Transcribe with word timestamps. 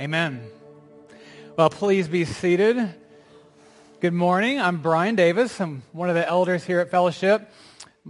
Amen. 0.00 0.44
Well, 1.56 1.70
please 1.70 2.08
be 2.08 2.24
seated. 2.24 2.92
Good 4.00 4.12
morning. 4.12 4.60
I'm 4.60 4.82
Brian 4.82 5.14
Davis. 5.14 5.60
I'm 5.60 5.84
one 5.92 6.08
of 6.08 6.16
the 6.16 6.28
elders 6.28 6.64
here 6.64 6.80
at 6.80 6.90
Fellowship. 6.90 7.48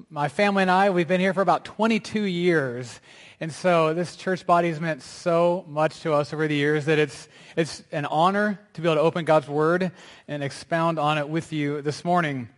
My 0.08 0.28
family 0.28 0.62
and 0.62 0.70
I, 0.70 0.88
we've 0.88 1.06
been 1.06 1.20
here 1.20 1.34
for 1.34 1.42
about 1.42 1.66
22 1.66 2.22
years. 2.22 3.00
And 3.38 3.52
so 3.52 3.92
this 3.92 4.16
church 4.16 4.46
body 4.46 4.68
has 4.68 4.80
meant 4.80 5.02
so 5.02 5.66
much 5.68 6.00
to 6.00 6.14
us 6.14 6.32
over 6.32 6.48
the 6.48 6.54
years 6.54 6.86
that 6.86 6.98
it's, 6.98 7.28
it's 7.54 7.82
an 7.92 8.06
honor 8.06 8.58
to 8.72 8.80
be 8.80 8.88
able 8.88 8.96
to 8.96 9.02
open 9.02 9.26
God's 9.26 9.46
Word 9.46 9.92
and 10.26 10.42
expound 10.42 10.98
on 10.98 11.18
it 11.18 11.28
with 11.28 11.52
you 11.52 11.82
this 11.82 12.02
morning. 12.02 12.48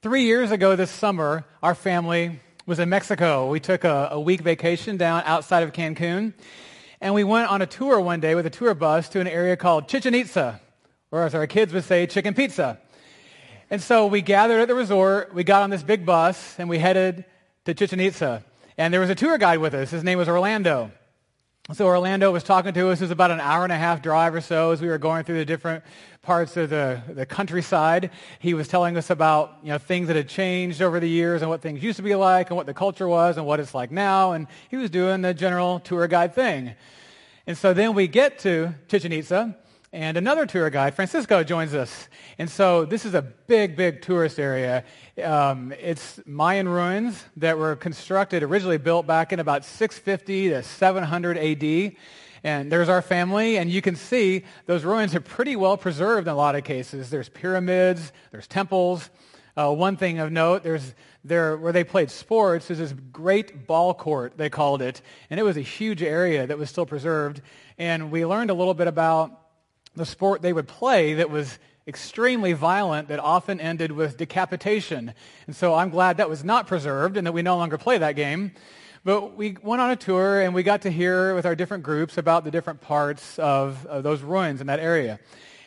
Three 0.00 0.22
years 0.22 0.52
ago 0.52 0.74
this 0.74 0.90
summer, 0.90 1.44
our 1.62 1.74
family 1.74 2.40
was 2.64 2.78
in 2.78 2.88
Mexico. 2.88 3.50
We 3.50 3.60
took 3.60 3.84
a, 3.84 4.08
a 4.12 4.20
week 4.20 4.40
vacation 4.40 4.96
down 4.96 5.22
outside 5.26 5.64
of 5.64 5.74
Cancun. 5.74 6.32
And 7.00 7.14
we 7.14 7.24
went 7.24 7.50
on 7.50 7.62
a 7.62 7.66
tour 7.66 7.98
one 7.98 8.20
day 8.20 8.34
with 8.34 8.44
a 8.44 8.50
tour 8.50 8.74
bus 8.74 9.08
to 9.10 9.20
an 9.20 9.26
area 9.26 9.56
called 9.56 9.88
Chichen 9.88 10.14
Itza, 10.14 10.60
or 11.10 11.22
as 11.22 11.34
our 11.34 11.46
kids 11.46 11.72
would 11.72 11.84
say, 11.84 12.06
chicken 12.06 12.34
pizza. 12.34 12.78
And 13.70 13.80
so 13.80 14.06
we 14.06 14.20
gathered 14.20 14.60
at 14.60 14.68
the 14.68 14.74
resort, 14.74 15.32
we 15.32 15.42
got 15.42 15.62
on 15.62 15.70
this 15.70 15.82
big 15.82 16.04
bus, 16.04 16.58
and 16.58 16.68
we 16.68 16.78
headed 16.78 17.24
to 17.64 17.72
Chichen 17.72 18.00
Itza. 18.00 18.44
And 18.76 18.92
there 18.92 19.00
was 19.00 19.10
a 19.10 19.14
tour 19.14 19.38
guide 19.38 19.60
with 19.60 19.74
us. 19.74 19.90
His 19.90 20.04
name 20.04 20.18
was 20.18 20.28
Orlando. 20.28 20.90
So 21.72 21.86
Orlando 21.86 22.32
was 22.32 22.42
talking 22.42 22.74
to 22.74 22.90
us. 22.90 23.00
It 23.00 23.04
was 23.04 23.10
about 23.10 23.30
an 23.30 23.40
hour 23.40 23.62
and 23.62 23.72
a 23.72 23.76
half 23.76 24.02
drive 24.02 24.34
or 24.34 24.40
so 24.40 24.72
as 24.72 24.82
we 24.82 24.88
were 24.88 24.98
going 24.98 25.24
through 25.24 25.38
the 25.38 25.44
different 25.44 25.84
parts 26.22 26.56
of 26.56 26.70
the, 26.70 27.02
the 27.08 27.24
countryside. 27.24 28.10
He 28.38 28.54
was 28.54 28.68
telling 28.68 28.96
us 28.96 29.10
about 29.10 29.58
you 29.62 29.70
know, 29.70 29.78
things 29.78 30.08
that 30.08 30.16
had 30.16 30.28
changed 30.28 30.82
over 30.82 31.00
the 31.00 31.08
years 31.08 31.40
and 31.40 31.50
what 31.50 31.62
things 31.62 31.82
used 31.82 31.96
to 31.96 32.02
be 32.02 32.14
like 32.14 32.50
and 32.50 32.56
what 32.56 32.66
the 32.66 32.74
culture 32.74 33.08
was 33.08 33.36
and 33.36 33.46
what 33.46 33.58
it's 33.58 33.74
like 33.74 33.90
now. 33.90 34.32
And 34.32 34.46
he 34.68 34.76
was 34.76 34.90
doing 34.90 35.22
the 35.22 35.32
general 35.32 35.80
tour 35.80 36.06
guide 36.08 36.34
thing. 36.34 36.74
And 37.46 37.56
so 37.56 37.72
then 37.72 37.94
we 37.94 38.06
get 38.06 38.38
to 38.40 38.74
Chichen 38.88 39.12
Itza, 39.12 39.56
and 39.92 40.16
another 40.16 40.46
tour 40.46 40.70
guide, 40.70 40.94
Francisco, 40.94 41.42
joins 41.42 41.74
us. 41.74 42.08
And 42.38 42.48
so 42.48 42.84
this 42.84 43.04
is 43.04 43.14
a 43.14 43.22
big, 43.22 43.74
big 43.74 44.02
tourist 44.02 44.38
area. 44.38 44.84
Um, 45.20 45.72
it's 45.80 46.20
Mayan 46.26 46.68
ruins 46.68 47.24
that 47.38 47.58
were 47.58 47.74
constructed, 47.74 48.44
originally 48.44 48.78
built 48.78 49.08
back 49.08 49.32
in 49.32 49.40
about 49.40 49.64
650 49.64 50.50
to 50.50 50.62
700 50.62 51.38
AD. 51.38 51.96
And 52.42 52.72
there's 52.72 52.88
our 52.88 53.02
family, 53.02 53.58
and 53.58 53.70
you 53.70 53.82
can 53.82 53.96
see 53.96 54.44
those 54.66 54.84
ruins 54.84 55.14
are 55.14 55.20
pretty 55.20 55.56
well 55.56 55.76
preserved 55.76 56.26
in 56.26 56.32
a 56.32 56.36
lot 56.36 56.54
of 56.54 56.64
cases. 56.64 57.10
There's 57.10 57.28
pyramids, 57.28 58.12
there's 58.32 58.46
temples. 58.46 59.10
Uh, 59.56 59.72
one 59.72 59.96
thing 59.96 60.18
of 60.18 60.32
note, 60.32 60.62
there's 60.62 60.94
there 61.22 61.56
where 61.56 61.72
they 61.72 61.84
played 61.84 62.10
sports 62.10 62.68
There's 62.68 62.78
this 62.78 62.94
great 63.12 63.66
ball 63.66 63.92
court, 63.92 64.38
they 64.38 64.48
called 64.48 64.80
it, 64.80 65.02
and 65.28 65.38
it 65.38 65.42
was 65.42 65.56
a 65.56 65.62
huge 65.62 66.02
area 66.02 66.46
that 66.46 66.56
was 66.56 66.70
still 66.70 66.86
preserved. 66.86 67.42
And 67.78 68.10
we 68.10 68.24
learned 68.24 68.50
a 68.50 68.54
little 68.54 68.74
bit 68.74 68.86
about 68.86 69.38
the 69.94 70.06
sport 70.06 70.40
they 70.40 70.52
would 70.52 70.68
play 70.68 71.14
that 71.14 71.30
was 71.30 71.58
extremely 71.86 72.52
violent 72.52 73.08
that 73.08 73.18
often 73.18 73.60
ended 73.60 73.92
with 73.92 74.16
decapitation. 74.16 75.12
And 75.46 75.56
so 75.56 75.74
I'm 75.74 75.90
glad 75.90 76.18
that 76.18 76.28
was 76.28 76.44
not 76.44 76.66
preserved 76.66 77.16
and 77.16 77.26
that 77.26 77.32
we 77.32 77.42
no 77.42 77.56
longer 77.56 77.78
play 77.78 77.98
that 77.98 78.16
game. 78.16 78.52
But 79.02 79.34
we 79.34 79.56
went 79.62 79.80
on 79.80 79.90
a 79.90 79.96
tour 79.96 80.42
and 80.42 80.54
we 80.54 80.62
got 80.62 80.82
to 80.82 80.90
hear 80.90 81.34
with 81.34 81.46
our 81.46 81.54
different 81.54 81.84
groups 81.84 82.18
about 82.18 82.44
the 82.44 82.50
different 82.50 82.82
parts 82.82 83.38
of, 83.38 83.86
of 83.86 84.02
those 84.02 84.20
ruins 84.20 84.60
in 84.60 84.66
that 84.66 84.78
area. 84.78 85.18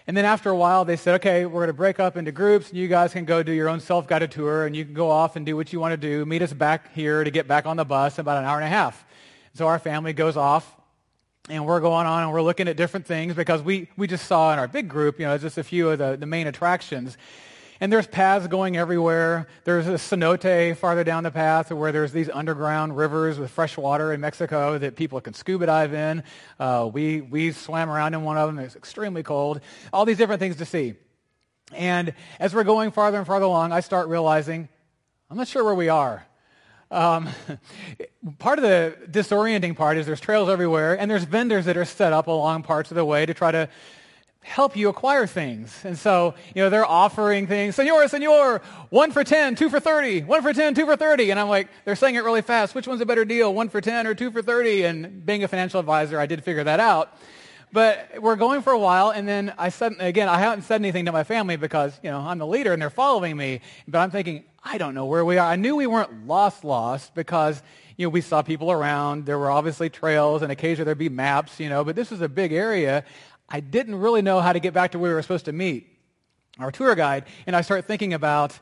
And 0.05 0.15
then 0.15 0.25
after 0.25 0.49
a 0.49 0.55
while, 0.55 0.85
they 0.85 0.97
said, 0.97 1.15
okay, 1.15 1.45
we're 1.45 1.61
going 1.61 1.67
to 1.67 1.73
break 1.73 1.99
up 1.99 2.17
into 2.17 2.31
groups, 2.31 2.69
and 2.69 2.77
you 2.77 2.89
guys 2.89 3.13
can 3.13 3.25
go 3.25 3.41
do 3.41 3.53
your 3.53 3.69
own 3.69 3.79
self-guided 3.79 4.31
tour, 4.31 4.65
and 4.65 4.75
you 4.75 4.83
can 4.83 4.93
go 4.93 5.09
off 5.09 5.37
and 5.37 5.45
do 5.45 5.55
what 5.55 5.71
you 5.71 5.79
want 5.79 5.93
to 5.93 5.97
do. 5.97 6.25
Meet 6.25 6.41
us 6.41 6.51
back 6.51 6.93
here 6.93 7.23
to 7.23 7.31
get 7.31 7.47
back 7.47 7.65
on 7.65 7.77
the 7.77 7.85
bus 7.85 8.17
in 8.17 8.21
about 8.21 8.37
an 8.37 8.43
hour 8.43 8.57
and 8.57 8.65
a 8.65 8.69
half. 8.69 9.05
So 9.55 9.67
our 9.67 9.79
family 9.79 10.13
goes 10.13 10.35
off 10.35 10.75
and 11.47 11.65
we're 11.65 11.79
going 11.79 12.07
on 12.07 12.23
and 12.23 12.31
we're 12.31 12.41
looking 12.41 12.67
at 12.67 12.75
different 12.75 13.05
things 13.05 13.35
because 13.35 13.61
we, 13.61 13.87
we 13.97 14.07
just 14.07 14.25
saw 14.25 14.51
in 14.51 14.57
our 14.57 14.67
big 14.67 14.87
group, 14.87 15.19
you 15.19 15.25
know, 15.25 15.37
just 15.37 15.59
a 15.59 15.63
few 15.63 15.91
of 15.91 15.99
the, 15.99 16.17
the 16.17 16.25
main 16.25 16.47
attractions. 16.47 17.17
And 17.83 17.91
there's 17.91 18.07
paths 18.07 18.47
going 18.47 18.77
everywhere. 18.77 19.45
There's 19.65 19.89
a 19.89 19.95
cenote 19.95 20.77
farther 20.77 21.03
down 21.03 21.23
the 21.23 21.31
path 21.31 21.69
where 21.69 21.91
there's 21.91 22.13
these 22.13 22.29
underground 22.29 22.95
rivers 22.95 23.37
with 23.37 23.51
fresh 23.51 23.75
water 23.75 24.13
in 24.13 24.21
Mexico 24.21 24.77
that 24.77 24.95
people 24.95 25.19
can 25.19 25.33
scuba 25.33 25.65
dive 25.65 25.93
in. 25.93 26.23
Uh, 26.57 26.89
we, 26.93 27.19
we 27.19 27.51
swam 27.51 27.89
around 27.89 28.13
in 28.13 28.23
one 28.23 28.37
of 28.37 28.47
them. 28.47 28.57
It's 28.63 28.77
extremely 28.77 29.21
cold. 29.21 29.59
All 29.91 30.05
these 30.05 30.15
different 30.15 30.39
things 30.39 30.55
to 30.55 30.65
see. 30.65 30.93
And 31.73 32.13
as 32.39 32.55
we're 32.55 32.63
going 32.63 32.91
farther 32.91 33.17
and 33.17 33.27
farther 33.27 33.43
along, 33.43 33.73
I 33.73 33.81
start 33.81 34.07
realizing 34.07 34.69
I'm 35.29 35.35
not 35.35 35.49
sure 35.49 35.65
where 35.65 35.75
we 35.75 35.89
are. 35.89 36.25
Um, 36.89 37.27
part 38.39 38.59
of 38.59 38.63
the 38.63 38.95
disorienting 39.11 39.75
part 39.75 39.97
is 39.97 40.05
there's 40.05 40.21
trails 40.21 40.47
everywhere, 40.47 40.97
and 40.97 41.11
there's 41.11 41.25
vendors 41.25 41.65
that 41.65 41.75
are 41.75 41.83
set 41.83 42.13
up 42.13 42.27
along 42.27 42.63
parts 42.63 42.91
of 42.91 42.95
the 42.95 43.03
way 43.03 43.25
to 43.25 43.33
try 43.33 43.51
to 43.51 43.67
help 44.43 44.75
you 44.75 44.89
acquire 44.89 45.25
things. 45.25 45.81
And 45.83 45.97
so, 45.97 46.35
you 46.53 46.61
know, 46.61 46.69
they're 46.69 46.85
offering 46.85 47.47
things, 47.47 47.75
senor, 47.75 48.07
senor, 48.07 48.61
one 48.89 49.11
for 49.11 49.23
10, 49.23 49.55
two 49.55 49.69
for 49.69 49.79
30, 49.79 50.21
one 50.23 50.41
for 50.41 50.53
10, 50.53 50.75
two 50.75 50.85
for 50.85 50.95
30. 50.95 51.31
And 51.31 51.39
I'm 51.39 51.49
like, 51.49 51.69
they're 51.85 51.95
saying 51.95 52.15
it 52.15 52.23
really 52.23 52.41
fast. 52.41 52.75
Which 52.75 52.87
one's 52.87 53.01
a 53.01 53.05
better 53.05 53.25
deal, 53.25 53.53
one 53.53 53.69
for 53.69 53.81
10 53.81 54.05
or 54.05 54.13
two 54.13 54.31
for 54.31 54.41
30? 54.41 54.83
And 54.83 55.25
being 55.25 55.43
a 55.43 55.47
financial 55.47 55.79
advisor, 55.79 56.19
I 56.19 56.25
did 56.25 56.43
figure 56.43 56.63
that 56.63 56.79
out. 56.79 57.17
But 57.71 58.21
we're 58.21 58.35
going 58.35 58.61
for 58.61 58.71
a 58.71 58.77
while, 58.77 59.09
and 59.09 59.27
then 59.27 59.51
I 59.57 59.69
said, 59.69 59.95
again, 59.97 60.29
I 60.29 60.37
haven't 60.37 60.61
said 60.61 60.75
anything 60.75 61.05
to 61.05 61.11
my 61.11 61.23
family 61.23 61.55
because, 61.55 61.99
you 62.03 62.11
know, 62.11 62.19
I'm 62.19 62.37
the 62.37 62.45
leader 62.45 62.71
and 62.71 62.79
they're 62.79 62.91
following 62.91 63.35
me. 63.35 63.61
But 63.87 63.97
I'm 63.97 64.11
thinking, 64.11 64.43
I 64.63 64.77
don't 64.77 64.93
know 64.93 65.05
where 65.05 65.25
we 65.25 65.39
are. 65.39 65.49
I 65.49 65.55
knew 65.55 65.75
we 65.75 65.87
weren't 65.87 66.27
lost, 66.27 66.63
lost 66.63 67.15
because, 67.15 67.63
you 67.97 68.05
know, 68.05 68.09
we 68.09 68.21
saw 68.21 68.43
people 68.43 68.71
around. 68.71 69.25
There 69.25 69.39
were 69.39 69.49
obviously 69.49 69.89
trails 69.89 70.43
and 70.43 70.51
occasionally 70.51 70.85
there'd 70.85 70.99
be 70.99 71.09
maps, 71.09 71.59
you 71.59 71.67
know, 71.67 71.83
but 71.83 71.95
this 71.95 72.11
was 72.11 72.21
a 72.21 72.29
big 72.29 72.53
area. 72.53 73.03
I 73.49 73.59
didn't 73.59 73.95
really 73.95 74.21
know 74.21 74.39
how 74.39 74.53
to 74.53 74.59
get 74.59 74.73
back 74.73 74.91
to 74.91 74.99
where 74.99 75.11
we 75.11 75.15
were 75.15 75.21
supposed 75.21 75.45
to 75.45 75.53
meet 75.53 75.87
our 76.59 76.71
tour 76.71 76.95
guide. 76.95 77.25
And 77.47 77.55
I 77.55 77.61
start 77.61 77.85
thinking 77.85 78.13
about, 78.13 78.57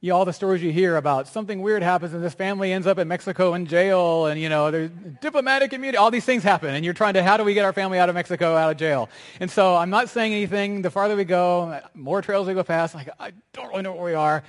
you 0.00 0.10
know, 0.10 0.16
all 0.16 0.24
the 0.24 0.32
stories 0.32 0.62
you 0.62 0.72
hear 0.72 0.96
about 0.96 1.28
something 1.28 1.60
weird 1.60 1.82
happens 1.82 2.14
and 2.14 2.22
this 2.22 2.34
family 2.34 2.72
ends 2.72 2.86
up 2.86 2.98
in 2.98 3.08
Mexico 3.08 3.54
in 3.54 3.66
jail 3.66 4.26
and, 4.26 4.40
you 4.40 4.48
know, 4.48 4.70
there's 4.70 4.90
diplomatic 5.20 5.72
immunity. 5.72 5.98
All 5.98 6.10
these 6.10 6.24
things 6.24 6.42
happen. 6.42 6.74
And 6.74 6.84
you're 6.84 6.94
trying 6.94 7.14
to, 7.14 7.22
how 7.22 7.36
do 7.36 7.44
we 7.44 7.54
get 7.54 7.64
our 7.64 7.72
family 7.72 7.98
out 7.98 8.08
of 8.08 8.14
Mexico, 8.14 8.56
out 8.56 8.70
of 8.70 8.76
jail? 8.76 9.08
And 9.40 9.50
so 9.50 9.76
I'm 9.76 9.90
not 9.90 10.08
saying 10.08 10.32
anything. 10.32 10.82
The 10.82 10.90
farther 10.90 11.16
we 11.16 11.24
go, 11.24 11.80
more 11.94 12.22
trails 12.22 12.46
we 12.46 12.54
go 12.54 12.62
past. 12.62 12.94
Like, 12.94 13.10
I 13.18 13.32
don't 13.52 13.68
really 13.68 13.82
know 13.82 13.92
where 13.92 14.04
we 14.04 14.14
are. 14.14 14.42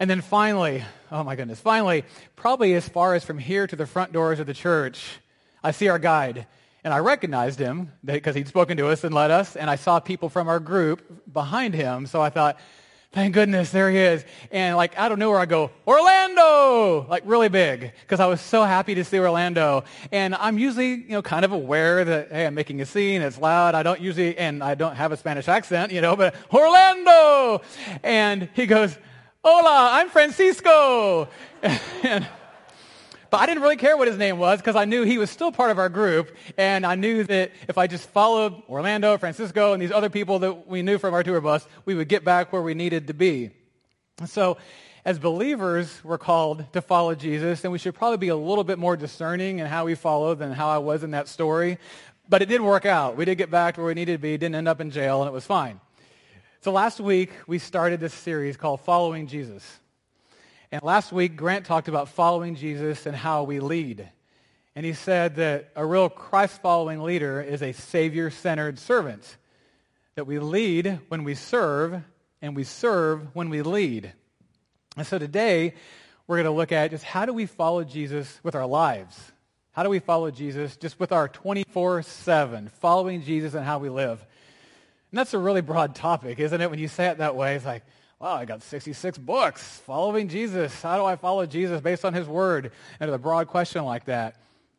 And 0.00 0.08
then 0.08 0.20
finally, 0.20 0.84
oh 1.10 1.24
my 1.24 1.34
goodness, 1.34 1.60
finally, 1.60 2.04
probably 2.36 2.74
as 2.74 2.88
far 2.88 3.14
as 3.14 3.24
from 3.24 3.38
here 3.38 3.66
to 3.66 3.76
the 3.76 3.86
front 3.86 4.12
doors 4.12 4.38
of 4.38 4.46
the 4.46 4.54
church, 4.54 5.18
I 5.62 5.72
see 5.72 5.88
our 5.88 5.98
guide. 5.98 6.46
And 6.88 6.94
I 6.94 7.00
recognized 7.00 7.58
him 7.58 7.92
because 8.02 8.34
he'd 8.34 8.48
spoken 8.48 8.78
to 8.78 8.88
us 8.88 9.04
and 9.04 9.14
led 9.14 9.30
us. 9.30 9.56
And 9.56 9.68
I 9.68 9.76
saw 9.76 10.00
people 10.00 10.30
from 10.30 10.48
our 10.48 10.58
group 10.58 11.02
behind 11.30 11.74
him. 11.74 12.06
So 12.06 12.22
I 12.22 12.30
thought, 12.30 12.58
Thank 13.12 13.34
goodness, 13.34 13.70
there 13.70 13.90
he 13.90 13.98
is. 13.98 14.24
And 14.50 14.74
like 14.74 14.96
out 14.96 15.12
of 15.12 15.18
nowhere, 15.18 15.38
I 15.38 15.44
go, 15.44 15.70
Orlando! 15.86 17.06
Like 17.06 17.24
really 17.26 17.50
big, 17.50 17.92
because 18.00 18.20
I 18.20 18.26
was 18.26 18.40
so 18.40 18.64
happy 18.64 18.94
to 18.94 19.04
see 19.04 19.18
Orlando. 19.18 19.84
And 20.12 20.34
I'm 20.34 20.58
usually, 20.58 20.94
you 20.94 21.10
know, 21.10 21.20
kind 21.20 21.44
of 21.44 21.52
aware 21.52 22.06
that, 22.06 22.32
hey, 22.32 22.46
I'm 22.46 22.54
making 22.54 22.80
a 22.80 22.86
scene, 22.86 23.20
it's 23.20 23.36
loud. 23.36 23.74
I 23.74 23.82
don't 23.82 24.00
usually, 24.00 24.38
and 24.38 24.64
I 24.64 24.74
don't 24.74 24.96
have 24.96 25.12
a 25.12 25.16
Spanish 25.18 25.46
accent, 25.46 25.92
you 25.92 26.00
know, 26.00 26.16
but 26.16 26.34
Orlando! 26.50 27.60
And 28.02 28.48
he 28.54 28.64
goes, 28.64 28.96
Hola, 29.44 29.90
I'm 29.92 30.08
Francisco! 30.08 31.28
and, 32.02 32.26
but 33.30 33.40
I 33.40 33.46
didn't 33.46 33.62
really 33.62 33.76
care 33.76 33.96
what 33.96 34.08
his 34.08 34.16
name 34.16 34.38
was 34.38 34.60
because 34.60 34.76
I 34.76 34.84
knew 34.84 35.02
he 35.02 35.18
was 35.18 35.30
still 35.30 35.52
part 35.52 35.70
of 35.70 35.78
our 35.78 35.88
group. 35.88 36.34
And 36.56 36.86
I 36.86 36.94
knew 36.94 37.24
that 37.24 37.52
if 37.68 37.78
I 37.78 37.86
just 37.86 38.08
followed 38.10 38.62
Orlando, 38.68 39.16
Francisco, 39.18 39.72
and 39.72 39.82
these 39.82 39.92
other 39.92 40.10
people 40.10 40.38
that 40.40 40.66
we 40.66 40.82
knew 40.82 40.98
from 40.98 41.14
our 41.14 41.22
tour 41.22 41.40
bus, 41.40 41.66
we 41.84 41.94
would 41.94 42.08
get 42.08 42.24
back 42.24 42.52
where 42.52 42.62
we 42.62 42.74
needed 42.74 43.06
to 43.08 43.14
be. 43.14 43.50
So 44.26 44.56
as 45.04 45.18
believers, 45.18 46.00
we're 46.04 46.18
called 46.18 46.70
to 46.72 46.82
follow 46.82 47.14
Jesus, 47.14 47.64
and 47.64 47.72
we 47.72 47.78
should 47.78 47.94
probably 47.94 48.18
be 48.18 48.28
a 48.28 48.36
little 48.36 48.64
bit 48.64 48.78
more 48.78 48.96
discerning 48.96 49.58
in 49.58 49.66
how 49.66 49.84
we 49.84 49.94
follow 49.94 50.34
than 50.34 50.52
how 50.52 50.68
I 50.68 50.78
was 50.78 51.02
in 51.02 51.12
that 51.12 51.28
story. 51.28 51.78
But 52.28 52.42
it 52.42 52.46
did 52.46 52.60
work 52.60 52.84
out. 52.84 53.16
We 53.16 53.24
did 53.24 53.36
get 53.38 53.50
back 53.50 53.76
to 53.76 53.80
where 53.80 53.88
we 53.88 53.94
needed 53.94 54.12
to 54.12 54.18
be, 54.18 54.36
didn't 54.36 54.56
end 54.56 54.68
up 54.68 54.80
in 54.80 54.90
jail, 54.90 55.22
and 55.22 55.28
it 55.28 55.32
was 55.32 55.46
fine. 55.46 55.80
So 56.60 56.72
last 56.72 57.00
week, 57.00 57.30
we 57.46 57.58
started 57.58 58.00
this 58.00 58.12
series 58.12 58.56
called 58.56 58.80
Following 58.80 59.28
Jesus. 59.28 59.78
And 60.70 60.82
last 60.82 61.12
week, 61.12 61.36
Grant 61.36 61.64
talked 61.64 61.88
about 61.88 62.08
following 62.10 62.54
Jesus 62.54 63.06
and 63.06 63.16
how 63.16 63.44
we 63.44 63.58
lead. 63.58 64.08
And 64.76 64.84
he 64.84 64.92
said 64.92 65.36
that 65.36 65.70
a 65.74 65.84
real 65.84 66.08
Christ-following 66.08 67.02
leader 67.02 67.40
is 67.40 67.62
a 67.62 67.72
Savior-centered 67.72 68.78
servant. 68.78 69.36
That 70.14 70.26
we 70.26 70.38
lead 70.38 71.00
when 71.08 71.24
we 71.24 71.34
serve, 71.34 72.02
and 72.42 72.54
we 72.54 72.64
serve 72.64 73.34
when 73.34 73.48
we 73.48 73.62
lead. 73.62 74.12
And 74.96 75.06
so 75.06 75.18
today, 75.18 75.74
we're 76.26 76.36
going 76.36 76.44
to 76.44 76.50
look 76.50 76.72
at 76.72 76.90
just 76.90 77.04
how 77.04 77.24
do 77.24 77.32
we 77.32 77.46
follow 77.46 77.82
Jesus 77.82 78.38
with 78.42 78.54
our 78.54 78.66
lives? 78.66 79.32
How 79.72 79.84
do 79.84 79.88
we 79.88 80.00
follow 80.00 80.30
Jesus 80.30 80.76
just 80.76 81.00
with 81.00 81.12
our 81.12 81.28
24-7, 81.28 82.70
following 82.72 83.22
Jesus 83.22 83.54
and 83.54 83.64
how 83.64 83.78
we 83.78 83.88
live? 83.88 84.20
And 85.10 85.18
that's 85.18 85.32
a 85.32 85.38
really 85.38 85.62
broad 85.62 85.94
topic, 85.94 86.38
isn't 86.38 86.60
it? 86.60 86.68
When 86.68 86.78
you 86.78 86.88
say 86.88 87.06
it 87.06 87.18
that 87.18 87.36
way, 87.36 87.54
it's 87.54 87.64
like, 87.64 87.84
wow, 88.20 88.34
I 88.34 88.44
got 88.44 88.62
66 88.62 89.16
books 89.18 89.80
following 89.86 90.28
Jesus. 90.28 90.82
How 90.82 90.96
do 90.96 91.04
I 91.04 91.14
follow 91.14 91.46
Jesus 91.46 91.80
based 91.80 92.04
on 92.04 92.14
his 92.14 92.26
word? 92.26 92.72
And 92.98 93.10
a 93.10 93.18
broad 93.18 93.46
question 93.46 93.84
like 93.84 94.06
that. 94.06 94.36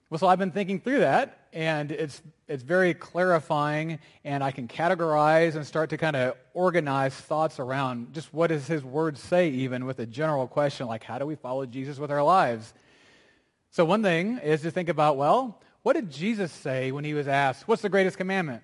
Well, 0.09 0.17
so 0.17 0.27
I've 0.27 0.39
been 0.39 0.51
thinking 0.51 0.79
through 0.79 0.99
that, 0.99 1.47
and 1.53 1.91
it's, 1.91 2.21
it's 2.47 2.63
very 2.63 2.93
clarifying, 2.93 3.99
and 4.25 4.43
I 4.43 4.51
can 4.51 4.67
categorize 4.67 5.55
and 5.55 5.65
start 5.65 5.91
to 5.91 5.97
kind 5.97 6.15
of 6.15 6.35
organize 6.53 7.13
thoughts 7.13 7.59
around 7.59 8.13
just 8.13 8.33
what 8.33 8.47
does 8.47 8.67
his 8.67 8.83
word 8.83 9.17
say 9.17 9.49
even 9.49 9.85
with 9.85 9.99
a 9.99 10.05
general 10.05 10.47
question 10.47 10.87
like 10.87 11.03
how 11.03 11.19
do 11.19 11.25
we 11.25 11.35
follow 11.35 11.65
Jesus 11.65 11.99
with 11.99 12.11
our 12.11 12.23
lives? 12.23 12.73
So 13.69 13.85
one 13.85 14.01
thing 14.01 14.39
is 14.39 14.61
to 14.63 14.71
think 14.71 14.89
about, 14.89 15.15
well, 15.15 15.61
what 15.83 15.93
did 15.93 16.09
Jesus 16.09 16.51
say 16.51 16.91
when 16.91 17.03
he 17.03 17.13
was 17.13 17.27
asked, 17.27 17.67
what's 17.67 17.83
the 17.83 17.89
greatest 17.89 18.17
commandment? 18.17 18.63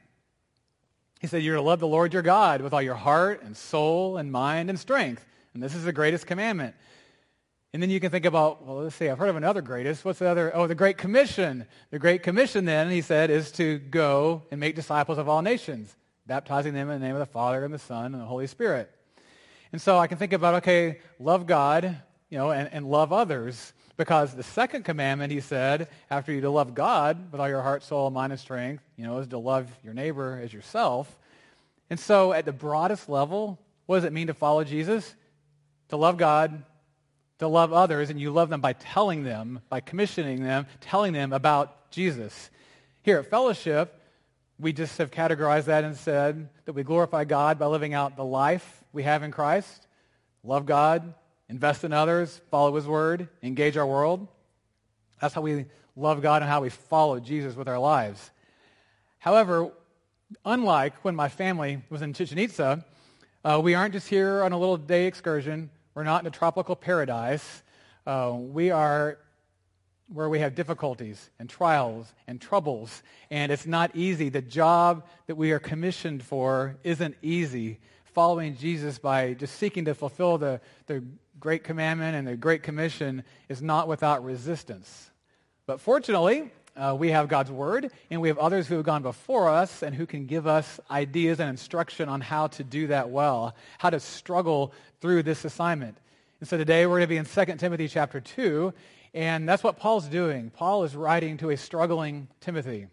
He 1.25 1.29
said, 1.29 1.41
you're 1.41 1.55
to 1.55 1.61
love 1.63 1.79
the 1.79 1.87
Lord 1.87 2.13
your 2.13 2.21
God 2.21 2.61
with 2.61 2.71
all 2.71 2.83
your 2.83 2.93
heart 2.93 3.41
and 3.41 3.57
soul 3.57 4.17
and 4.17 4.31
mind 4.31 4.69
and 4.69 4.79
strength. 4.79 5.25
And 5.55 5.63
this 5.63 5.73
is 5.73 5.83
the 5.83 5.91
greatest 5.91 6.27
commandment. 6.27 6.75
And 7.73 7.81
then 7.81 7.89
you 7.89 7.99
can 7.99 8.11
think 8.11 8.25
about, 8.25 8.63
well, 8.63 8.83
let's 8.83 8.95
see, 8.95 9.09
I've 9.09 9.17
heard 9.17 9.29
of 9.29 9.35
another 9.35 9.63
greatest. 9.63 10.05
What's 10.05 10.19
the 10.19 10.29
other? 10.29 10.55
Oh, 10.55 10.67
the 10.67 10.75
Great 10.75 10.99
Commission. 10.99 11.65
The 11.89 11.97
Great 11.97 12.21
Commission, 12.21 12.65
then, 12.65 12.91
he 12.91 13.01
said, 13.01 13.31
is 13.31 13.51
to 13.53 13.79
go 13.79 14.43
and 14.51 14.59
make 14.59 14.75
disciples 14.75 15.17
of 15.17 15.27
all 15.27 15.41
nations, 15.41 15.95
baptizing 16.27 16.75
them 16.75 16.91
in 16.91 17.01
the 17.01 17.07
name 17.07 17.15
of 17.15 17.21
the 17.21 17.25
Father 17.25 17.65
and 17.65 17.73
the 17.73 17.79
Son 17.79 18.13
and 18.13 18.21
the 18.21 18.27
Holy 18.27 18.45
Spirit. 18.45 18.91
And 19.71 19.81
so 19.81 19.97
I 19.97 20.05
can 20.05 20.19
think 20.19 20.31
about, 20.31 20.53
okay, 20.61 20.99
love 21.17 21.47
God, 21.47 21.85
you 22.29 22.37
know, 22.37 22.51
and, 22.51 22.71
and 22.71 22.85
love 22.85 23.11
others. 23.11 23.73
Because 23.97 24.35
the 24.35 24.43
second 24.43 24.83
commandment, 24.83 25.31
he 25.31 25.39
said, 25.39 25.87
after 26.09 26.33
you 26.33 26.41
to 26.41 26.49
love 26.49 26.73
God 26.73 27.31
with 27.31 27.39
all 27.39 27.47
your 27.47 27.61
heart, 27.61 27.81
soul, 27.83 28.09
mind, 28.09 28.33
and 28.33 28.39
strength, 28.39 28.83
you 28.97 29.05
know, 29.05 29.19
is 29.19 29.27
to 29.27 29.37
love 29.37 29.71
your 29.83 29.93
neighbor 29.93 30.39
as 30.43 30.51
yourself. 30.51 31.17
And 31.89 31.99
so 31.99 32.33
at 32.33 32.45
the 32.45 32.51
broadest 32.51 33.07
level, 33.07 33.59
what 33.85 33.97
does 33.97 34.03
it 34.03 34.11
mean 34.13 34.27
to 34.27 34.33
follow 34.33 34.63
Jesus? 34.63 35.15
To 35.89 35.97
love 35.97 36.17
God, 36.17 36.63
to 37.39 37.47
love 37.47 37.71
others, 37.71 38.09
and 38.09 38.19
you 38.19 38.31
love 38.31 38.49
them 38.49 38.59
by 38.59 38.73
telling 38.73 39.23
them, 39.23 39.61
by 39.69 39.79
commissioning 39.79 40.43
them, 40.43 40.65
telling 40.81 41.13
them 41.13 41.31
about 41.31 41.91
Jesus. 41.91 42.49
Here 43.01 43.19
at 43.19 43.29
Fellowship, 43.29 44.01
we 44.59 44.73
just 44.73 44.97
have 44.97 45.11
categorized 45.11 45.65
that 45.65 45.83
and 45.83 45.95
said 45.95 46.49
that 46.65 46.73
we 46.73 46.83
glorify 46.83 47.23
God 47.23 47.59
by 47.59 47.67
living 47.67 47.93
out 47.93 48.17
the 48.17 48.25
life 48.25 48.83
we 48.91 49.03
have 49.03 49.23
in 49.23 49.31
Christ, 49.31 49.87
love 50.43 50.65
God, 50.65 51.13
invest 51.49 51.83
in 51.83 51.93
others, 51.93 52.41
follow 52.51 52.75
his 52.75 52.87
word, 52.87 53.29
engage 53.43 53.77
our 53.77 53.85
world. 53.85 54.27
That's 55.21 55.33
how 55.33 55.41
we 55.41 55.65
love 55.95 56.21
God 56.21 56.41
and 56.41 56.49
how 56.49 56.61
we 56.61 56.69
follow 56.69 57.19
Jesus 57.19 57.55
with 57.55 57.67
our 57.67 57.79
lives. 57.79 58.31
However, 59.19 59.71
unlike 60.43 61.03
when 61.03 61.15
my 61.15 61.29
family 61.29 61.81
was 61.89 62.01
in 62.01 62.13
Chichen 62.13 62.37
Itza, 62.37 62.85
uh, 63.43 63.61
we 63.63 63.75
aren't 63.75 63.93
just 63.93 64.07
here 64.07 64.43
on 64.43 64.51
a 64.51 64.57
little 64.57 64.77
day 64.77 65.05
excursion. 65.05 65.69
We're 65.93 66.03
not 66.03 66.21
in 66.21 66.27
a 66.27 66.31
tropical 66.31 66.75
paradise. 66.75 67.63
Uh, 68.05 68.33
we 68.35 68.71
are 68.71 69.17
where 70.13 70.29
we 70.29 70.39
have 70.39 70.53
difficulties 70.53 71.29
and 71.39 71.49
trials 71.49 72.13
and 72.27 72.39
troubles, 72.39 73.01
and 73.31 73.51
it's 73.51 73.65
not 73.65 73.95
easy. 73.95 74.29
The 74.29 74.41
job 74.41 75.03
that 75.27 75.35
we 75.35 75.51
are 75.51 75.59
commissioned 75.59 76.23
for 76.23 76.77
isn't 76.83 77.15
easy. 77.21 77.79
Following 78.13 78.55
Jesus 78.55 78.99
by 78.99 79.33
just 79.33 79.55
seeking 79.55 79.85
to 79.85 79.95
fulfill 79.95 80.37
the, 80.37 80.61
the 80.85 81.03
great 81.45 81.63
commandment 81.63 82.15
and 82.15 82.27
the 82.27 82.35
great 82.35 82.63
commission 82.63 83.23
is 83.49 83.61
not 83.61 83.87
without 83.87 84.25
resistance. 84.25 85.11
But 85.67 85.79
fortunately, 85.79 86.49
uh, 86.75 86.95
we 86.97 87.11
have 87.11 87.27
God's 87.27 87.51
Word, 87.51 87.91
and 88.09 88.19
we 88.19 88.29
have 88.29 88.39
others 88.39 88.65
who 88.65 88.73
have 88.77 88.83
gone 88.83 89.03
before 89.03 89.47
us 89.47 89.83
and 89.83 89.93
who 89.93 90.07
can 90.07 90.25
give 90.25 90.47
us 90.47 90.79
ideas 90.89 91.39
and 91.39 91.47
instruction 91.47 92.09
on 92.09 92.19
how 92.19 92.47
to 92.47 92.63
do 92.63 92.87
that 92.87 93.11
well, 93.11 93.55
how 93.77 93.91
to 93.91 93.99
struggle 93.99 94.73
through 95.01 95.21
this 95.21 95.45
assignment. 95.45 95.95
And 96.39 96.49
so 96.49 96.57
today 96.57 96.87
we're 96.87 96.97
going 96.97 97.01
to 97.01 97.07
be 97.07 97.17
in 97.17 97.25
2 97.25 97.57
Timothy 97.57 97.89
chapter 97.89 98.19
2, 98.19 98.73
and 99.13 99.47
that's 99.47 99.63
what 99.63 99.77
Paul's 99.77 100.07
doing. 100.07 100.49
Paul 100.49 100.83
is 100.83 100.95
writing 100.95 101.37
to 101.37 101.51
a 101.51 101.57
struggling 101.57 102.27
Timothy. 102.41 102.87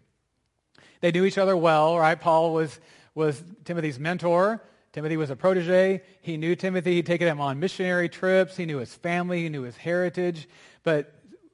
They 1.01 1.11
knew 1.11 1.25
each 1.25 1.39
other 1.39 1.57
well, 1.57 1.97
right? 1.97 2.21
Paul 2.21 2.53
was, 2.53 2.79
was 3.15 3.43
Timothy's 3.65 3.97
mentor. 3.97 4.61
Timothy 4.93 5.17
was 5.17 5.31
a 5.31 5.35
protege. 5.35 6.03
He 6.21 6.37
knew 6.37 6.55
Timothy. 6.55 6.93
He'd 6.93 7.07
taken 7.07 7.27
him 7.27 7.41
on 7.41 7.59
missionary 7.59 8.07
trips. 8.09 8.55
He 8.55 8.65
knew 8.65 8.77
his 8.77 8.93
family. 8.93 9.41
He 9.41 9.49
knew 9.49 9.63
his 9.63 9.75
heritage. 9.75 10.47
But 10.83 11.11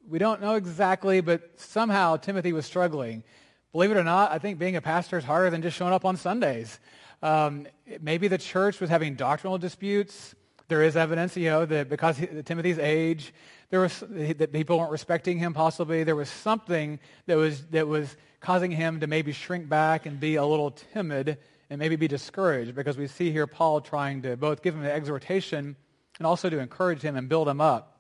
we 0.10 0.20
don't 0.20 0.42
know 0.42 0.56
exactly, 0.56 1.22
but 1.22 1.58
somehow 1.58 2.18
Timothy 2.18 2.52
was 2.52 2.66
struggling. 2.66 3.24
Believe 3.72 3.92
it 3.92 3.98
or 3.98 4.04
not, 4.04 4.32
I 4.32 4.40
think 4.40 4.60
being 4.60 4.76
a 4.76 4.82
pastor 4.82 5.18
is 5.18 5.24
harder 5.24 5.50
than 5.50 5.62
just 5.62 5.78
showing 5.78 5.94
up 5.94 6.04
on 6.04 6.18
Sundays. 6.18 6.80
Um, 7.24 7.66
maybe 8.02 8.28
the 8.28 8.38
church 8.38 8.82
was 8.82 8.90
having 8.90 9.16
doctrinal 9.16 9.58
disputes. 9.58 10.36
There 10.68 10.84
is 10.84 10.98
evidence, 10.98 11.38
you 11.38 11.50
know, 11.50 11.66
that 11.66 11.88
because 11.88 12.18
he, 12.18 12.28
Timothy's 12.44 12.78
age, 12.78 13.34
there 13.70 13.80
was 13.80 14.04
that 14.10 14.52
people 14.52 14.80
weren't 14.80 14.92
respecting 14.92 15.38
him. 15.38 15.54
Possibly 15.54 16.04
there 16.04 16.16
was 16.16 16.30
something 16.30 17.00
that 17.26 17.38
was 17.38 17.66
that 17.68 17.88
was 17.88 18.18
causing 18.42 18.72
him 18.72 19.00
to 19.00 19.08
maybe 19.08 19.32
shrink 19.32 19.70
back 19.70 20.06
and 20.06 20.20
be 20.20 20.36
a 20.36 20.46
little 20.46 20.72
timid 20.72 21.38
and 21.70 21.80
maybe 21.80 21.96
be 21.96 22.08
discouraged. 22.08 22.76
Because 22.76 22.98
we 22.98 23.08
see 23.08 23.32
here 23.32 23.48
Paul 23.48 23.82
trying 23.82 24.22
to 24.24 24.38
both 24.38 24.62
give 24.62 24.76
him 24.76 24.84
an 24.84 24.92
exhortation 24.92 25.76
and 26.18 26.28
also 26.28 26.50
to 26.50 26.60
encourage 26.60 27.02
him 27.02 27.16
and 27.16 27.30
build 27.30 27.48
him 27.48 27.62
up. 27.62 28.00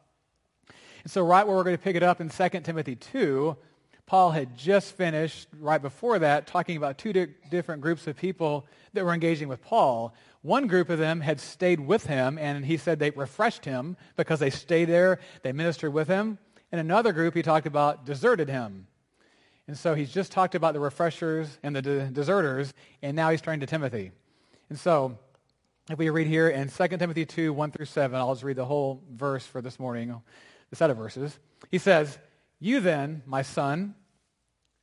And 1.04 1.12
so 1.12 1.26
right 1.26 1.48
where 1.48 1.56
we're 1.56 1.64
going 1.64 1.78
to 1.78 1.82
pick 1.82 1.96
it 1.96 2.04
up 2.04 2.20
in 2.22 2.30
2 2.30 2.50
Timothy 2.62 2.96
2, 2.96 3.56
Paul 4.06 4.32
had 4.32 4.58
just 4.58 4.98
finished, 4.98 5.48
right 5.60 5.82
before 5.82 6.20
that, 6.20 6.48
talking 6.48 6.78
about 6.78 6.98
two 6.98 7.14
di- 7.14 7.28
different 7.52 7.82
groups 7.82 8.08
of 8.08 8.18
people 8.18 8.66
that 8.94 9.06
were 9.06 9.14
engaging 9.14 9.48
with 9.48 9.62
Paul. 9.62 10.16
One 10.42 10.66
group 10.66 10.90
of 10.90 10.98
them 10.98 11.22
had 11.22 11.40
stayed 11.40 11.80
with 11.80 12.08
him, 12.08 12.40
and 12.40 12.66
he 12.66 12.78
said 12.78 12.98
they 12.98 13.12
refreshed 13.12 13.66
him 13.66 13.98
because 14.16 14.40
they 14.40 14.50
stayed 14.50 14.86
there, 14.86 15.20
they 15.44 15.52
ministered 15.52 15.94
with 15.94 16.08
him. 16.08 16.40
And 16.72 16.82
another 16.82 17.14
group 17.14 17.36
he 17.36 17.44
talked 17.44 17.68
about 17.68 18.06
deserted 18.06 18.50
him. 18.50 18.88
And 19.70 19.78
so 19.78 19.94
he's 19.94 20.12
just 20.12 20.32
talked 20.32 20.56
about 20.56 20.74
the 20.74 20.80
refreshers 20.80 21.60
and 21.62 21.76
the 21.76 21.84
de- 21.84 22.08
deserters, 22.08 22.74
and 23.04 23.16
now 23.16 23.30
he's 23.30 23.40
turning 23.40 23.60
to 23.60 23.68
Timothy. 23.68 24.12
And 24.68 24.80
so 24.80 25.20
if 25.92 26.00
we 26.00 26.10
read 26.10 26.26
here 26.26 26.50
in 26.50 26.70
2 26.70 26.88
Timothy 26.98 27.24
2, 27.24 27.54
1 27.54 27.70
through 27.70 27.86
7, 27.86 28.20
I'll 28.20 28.34
just 28.34 28.44
read 28.44 28.56
the 28.56 28.66
whole 28.66 29.04
verse 29.14 29.46
for 29.46 29.62
this 29.62 29.80
morning 29.80 30.20
the 30.72 30.76
set 30.76 30.90
of 30.90 30.98
verses. 30.98 31.38
He 31.70 31.78
says, 31.78 32.18
You 32.60 32.80
then, 32.80 33.22
my 33.28 33.44
son, 33.44 33.94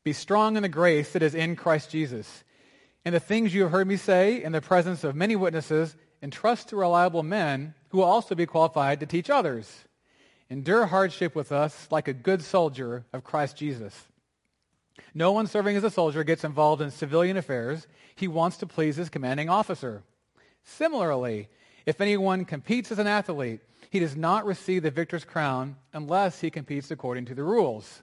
be 0.05 0.13
strong 0.13 0.57
in 0.57 0.63
the 0.63 0.69
grace 0.69 1.15
that 1.15 1.23
is 1.25 1.35
in 1.35 1.57
Christ 1.57 1.91
Jesus. 1.91 2.45
And 3.05 3.13
the 3.13 3.19
things 3.19 3.53
you 3.53 3.63
have 3.63 3.73
heard 3.73 3.89
me 3.89 3.97
say 3.97 4.41
in 4.41 4.53
the 4.53 4.61
presence 4.61 5.03
of 5.03 5.17
many 5.17 5.35
witnesses, 5.35 5.97
entrust 6.23 6.69
to 6.69 6.77
reliable 6.77 7.25
men 7.25 7.75
who 7.89 7.99
will 7.99 8.05
also 8.05 8.37
be 8.37 8.47
qualified 8.47 9.01
to 9.01 9.07
teach 9.07 9.31
others. 9.31 9.69
Endure 10.49 10.87
hardship 10.87 11.35
with 11.35 11.51
us 11.51 11.89
like 11.91 12.07
a 12.07 12.13
good 12.13 12.41
soldier 12.41 13.05
of 13.13 13.25
Christ 13.25 13.57
Jesus. 13.57 14.07
No 15.15 15.33
one 15.33 15.47
serving 15.47 15.77
as 15.77 15.85
a 15.85 15.91
soldier 15.91 16.25
gets 16.25 16.45
involved 16.45 16.83
in 16.83 16.91
civilian 16.91 17.37
affairs. 17.37 17.87
He 18.15 18.29
wants 18.29 18.57
to 18.59 18.67
please 18.67 18.97
his 18.97 19.09
commanding 19.09 19.49
officer. 19.49 20.03
Similarly, 20.65 21.49
if 21.85 22.01
anyone 22.01 22.45
competes 22.45 22.91
as 22.91 22.99
an 22.99 23.07
athlete, 23.07 23.61
he 23.91 24.01
does 24.01 24.17
not 24.17 24.45
receive 24.45 24.83
the 24.83 24.91
victor's 24.91 25.25
crown 25.25 25.77
unless 25.93 26.41
he 26.41 26.51
competes 26.51 26.91
according 26.91 27.27
to 27.27 27.35
the 27.35 27.45
rules. 27.45 28.03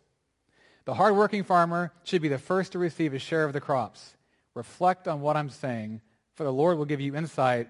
The 0.85 0.93
hardworking 0.93 1.43
farmer 1.43 1.93
should 2.03 2.21
be 2.21 2.27
the 2.29 2.37
first 2.37 2.71
to 2.71 2.79
receive 2.79 3.11
his 3.11 3.21
share 3.21 3.43
of 3.43 3.53
the 3.53 3.61
crops. 3.61 4.15
Reflect 4.53 5.07
on 5.07 5.21
what 5.21 5.35
I'm 5.35 5.49
saying, 5.49 6.01
for 6.35 6.43
the 6.43 6.53
Lord 6.53 6.77
will 6.77 6.85
give 6.85 7.01
you 7.01 7.15
insight 7.15 7.69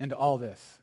into 0.00 0.16
all 0.16 0.38
this. 0.38 0.78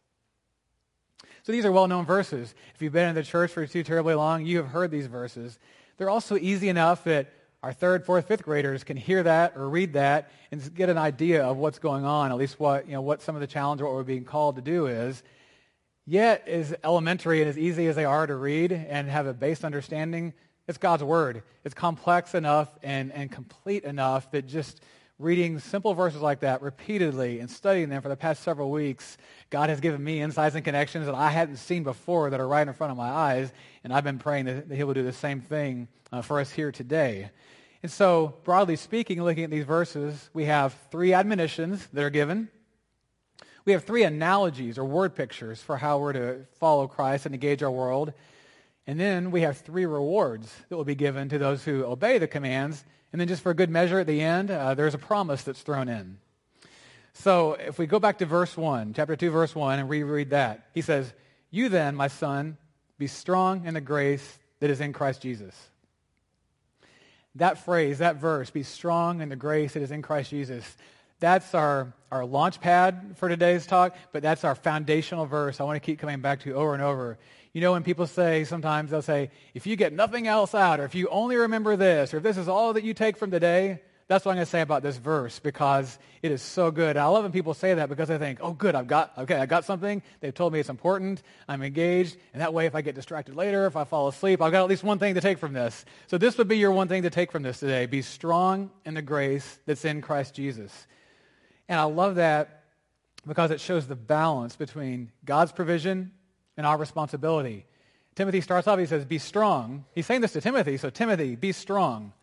So 1.44 1.52
these 1.52 1.66
are 1.66 1.72
well-known 1.72 2.06
verses. 2.06 2.54
If 2.76 2.82
you've 2.82 2.94
been 2.94 3.10
in 3.10 3.16
the 3.16 3.24
church 3.24 3.52
for 3.52 3.66
too 3.66 3.84
terribly 3.84 4.14
long, 4.14 4.46
you 4.46 4.58
have 4.58 4.68
heard 4.68 4.92
these 4.92 5.08
verses. 5.08 5.58
They're 5.98 6.10
also 6.10 6.38
easy 6.38 6.70
enough 6.70 7.04
that 7.06 7.34
our 7.64 7.74
third, 7.74 8.06
fourth, 8.06 8.28
fifth 8.28 8.44
graders 8.44 8.84
can 8.84 8.98
hear 8.98 9.22
that 9.24 9.56
or 9.56 9.70
read 9.70 9.94
that 9.94 10.32
and 10.52 10.74
get 10.74 10.90
an 10.90 10.98
idea 10.98 11.44
of 11.44 11.58
what's 11.58 11.78
going 11.78 12.06
on, 12.06 12.32
at 12.32 12.38
least 12.38 12.60
what, 12.60 12.88
you 12.88 12.94
know, 12.94 13.02
what 13.02 13.22
some 13.22 13.36
of 13.36 13.42
the 13.42 13.48
challenge 13.48 13.82
or 13.82 13.86
what 13.86 13.94
we're 13.94 14.04
being 14.04 14.26
called 14.26 14.56
to 14.56 14.62
do 14.62 14.88
is. 14.88 15.22
Yet, 16.08 16.48
as 16.48 16.74
elementary 16.84 17.42
and 17.42 17.50
as 17.50 17.58
easy 17.58 17.86
as 17.88 17.96
they 17.96 18.06
are 18.06 18.26
to 18.26 18.36
read 18.36 18.72
and 18.72 19.08
have 19.08 19.28
a 19.28 19.34
base 19.34 19.64
understanding, 19.64 20.34
it's 20.68 20.80
God's 20.80 21.04
Word. 21.04 21.44
It's 21.64 21.76
complex 21.76 22.34
enough 22.34 22.70
and, 22.82 23.12
and 23.12 23.32
complete 23.32 23.84
enough 23.84 24.32
that 24.32 24.48
just 24.48 24.82
reading 25.22 25.60
simple 25.60 25.94
verses 25.94 26.22
like 26.22 26.42
that 26.42 26.62
repeatedly 26.62 27.40
and 27.40 27.50
studying 27.50 27.90
them 27.90 28.02
for 28.02 28.10
the 28.10 28.16
past 28.16 28.44
several 28.44 28.72
weeks, 28.72 29.18
God 29.50 29.70
has 29.70 29.80
given 29.80 30.04
me 30.04 30.22
insights 30.22 30.56
and 30.56 30.66
connections 30.66 31.06
that 31.06 31.16
I 31.16 31.30
hadn't 31.30 31.58
seen 31.58 31.84
before 31.84 32.30
that 32.30 32.40
are 32.40 32.48
right 32.48 32.68
in 32.68 32.74
front 32.74 32.92
of 32.92 32.98
my 32.98 33.10
eyes. 33.10 33.54
And 33.84 33.94
I've 33.94 34.04
been 34.04 34.20
praying 34.20 34.46
that 34.46 34.72
He 34.72 34.84
will 34.84 34.94
do 34.94 35.04
the 35.04 35.14
same 35.14 35.42
thing 35.42 35.88
uh, 36.12 36.22
for 36.22 36.40
us 36.40 36.52
here 36.52 36.72
today. 36.72 37.30
And 37.84 37.92
so, 37.92 38.36
broadly 38.44 38.76
speaking, 38.76 39.24
looking 39.24 39.44
at 39.44 39.50
these 39.50 39.66
verses, 39.66 40.30
we 40.34 40.46
have 40.46 40.76
three 40.92 41.14
admonitions 41.14 41.88
that 41.94 42.04
are 42.04 42.10
given 42.10 42.50
we 43.64 43.74
have 43.74 43.84
three 43.84 44.04
analogies 44.04 44.78
or 44.78 44.86
word 44.86 45.16
pictures 45.16 45.62
for 45.62 45.78
how 45.78 46.00
we're 46.00 46.14
to 46.14 46.46
follow 46.60 46.88
Christ 46.88 47.26
and 47.26 47.36
engage 47.36 47.62
our 47.62 47.72
world. 47.72 48.14
And 48.88 49.00
then 49.00 49.30
we 49.30 49.42
have 49.42 49.60
three 49.60 49.86
rewards 49.86 50.52
that 50.68 50.76
will 50.76 50.84
be 50.84 50.96
given 50.96 51.30
to 51.30 51.38
those 51.38 51.64
who 51.64 51.86
obey 51.86 52.18
the 52.18 52.28
commands. 52.28 52.84
And 53.12 53.20
then 53.20 53.28
just 53.28 53.42
for 53.42 53.52
a 53.52 53.56
good 53.56 53.70
measure 53.70 54.00
at 54.00 54.08
the 54.08 54.22
end, 54.22 54.52
uh, 54.52 54.74
there's 54.74 54.94
a 54.94 55.00
promise 55.00 55.44
that's 55.44 55.62
thrown 55.62 55.90
in. 55.90 56.18
So 57.14 57.54
if 57.54 57.78
we 57.78 57.88
go 57.88 58.00
back 58.00 58.20
to 58.20 58.26
verse 58.26 58.56
1, 58.56 58.94
chapter 58.94 59.16
2, 59.16 59.32
verse 59.32 59.54
1, 59.54 59.80
and 59.80 59.90
reread 59.90 60.30
that, 60.30 60.70
he 60.74 60.82
says, 60.82 61.14
You 61.50 61.70
then, 61.70 61.96
my 61.96 62.08
son, 62.08 62.58
be 62.98 63.08
strong 63.08 63.66
in 63.66 63.74
the 63.74 63.82
grace 63.82 64.40
that 64.60 64.70
is 64.70 64.80
in 64.80 64.94
Christ 64.94 65.22
Jesus. 65.22 65.56
that 67.36 67.64
phrase, 67.64 68.00
that 68.00 68.18
verse, 68.18 68.50
be 68.50 68.64
strong 68.64 69.22
in 69.22 69.30
the 69.30 69.36
grace 69.36 69.74
that 69.74 69.82
is 69.82 69.92
in 69.92 70.02
Christ 70.02 70.30
Jesus, 70.32 70.78
that's 71.22 71.54
our, 71.54 71.94
our 72.12 72.26
launch 72.26 72.60
pad 72.60 73.14
for 73.16 73.30
today's 73.30 73.66
talk, 73.66 73.96
but 74.12 74.24
that's 74.24 74.44
our 74.44 74.56
foundational 74.56 75.26
verse 75.26 75.60
I 75.60 75.64
want 75.64 75.76
to 75.76 75.86
keep 75.86 76.00
coming 76.00 76.20
back 76.20 76.42
to 76.42 76.54
over 76.54 76.74
and 76.74 76.84
over. 76.84 77.18
You 77.54 77.62
know, 77.62 77.74
when 77.74 77.84
people 77.84 78.08
say, 78.08 78.46
sometimes 78.46 78.92
they'll 78.92 79.02
say, 79.02 79.30
if 79.54 79.68
you 79.68 79.76
get 79.76 79.92
nothing 79.92 80.28
else 80.28 80.56
out, 80.56 80.80
or 80.80 80.86
if 80.86 80.96
you 80.96 81.08
only 81.10 81.36
remember 81.36 81.76
this, 81.76 82.14
or 82.14 82.18
if 82.18 82.24
this 82.24 82.38
is 82.38 82.48
all 82.48 82.74
that 82.74 82.84
you 82.84 82.94
take 82.94 83.18
from 83.18 83.30
today, 83.30 83.82
that's 84.12 84.26
what 84.26 84.32
I'm 84.32 84.38
going 84.38 84.46
to 84.46 84.52
say 84.52 84.60
about 84.60 84.84
this 84.84 84.98
verse 84.98 85.40
because 85.40 85.98
it 86.22 86.34
is 86.34 86.42
so 86.42 86.70
good. 86.70 86.98
I 86.98 87.06
love 87.06 87.24
when 87.24 87.32
people 87.32 87.54
say 87.54 87.76
that 87.76 87.88
because 87.88 88.12
I 88.12 88.18
think, 88.18 88.40
oh, 88.42 88.52
good, 88.52 88.76
I've 88.76 88.88
got, 88.88 89.14
okay, 89.20 89.36
I 89.36 89.46
got 89.46 89.64
something. 89.64 90.02
They've 90.20 90.34
told 90.34 90.52
me 90.52 90.60
it's 90.60 90.68
important. 90.68 91.24
I'm 91.48 91.62
engaged. 91.62 92.18
And 92.34 92.42
that 92.42 92.54
way, 92.54 92.66
if 92.66 92.76
I 92.76 92.82
get 92.82 92.94
distracted 92.94 93.36
later, 93.36 93.68
if 93.68 93.78
I 93.78 93.86
fall 93.86 94.10
asleep, 94.10 94.42
I've 94.42 94.52
got 94.52 94.64
at 94.64 94.70
least 94.70 94.84
one 94.84 95.00
thing 95.00 95.16
to 95.16 95.22
take 95.22 95.38
from 95.38 95.54
this. 95.54 95.86
So 96.08 96.18
this 96.18 96.38
would 96.38 96.50
be 96.50 96.58
your 96.58 96.72
one 96.72 96.90
thing 96.90 97.04
to 97.04 97.10
take 97.10 97.32
from 97.32 97.44
this 97.44 97.62
today. 97.62 97.86
Be 97.86 98.02
strong 98.02 98.70
in 98.86 98.96
the 98.96 99.02
grace 99.02 99.60
that's 99.66 99.86
in 99.86 100.02
Christ 100.02 100.36
Jesus. 100.36 100.88
And 101.70 101.80
I 101.80 101.84
love 101.84 102.16
that 102.16 102.66
because 103.26 103.50
it 103.50 103.62
shows 103.62 103.88
the 103.88 103.96
balance 103.96 104.58
between 104.58 105.14
God's 105.24 105.54
provision 105.54 106.12
and 106.58 106.66
our 106.66 106.78
responsibility. 106.78 107.66
Timothy 108.16 108.42
starts 108.42 108.68
off, 108.68 108.78
he 108.80 108.86
says, 108.86 109.06
be 109.06 109.18
strong. 109.18 109.86
He's 109.96 110.06
saying 110.06 110.22
this 110.22 110.34
to 110.34 110.42
Timothy, 110.42 110.78
so 110.78 110.90
Timothy, 110.90 111.36
be 111.36 111.52
strong. 111.52 112.14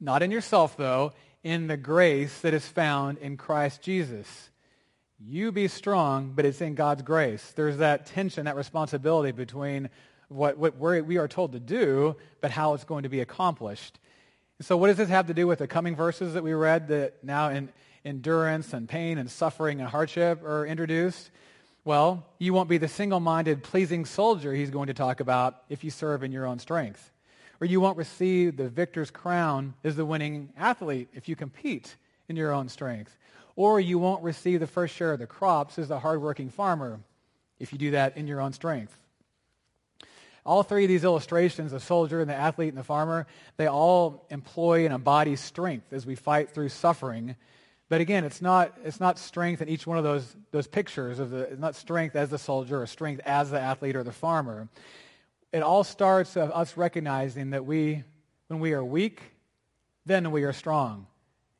Not 0.00 0.22
in 0.22 0.30
yourself, 0.30 0.76
though, 0.76 1.12
in 1.42 1.66
the 1.66 1.76
grace 1.76 2.40
that 2.40 2.54
is 2.54 2.66
found 2.66 3.18
in 3.18 3.36
Christ 3.36 3.82
Jesus. 3.82 4.50
You 5.18 5.50
be 5.50 5.66
strong, 5.66 6.32
but 6.34 6.44
it's 6.44 6.60
in 6.60 6.74
God's 6.74 7.02
grace. 7.02 7.52
There's 7.56 7.78
that 7.78 8.06
tension, 8.06 8.44
that 8.44 8.54
responsibility 8.54 9.32
between 9.32 9.90
what, 10.28 10.58
what 10.58 10.76
we 10.78 11.16
are 11.16 11.26
told 11.26 11.52
to 11.52 11.60
do, 11.60 12.16
but 12.40 12.50
how 12.50 12.74
it's 12.74 12.84
going 12.84 13.02
to 13.02 13.08
be 13.08 13.20
accomplished. 13.20 13.98
So 14.60 14.76
what 14.76 14.88
does 14.88 14.96
this 14.96 15.08
have 15.08 15.28
to 15.28 15.34
do 15.34 15.46
with 15.46 15.60
the 15.60 15.66
coming 15.66 15.96
verses 15.96 16.34
that 16.34 16.44
we 16.44 16.52
read 16.52 16.88
that 16.88 17.24
now 17.24 17.48
in 17.48 17.70
endurance 18.04 18.72
and 18.72 18.88
pain 18.88 19.18
and 19.18 19.30
suffering 19.30 19.80
and 19.80 19.88
hardship 19.88 20.42
are 20.44 20.66
introduced? 20.66 21.30
Well, 21.88 22.26
you 22.38 22.52
won't 22.52 22.68
be 22.68 22.76
the 22.76 22.86
single-minded, 22.86 23.62
pleasing 23.62 24.04
soldier 24.04 24.52
he's 24.52 24.68
going 24.68 24.88
to 24.88 24.92
talk 24.92 25.20
about 25.20 25.62
if 25.70 25.82
you 25.82 25.90
serve 25.90 26.22
in 26.22 26.32
your 26.32 26.44
own 26.44 26.58
strength 26.58 27.10
or 27.62 27.66
you 27.66 27.80
won't 27.80 27.96
receive 27.96 28.58
the 28.58 28.68
victor's 28.68 29.10
crown 29.10 29.72
as 29.82 29.96
the 29.96 30.04
winning 30.04 30.50
athlete 30.58 31.08
if 31.14 31.30
you 31.30 31.34
compete 31.34 31.96
in 32.28 32.36
your 32.36 32.52
own 32.52 32.68
strength. 32.68 33.16
Or 33.56 33.80
you 33.80 33.98
won't 33.98 34.22
receive 34.22 34.60
the 34.60 34.66
first 34.66 34.94
share 34.96 35.14
of 35.14 35.18
the 35.18 35.26
crops 35.26 35.78
as 35.78 35.88
the 35.88 35.98
hardworking 35.98 36.50
farmer 36.50 37.00
if 37.58 37.72
you 37.72 37.78
do 37.78 37.92
that 37.92 38.18
in 38.18 38.26
your 38.26 38.42
own 38.42 38.52
strength. 38.52 38.94
All 40.44 40.62
three 40.62 40.84
of 40.84 40.88
these 40.88 41.04
illustrations, 41.04 41.72
the 41.72 41.80
soldier 41.80 42.20
and 42.20 42.28
the 42.28 42.34
athlete 42.34 42.68
and 42.68 42.76
the 42.76 42.84
farmer, 42.84 43.26
they 43.56 43.66
all 43.66 44.26
employ 44.28 44.84
and 44.84 44.92
embody 44.92 45.36
strength 45.36 45.90
as 45.94 46.04
we 46.04 46.16
fight 46.16 46.50
through 46.50 46.68
suffering. 46.68 47.34
But 47.88 48.00
again, 48.00 48.24
it's 48.24 48.42
not, 48.42 48.76
it's 48.84 49.00
not 49.00 49.18
strength 49.18 49.62
in 49.62 49.68
each 49.68 49.86
one 49.86 49.96
of 49.98 50.04
those, 50.04 50.36
those 50.50 50.66
pictures 50.66 51.18
of 51.18 51.30
the, 51.30 51.38
it's 51.38 51.60
not 51.60 51.74
strength 51.74 52.16
as 52.16 52.28
the 52.28 52.38
soldier 52.38 52.82
or 52.82 52.86
strength 52.86 53.22
as 53.24 53.50
the 53.50 53.60
athlete 53.60 53.96
or 53.96 54.02
the 54.02 54.12
farmer 54.12 54.68
it 55.52 55.62
all 55.62 55.84
starts 55.84 56.36
of 56.36 56.50
us 56.52 56.76
recognizing 56.76 57.50
that 57.50 57.64
we, 57.64 58.04
when 58.48 58.60
we 58.60 58.72
are 58.72 58.84
weak, 58.84 59.22
then 60.04 60.30
we 60.30 60.44
are 60.44 60.52
strong. 60.52 61.06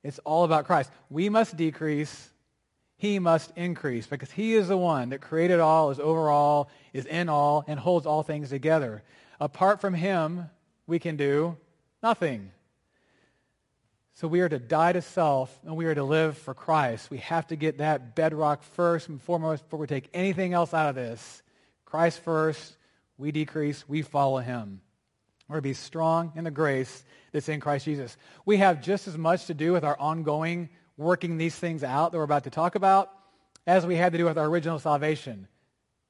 It's 0.02 0.18
all 0.20 0.44
about 0.44 0.66
Christ. 0.66 0.90
We 1.10 1.28
must 1.28 1.56
decrease. 1.56 2.30
He 2.96 3.18
must 3.18 3.52
increase 3.56 4.06
because 4.06 4.30
he 4.30 4.54
is 4.54 4.68
the 4.68 4.76
one 4.76 5.10
that 5.10 5.20
created 5.20 5.60
all, 5.60 5.90
is 5.90 6.00
over 6.00 6.30
all, 6.30 6.70
is 6.92 7.06
in 7.06 7.28
all, 7.28 7.64
and 7.66 7.78
holds 7.78 8.06
all 8.06 8.22
things 8.22 8.50
together. 8.50 9.02
Apart 9.40 9.80
from 9.80 9.94
him, 9.94 10.50
we 10.86 10.98
can 10.98 11.16
do 11.16 11.56
nothing. 12.02 12.50
So 14.18 14.26
we 14.26 14.40
are 14.40 14.48
to 14.48 14.58
die 14.58 14.94
to 14.94 15.00
self 15.00 15.56
and 15.64 15.76
we 15.76 15.86
are 15.86 15.94
to 15.94 16.02
live 16.02 16.36
for 16.36 16.52
Christ. 16.52 17.08
We 17.08 17.18
have 17.18 17.46
to 17.48 17.56
get 17.56 17.78
that 17.78 18.16
bedrock 18.16 18.64
first 18.64 19.08
and 19.08 19.22
foremost 19.22 19.62
before 19.62 19.78
we 19.78 19.86
take 19.86 20.10
anything 20.12 20.54
else 20.54 20.74
out 20.74 20.88
of 20.88 20.96
this. 20.96 21.40
Christ 21.84 22.18
first, 22.24 22.76
we 23.16 23.30
decrease, 23.30 23.88
we 23.88 24.02
follow 24.02 24.38
him. 24.38 24.80
We're 25.46 25.58
to 25.58 25.62
be 25.62 25.72
strong 25.72 26.32
in 26.34 26.42
the 26.42 26.50
grace 26.50 27.04
that's 27.30 27.48
in 27.48 27.60
Christ 27.60 27.84
Jesus. 27.84 28.16
We 28.44 28.56
have 28.56 28.82
just 28.82 29.06
as 29.06 29.16
much 29.16 29.46
to 29.46 29.54
do 29.54 29.72
with 29.72 29.84
our 29.84 29.96
ongoing 29.96 30.70
working 30.96 31.38
these 31.38 31.54
things 31.54 31.84
out 31.84 32.10
that 32.10 32.18
we're 32.18 32.24
about 32.24 32.42
to 32.42 32.50
talk 32.50 32.74
about 32.74 33.12
as 33.68 33.86
we 33.86 33.94
had 33.94 34.10
to 34.10 34.18
do 34.18 34.24
with 34.24 34.36
our 34.36 34.46
original 34.46 34.80
salvation, 34.80 35.46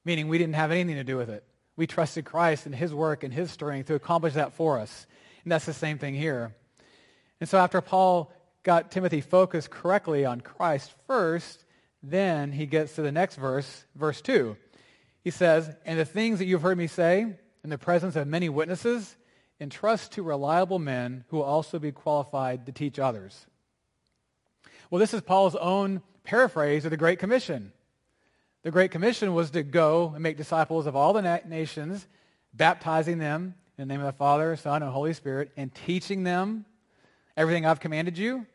meaning 0.03 0.29
we 0.29 0.39
didn't 0.39 0.55
have 0.55 0.71
anything 0.71 0.95
to 0.95 1.03
do 1.03 1.15
with 1.15 1.29
it. 1.29 1.43
We 1.75 1.85
trusted 1.85 2.25
Christ 2.25 2.65
and 2.65 2.73
his 2.73 2.91
work 2.91 3.23
and 3.23 3.31
his 3.31 3.51
strength 3.51 3.85
to 3.85 3.93
accomplish 3.93 4.33
that 4.33 4.53
for 4.53 4.79
us. 4.79 5.05
And 5.43 5.51
that's 5.51 5.67
the 5.67 5.73
same 5.73 5.99
thing 5.99 6.15
here. 6.15 6.55
And 7.39 7.47
so 7.47 7.57
after 7.57 7.81
Paul 7.81 8.31
got 8.63 8.91
Timothy 8.91 9.21
focused 9.21 9.69
correctly 9.69 10.25
on 10.25 10.41
Christ 10.41 10.93
first, 11.07 11.65
then 12.03 12.51
he 12.51 12.65
gets 12.65 12.95
to 12.95 13.01
the 13.01 13.11
next 13.11 13.35
verse, 13.35 13.85
verse 13.95 14.21
2. 14.21 14.57
He 15.23 15.31
says, 15.31 15.73
And 15.85 15.99
the 15.99 16.05
things 16.05 16.39
that 16.39 16.45
you've 16.45 16.61
heard 16.61 16.77
me 16.77 16.87
say 16.87 17.35
in 17.63 17.69
the 17.69 17.77
presence 17.77 18.15
of 18.15 18.27
many 18.27 18.49
witnesses, 18.49 19.15
entrust 19.59 20.13
to 20.13 20.23
reliable 20.23 20.79
men 20.79 21.25
who 21.27 21.37
will 21.37 21.43
also 21.43 21.79
be 21.79 21.91
qualified 21.91 22.65
to 22.65 22.71
teach 22.71 22.99
others. 22.99 23.45
Well, 24.89 24.99
this 24.99 25.13
is 25.13 25.21
Paul's 25.21 25.55
own 25.55 26.01
paraphrase 26.23 26.85
of 26.85 26.91
the 26.91 26.97
Great 26.97 27.19
Commission. 27.19 27.73
The 28.63 28.71
Great 28.71 28.91
Commission 28.91 29.33
was 29.33 29.51
to 29.51 29.63
go 29.63 30.11
and 30.13 30.23
make 30.23 30.37
disciples 30.37 30.85
of 30.87 30.95
all 30.95 31.13
the 31.13 31.21
na- 31.21 31.39
nations, 31.45 32.07
baptizing 32.53 33.19
them 33.19 33.55
in 33.77 33.87
the 33.87 33.93
name 33.93 34.01
of 34.01 34.07
the 34.07 34.17
Father, 34.17 34.55
Son, 34.55 34.81
and 34.81 34.91
Holy 34.91 35.13
Spirit, 35.13 35.51
and 35.57 35.73
teaching 35.73 36.23
them 36.23 36.65
everything 37.39 37.65
I've 37.65 37.79
commanded 37.79 38.17
you. 38.17 38.45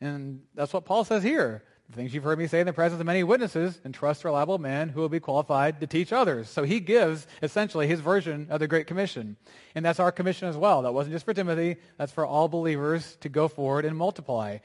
And 0.00 0.40
that's 0.54 0.72
what 0.72 0.86
Paul 0.86 1.04
says 1.04 1.22
here. 1.22 1.62
The 1.90 1.96
things 1.96 2.14
you've 2.14 2.24
heard 2.24 2.38
me 2.38 2.46
say 2.46 2.60
in 2.60 2.66
the 2.66 2.72
presence 2.72 3.00
of 3.00 3.06
many 3.06 3.22
witnesses, 3.22 3.80
and 3.84 3.94
trust 3.94 4.24
reliable 4.24 4.58
men 4.58 4.88
who 4.88 5.00
will 5.00 5.08
be 5.08 5.20
qualified 5.20 5.80
to 5.80 5.86
teach 5.86 6.12
others. 6.12 6.48
So 6.48 6.62
he 6.62 6.80
gives 6.80 7.26
essentially 7.42 7.86
his 7.86 8.00
version 8.00 8.46
of 8.50 8.60
the 8.60 8.68
Great 8.68 8.86
Commission. 8.86 9.36
And 9.74 9.84
that's 9.84 10.00
our 10.00 10.10
commission 10.10 10.48
as 10.48 10.56
well. 10.56 10.82
That 10.82 10.92
wasn't 10.92 11.14
just 11.14 11.26
for 11.26 11.34
Timothy, 11.34 11.76
that's 11.98 12.12
for 12.12 12.26
all 12.26 12.48
believers 12.48 13.16
to 13.20 13.28
go 13.28 13.46
forward 13.46 13.84
and 13.84 13.96
multiply. 13.96 14.58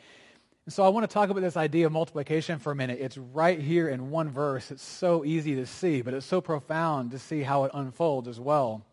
And 0.66 0.74
so 0.74 0.84
I 0.84 0.90
want 0.90 1.10
to 1.10 1.14
talk 1.14 1.30
about 1.30 1.42
this 1.42 1.58
idea 1.58 1.86
of 1.86 1.92
multiplication 1.92 2.60
for 2.60 2.72
a 2.72 2.76
minute. 2.76 3.00
It's 3.02 3.18
right 3.18 3.60
here 3.60 3.90
in 3.90 4.10
one 4.10 4.30
verse. 4.30 4.72
It's 4.72 4.84
so 4.84 5.26
easy 5.26 5.56
to 5.56 5.66
see, 5.66 6.02
but 6.02 6.14
it's 6.14 6.26
so 6.26 6.40
profound 6.40 7.12
to 7.12 7.20
see 7.20 7.42
how 7.42 7.66
it 7.66 7.72
unfolds 7.74 8.30
as 8.30 8.40
well. 8.40 8.86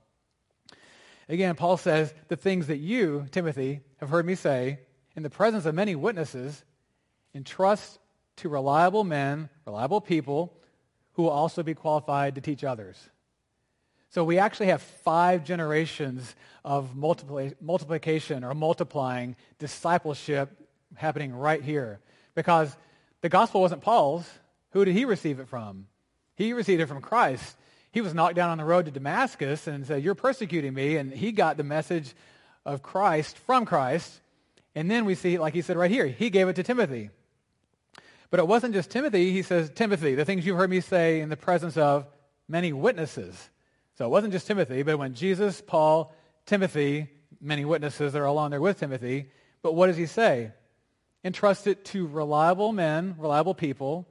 Again, 1.30 1.54
Paul 1.54 1.76
says, 1.76 2.12
the 2.26 2.34
things 2.34 2.66
that 2.66 2.78
you, 2.78 3.26
Timothy, 3.30 3.82
have 3.98 4.08
heard 4.08 4.26
me 4.26 4.34
say 4.34 4.80
in 5.14 5.22
the 5.22 5.30
presence 5.30 5.64
of 5.64 5.76
many 5.76 5.94
witnesses, 5.94 6.64
entrust 7.36 8.00
to 8.38 8.48
reliable 8.48 9.04
men, 9.04 9.48
reliable 9.64 10.00
people, 10.00 10.52
who 11.12 11.22
will 11.22 11.30
also 11.30 11.62
be 11.62 11.72
qualified 11.72 12.34
to 12.34 12.40
teach 12.40 12.64
others. 12.64 12.98
So 14.08 14.24
we 14.24 14.38
actually 14.38 14.66
have 14.66 14.82
five 14.82 15.44
generations 15.44 16.34
of 16.64 16.96
multipli- 16.96 17.54
multiplication 17.60 18.42
or 18.42 18.52
multiplying 18.52 19.36
discipleship 19.60 20.50
happening 20.96 21.32
right 21.32 21.62
here. 21.62 22.00
Because 22.34 22.76
the 23.20 23.28
gospel 23.28 23.60
wasn't 23.60 23.82
Paul's. 23.82 24.28
Who 24.72 24.84
did 24.84 24.96
he 24.96 25.04
receive 25.04 25.38
it 25.38 25.48
from? 25.48 25.86
He 26.34 26.54
received 26.54 26.80
it 26.80 26.86
from 26.86 27.00
Christ. 27.00 27.56
He 27.92 28.00
was 28.00 28.14
knocked 28.14 28.36
down 28.36 28.50
on 28.50 28.58
the 28.58 28.64
road 28.64 28.84
to 28.84 28.90
Damascus 28.90 29.66
and 29.66 29.86
said, 29.86 30.02
You're 30.02 30.14
persecuting 30.14 30.74
me. 30.74 30.96
And 30.96 31.12
he 31.12 31.32
got 31.32 31.56
the 31.56 31.64
message 31.64 32.14
of 32.64 32.82
Christ 32.82 33.36
from 33.38 33.66
Christ. 33.66 34.20
And 34.74 34.90
then 34.90 35.04
we 35.04 35.14
see, 35.14 35.38
like 35.38 35.54
he 35.54 35.62
said 35.62 35.76
right 35.76 35.90
here, 35.90 36.06
he 36.06 36.30
gave 36.30 36.48
it 36.48 36.56
to 36.56 36.62
Timothy. 36.62 37.10
But 38.30 38.38
it 38.38 38.46
wasn't 38.46 38.74
just 38.74 38.90
Timothy. 38.90 39.32
He 39.32 39.42
says, 39.42 39.70
Timothy, 39.74 40.14
the 40.14 40.24
things 40.24 40.46
you've 40.46 40.56
heard 40.56 40.70
me 40.70 40.80
say 40.80 41.20
in 41.20 41.28
the 41.28 41.36
presence 41.36 41.76
of 41.76 42.06
many 42.48 42.72
witnesses. 42.72 43.50
So 43.98 44.06
it 44.06 44.10
wasn't 44.10 44.32
just 44.32 44.46
Timothy, 44.46 44.82
but 44.82 44.98
when 44.98 45.14
Jesus, 45.14 45.60
Paul, 45.60 46.14
Timothy, 46.46 47.08
many 47.40 47.64
witnesses 47.64 48.14
are 48.14 48.24
along 48.24 48.50
there 48.50 48.60
with 48.60 48.78
Timothy, 48.78 49.30
but 49.62 49.74
what 49.74 49.88
does 49.88 49.96
he 49.96 50.06
say? 50.06 50.52
Entrust 51.24 51.66
it 51.66 51.84
to 51.86 52.06
reliable 52.06 52.72
men, 52.72 53.16
reliable 53.18 53.54
people, 53.54 54.08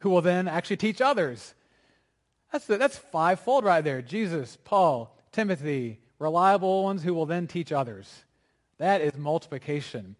who 0.00 0.10
will 0.10 0.20
then 0.20 0.46
actually 0.46 0.76
teach 0.76 1.00
others. 1.00 1.54
That's, 2.52 2.66
the, 2.66 2.78
that's 2.78 2.96
fivefold 2.96 3.64
right 3.64 3.82
there. 3.84 4.02
Jesus, 4.02 4.56
Paul, 4.64 5.14
Timothy, 5.32 6.00
reliable 6.18 6.84
ones 6.84 7.02
who 7.02 7.14
will 7.14 7.26
then 7.26 7.46
teach 7.46 7.72
others. 7.72 8.24
That 8.78 9.00
is 9.00 9.16
multiplication. 9.16 10.16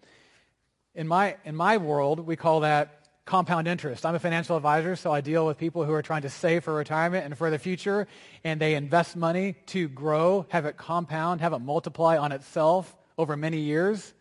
In 0.94 1.08
my, 1.08 1.36
in 1.44 1.54
my 1.54 1.76
world, 1.76 2.20
we 2.20 2.36
call 2.36 2.60
that 2.60 3.08
compound 3.24 3.68
interest. 3.68 4.06
I'm 4.06 4.14
a 4.14 4.18
financial 4.18 4.56
advisor, 4.56 4.96
so 4.96 5.12
I 5.12 5.20
deal 5.20 5.46
with 5.46 5.58
people 5.58 5.84
who 5.84 5.92
are 5.92 6.02
trying 6.02 6.22
to 6.22 6.30
save 6.30 6.64
for 6.64 6.74
retirement 6.74 7.26
and 7.26 7.36
for 7.36 7.50
the 7.50 7.58
future, 7.58 8.08
and 8.42 8.58
they 8.58 8.74
invest 8.74 9.16
money 9.16 9.54
to 9.66 9.86
grow, 9.88 10.46
have 10.48 10.64
it 10.64 10.76
compound, 10.76 11.42
have 11.42 11.52
it 11.52 11.58
multiply 11.58 12.16
on 12.16 12.32
itself 12.32 12.96
over 13.18 13.36
many 13.36 13.58
years. 13.58 14.14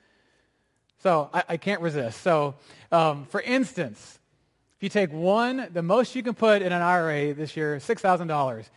So 0.99 1.29
I, 1.33 1.43
I 1.49 1.57
can't 1.57 1.81
resist. 1.81 2.21
So, 2.21 2.55
um, 2.91 3.25
for 3.25 3.41
instance, 3.41 4.19
if 4.77 4.83
you 4.83 4.89
take 4.89 5.11
one, 5.11 5.67
the 5.73 5.81
most 5.81 6.15
you 6.15 6.21
can 6.21 6.35
put 6.35 6.61
in 6.61 6.71
an 6.71 6.83
IRA 6.83 7.33
this 7.33 7.57
year, 7.57 7.73
is 7.75 7.83
$6,000. 7.83 8.59
If 8.59 8.69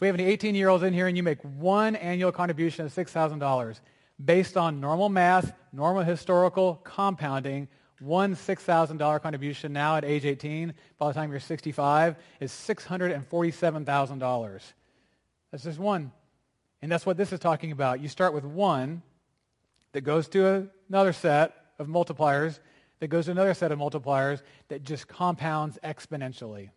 we 0.00 0.06
have 0.06 0.20
any 0.20 0.36
18-year-olds 0.36 0.84
in 0.84 0.92
here 0.92 1.06
and 1.06 1.16
you 1.16 1.22
make 1.22 1.40
one 1.40 1.96
annual 1.96 2.30
contribution 2.30 2.84
of 2.84 2.92
$6,000, 2.92 3.80
based 4.22 4.58
on 4.58 4.80
normal 4.80 5.08
math, 5.08 5.54
normal 5.72 6.02
historical 6.02 6.74
compounding, 6.84 7.68
one 8.00 8.36
$6,000 8.36 9.22
contribution 9.22 9.72
now 9.72 9.96
at 9.96 10.04
age 10.04 10.26
18, 10.26 10.74
by 10.98 11.08
the 11.08 11.14
time 11.14 11.30
you're 11.30 11.40
65, 11.40 12.16
is 12.40 12.52
$647,000. 12.52 14.60
That's 15.50 15.64
just 15.64 15.78
one. 15.78 16.12
And 16.82 16.92
that's 16.92 17.06
what 17.06 17.16
this 17.16 17.32
is 17.32 17.40
talking 17.40 17.72
about. 17.72 18.00
You 18.00 18.08
start 18.08 18.34
with 18.34 18.44
one 18.44 19.00
that 19.92 20.02
goes 20.02 20.28
to 20.28 20.68
another 20.90 21.14
set 21.14 21.54
of 21.78 21.86
multipliers, 21.86 22.58
that 23.00 23.08
goes 23.08 23.26
to 23.26 23.30
another 23.30 23.54
set 23.54 23.72
of 23.72 23.78
multipliers 23.78 24.42
that 24.68 24.82
just 24.82 25.08
compounds 25.08 25.78
exponentially. 25.84 26.70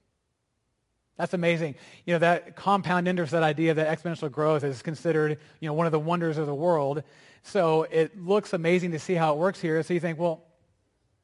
That's 1.18 1.34
amazing. 1.34 1.76
You 2.06 2.14
know, 2.14 2.20
that 2.20 2.56
compound 2.56 3.08
interest, 3.08 3.34
that 3.34 3.44
idea 3.44 3.74
that 3.74 4.00
exponential 4.00 4.32
growth 4.32 4.64
is 4.64 4.82
considered, 4.82 5.38
you 5.60 5.68
know, 5.68 5.74
one 5.74 5.86
of 5.86 5.92
the 5.92 6.00
wonders 6.00 6.38
of 6.38 6.46
the 6.46 6.56
world. 6.56 7.04
So 7.44 7.84
it 7.84 8.18
looks 8.18 8.54
amazing 8.54 8.92
to 8.92 9.00
see 9.00 9.16
how 9.16 9.34
it 9.34 9.38
works 9.38 9.60
here. 9.60 9.84
So 9.84 9.94
you 9.94 10.00
think, 10.00 10.18
well, 10.18 10.46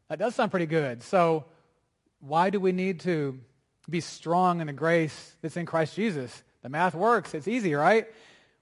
that 0.09 0.19
does 0.19 0.35
sound 0.35 0.51
pretty 0.51 0.65
good. 0.65 1.01
So 1.01 1.45
why 2.19 2.49
do 2.49 2.59
we 2.59 2.73
need 2.73 3.01
to 3.01 3.39
be 3.89 4.01
strong 4.01 4.59
in 4.59 4.67
the 4.67 4.73
grace 4.73 5.35
that's 5.41 5.55
in 5.55 5.65
Christ 5.65 5.95
Jesus? 5.95 6.43
The 6.61 6.69
math 6.69 6.93
works. 6.93 7.33
It's 7.33 7.47
easy, 7.47 7.73
right? 7.73 8.05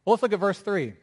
Well, 0.06 0.13
let's 0.13 0.22
look 0.22 0.34
at 0.34 0.40
verse 0.40 0.60
3. 0.60 0.94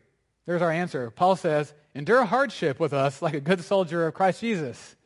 There's 0.47 0.63
our 0.63 0.71
answer. 0.71 1.11
Paul 1.11 1.35
says, 1.37 1.75
endure 1.95 2.25
hardship 2.25 2.79
with 2.79 2.93
us 2.93 3.21
like 3.21 3.35
a 3.35 3.41
good 3.41 3.65
soldier 3.65 4.07
of 4.07 4.15
Christ 4.15 4.41
Jesus. 4.41 4.97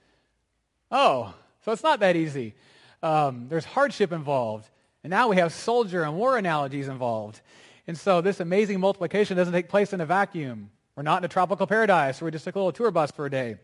Oh, 0.97 1.35
so 1.65 1.73
it's 1.73 1.83
not 1.83 1.99
that 2.01 2.15
easy. 2.15 2.55
Um, 3.03 3.49
there's 3.49 3.65
hardship 3.65 4.13
involved. 4.13 4.71
And 5.03 5.11
now 5.11 5.27
we 5.27 5.37
have 5.37 5.53
soldier 5.53 6.05
and 6.05 6.17
war 6.17 6.39
analogies 6.39 6.87
involved. 6.87 7.41
And 7.89 7.99
so 7.99 8.21
this 8.21 8.39
amazing 8.39 8.79
multiplication 8.79 9.37
doesn't 9.37 9.53
take 9.53 9.69
place 9.69 9.93
in 9.93 10.01
a 10.01 10.07
vacuum. 10.07 10.71
We're 10.95 11.03
not 11.03 11.19
in 11.19 11.25
a 11.25 11.29
tropical 11.29 11.67
paradise 11.67 12.21
where 12.21 12.27
we 12.27 12.31
just 12.31 12.45
took 12.45 12.55
a 12.55 12.59
little 12.59 12.71
tour 12.71 12.93
bus 12.93 13.11
for 13.11 13.27
a 13.27 13.31
day. 13.31 13.57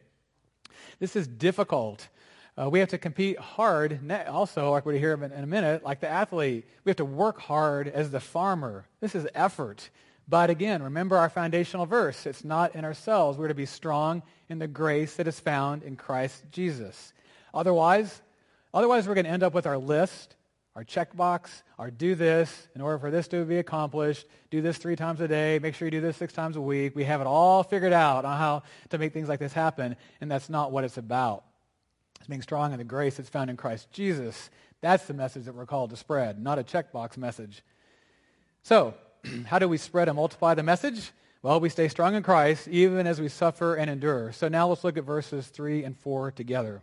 This 0.99 1.15
is 1.15 1.29
difficult. 1.29 2.09
Uh, 2.61 2.69
we 2.69 2.81
have 2.81 2.89
to 2.89 2.99
compete 2.99 3.39
hard, 3.39 4.01
also, 4.27 4.73
like 4.73 4.85
we're 4.85 4.93
going 4.93 5.01
to 5.01 5.07
hear 5.07 5.15
in 5.15 5.45
a 5.45 5.47
minute, 5.47 5.85
like 5.85 6.01
the 6.01 6.09
athlete. 6.09 6.67
We 6.85 6.91
have 6.91 6.97
to 6.97 7.05
work 7.05 7.41
hard 7.41 7.87
as 7.87 8.11
the 8.11 8.19
farmer. 8.19 8.87
This 8.99 9.15
is 9.15 9.29
effort. 9.37 9.89
But 10.29 10.51
again, 10.51 10.83
remember 10.83 11.17
our 11.17 11.31
foundational 11.31 11.87
verse. 11.87 12.27
It's 12.27 12.45
not 12.45 12.75
in 12.75 12.85
ourselves. 12.85 13.39
We're 13.39 13.49
to 13.49 13.55
be 13.55 13.67
strong 13.67 14.23
in 14.49 14.59
the 14.59 14.69
grace 14.69 15.15
that 15.15 15.29
is 15.29 15.41
found 15.41 15.85
in 15.85 15.97
Christ 15.97 16.43
Jesus. 16.51 17.13
Otherwise, 17.53 18.23
otherwise 18.73 19.09
we're 19.09 19.15
going 19.15 19.27
to 19.27 19.31
end 19.31 19.43
up 19.43 19.55
with 19.55 19.67
our 19.67 19.79
list 19.79 20.37
our 20.77 20.85
checkbox, 20.85 21.63
our 21.79 21.91
do 21.91 22.15
this 22.15 22.69
in 22.75 22.81
order 22.81 22.99
for 22.99 23.11
this 23.11 23.27
to 23.29 23.45
be 23.45 23.59
accomplished, 23.59 24.27
do 24.51 24.63
this 24.63 24.79
three 24.79 24.97
times 24.97 25.21
a 25.21 25.29
day, 25.29 25.59
make 25.59 25.75
sure 25.75 25.87
you 25.87 25.91
do 25.91 26.01
this 26.01 26.17
six 26.17 26.33
times 26.33 26.57
a 26.57 26.61
week. 26.61 26.95
We 26.95 27.05
have 27.05 27.21
it 27.21 27.27
all 27.27 27.63
figured 27.63 27.93
out 27.93 28.25
on 28.25 28.39
how 28.39 28.63
to 28.91 28.99
make 28.99 29.13
things 29.13 29.29
like 29.29 29.41
this 29.41 29.53
happen, 29.53 29.97
and 30.21 30.31
that's 30.31 30.49
not 30.49 30.71
what 30.71 30.85
it's 30.85 30.97
about. 30.97 31.45
It's 32.19 32.29
being 32.29 32.43
strong 32.43 32.73
in 32.73 32.79
the 32.79 32.85
grace 32.85 33.17
that's 33.17 33.29
found 33.29 33.51
in 33.51 33.57
Christ 33.57 33.91
Jesus. 33.91 34.49
That's 34.81 35.05
the 35.07 35.15
message 35.15 35.45
that 35.45 35.55
we're 35.55 35.67
called 35.67 35.91
to 35.91 35.97
spread, 35.97 36.41
not 36.41 36.59
a 36.59 36.63
checkbox 36.63 37.17
message. 37.17 37.63
So, 38.63 38.95
how 39.47 39.59
do 39.59 39.69
we 39.69 39.77
spread 39.77 40.09
and 40.09 40.17
multiply 40.17 40.55
the 40.55 40.63
message? 40.63 41.11
Well, 41.43 41.59
we 41.59 41.69
stay 41.69 41.89
strong 41.89 42.15
in 42.15 42.23
Christ 42.23 42.69
even 42.69 43.07
as 43.07 43.21
we 43.21 43.29
suffer 43.29 43.75
and 43.75 43.91
endure. 43.91 44.31
So 44.33 44.49
now 44.49 44.69
let's 44.69 44.85
look 44.85 44.99
at 44.99 45.05
verses 45.05 45.49
3 45.49 45.85
and 45.85 45.97
4 45.97 46.31
together. 46.33 46.83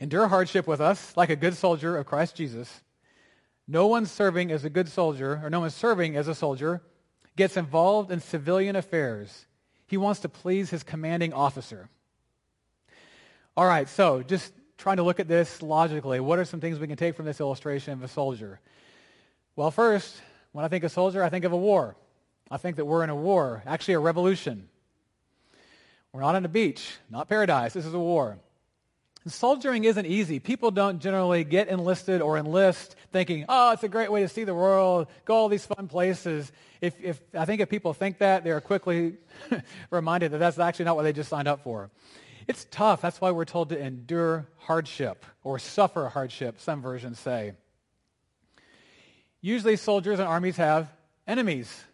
Endure 0.00 0.28
hardship 0.28 0.66
with 0.66 0.80
us 0.80 1.16
like 1.16 1.30
a 1.30 1.36
good 1.36 1.54
soldier 1.54 1.96
of 1.96 2.06
Christ 2.06 2.36
Jesus. 2.36 2.82
No 3.66 3.86
one 3.86 4.06
serving 4.06 4.50
as 4.50 4.64
a 4.64 4.70
good 4.70 4.88
soldier, 4.88 5.40
or 5.42 5.50
no 5.50 5.60
one 5.60 5.70
serving 5.70 6.16
as 6.16 6.28
a 6.28 6.34
soldier, 6.34 6.80
gets 7.36 7.56
involved 7.56 8.10
in 8.10 8.20
civilian 8.20 8.76
affairs. 8.76 9.46
He 9.86 9.96
wants 9.96 10.20
to 10.20 10.28
please 10.28 10.70
his 10.70 10.82
commanding 10.82 11.32
officer. 11.32 11.88
All 13.56 13.66
right, 13.66 13.88
so 13.88 14.22
just 14.22 14.52
trying 14.76 14.98
to 14.98 15.02
look 15.02 15.18
at 15.18 15.28
this 15.28 15.60
logically. 15.62 16.20
What 16.20 16.38
are 16.38 16.44
some 16.44 16.60
things 16.60 16.78
we 16.78 16.86
can 16.86 16.96
take 16.96 17.16
from 17.16 17.26
this 17.26 17.40
illustration 17.40 17.92
of 17.92 18.02
a 18.02 18.08
soldier? 18.08 18.60
Well, 19.56 19.70
first, 19.70 20.16
when 20.52 20.64
I 20.64 20.68
think 20.68 20.84
of 20.84 20.92
a 20.92 20.94
soldier, 20.94 21.22
I 21.22 21.28
think 21.28 21.44
of 21.44 21.52
a 21.52 21.56
war. 21.56 21.96
I 22.50 22.56
think 22.56 22.76
that 22.76 22.84
we're 22.84 23.04
in 23.04 23.10
a 23.10 23.16
war, 23.16 23.62
actually 23.66 23.94
a 23.94 23.98
revolution. 23.98 24.68
We're 26.12 26.20
not 26.20 26.36
on 26.36 26.44
a 26.44 26.48
beach, 26.48 26.96
not 27.10 27.28
paradise. 27.28 27.74
This 27.74 27.84
is 27.84 27.92
a 27.92 27.98
war. 27.98 28.38
Soldiering 29.30 29.84
isn't 29.84 30.06
easy. 30.06 30.38
People 30.38 30.70
don't 30.70 31.00
generally 31.00 31.44
get 31.44 31.68
enlisted 31.68 32.20
or 32.20 32.38
enlist 32.38 32.96
thinking, 33.12 33.44
oh, 33.48 33.72
it's 33.72 33.82
a 33.82 33.88
great 33.88 34.10
way 34.10 34.22
to 34.22 34.28
see 34.28 34.44
the 34.44 34.54
world, 34.54 35.08
go 35.24 35.34
all 35.34 35.48
these 35.48 35.66
fun 35.66 35.88
places. 35.88 36.52
If, 36.80 36.94
if, 37.02 37.20
I 37.34 37.44
think 37.44 37.60
if 37.60 37.68
people 37.68 37.92
think 37.94 38.18
that, 38.18 38.44
they're 38.44 38.60
quickly 38.60 39.14
reminded 39.90 40.32
that 40.32 40.38
that's 40.38 40.58
actually 40.58 40.86
not 40.86 40.96
what 40.96 41.02
they 41.02 41.12
just 41.12 41.28
signed 41.28 41.48
up 41.48 41.62
for. 41.62 41.90
It's 42.46 42.66
tough. 42.70 43.02
That's 43.02 43.20
why 43.20 43.30
we're 43.30 43.44
told 43.44 43.68
to 43.70 43.78
endure 43.78 44.48
hardship 44.56 45.26
or 45.44 45.58
suffer 45.58 46.08
hardship, 46.08 46.60
some 46.60 46.80
versions 46.80 47.18
say. 47.18 47.52
Usually 49.40 49.76
soldiers 49.76 50.18
and 50.18 50.28
armies 50.28 50.56
have 50.56 50.88
enemies. 51.26 51.84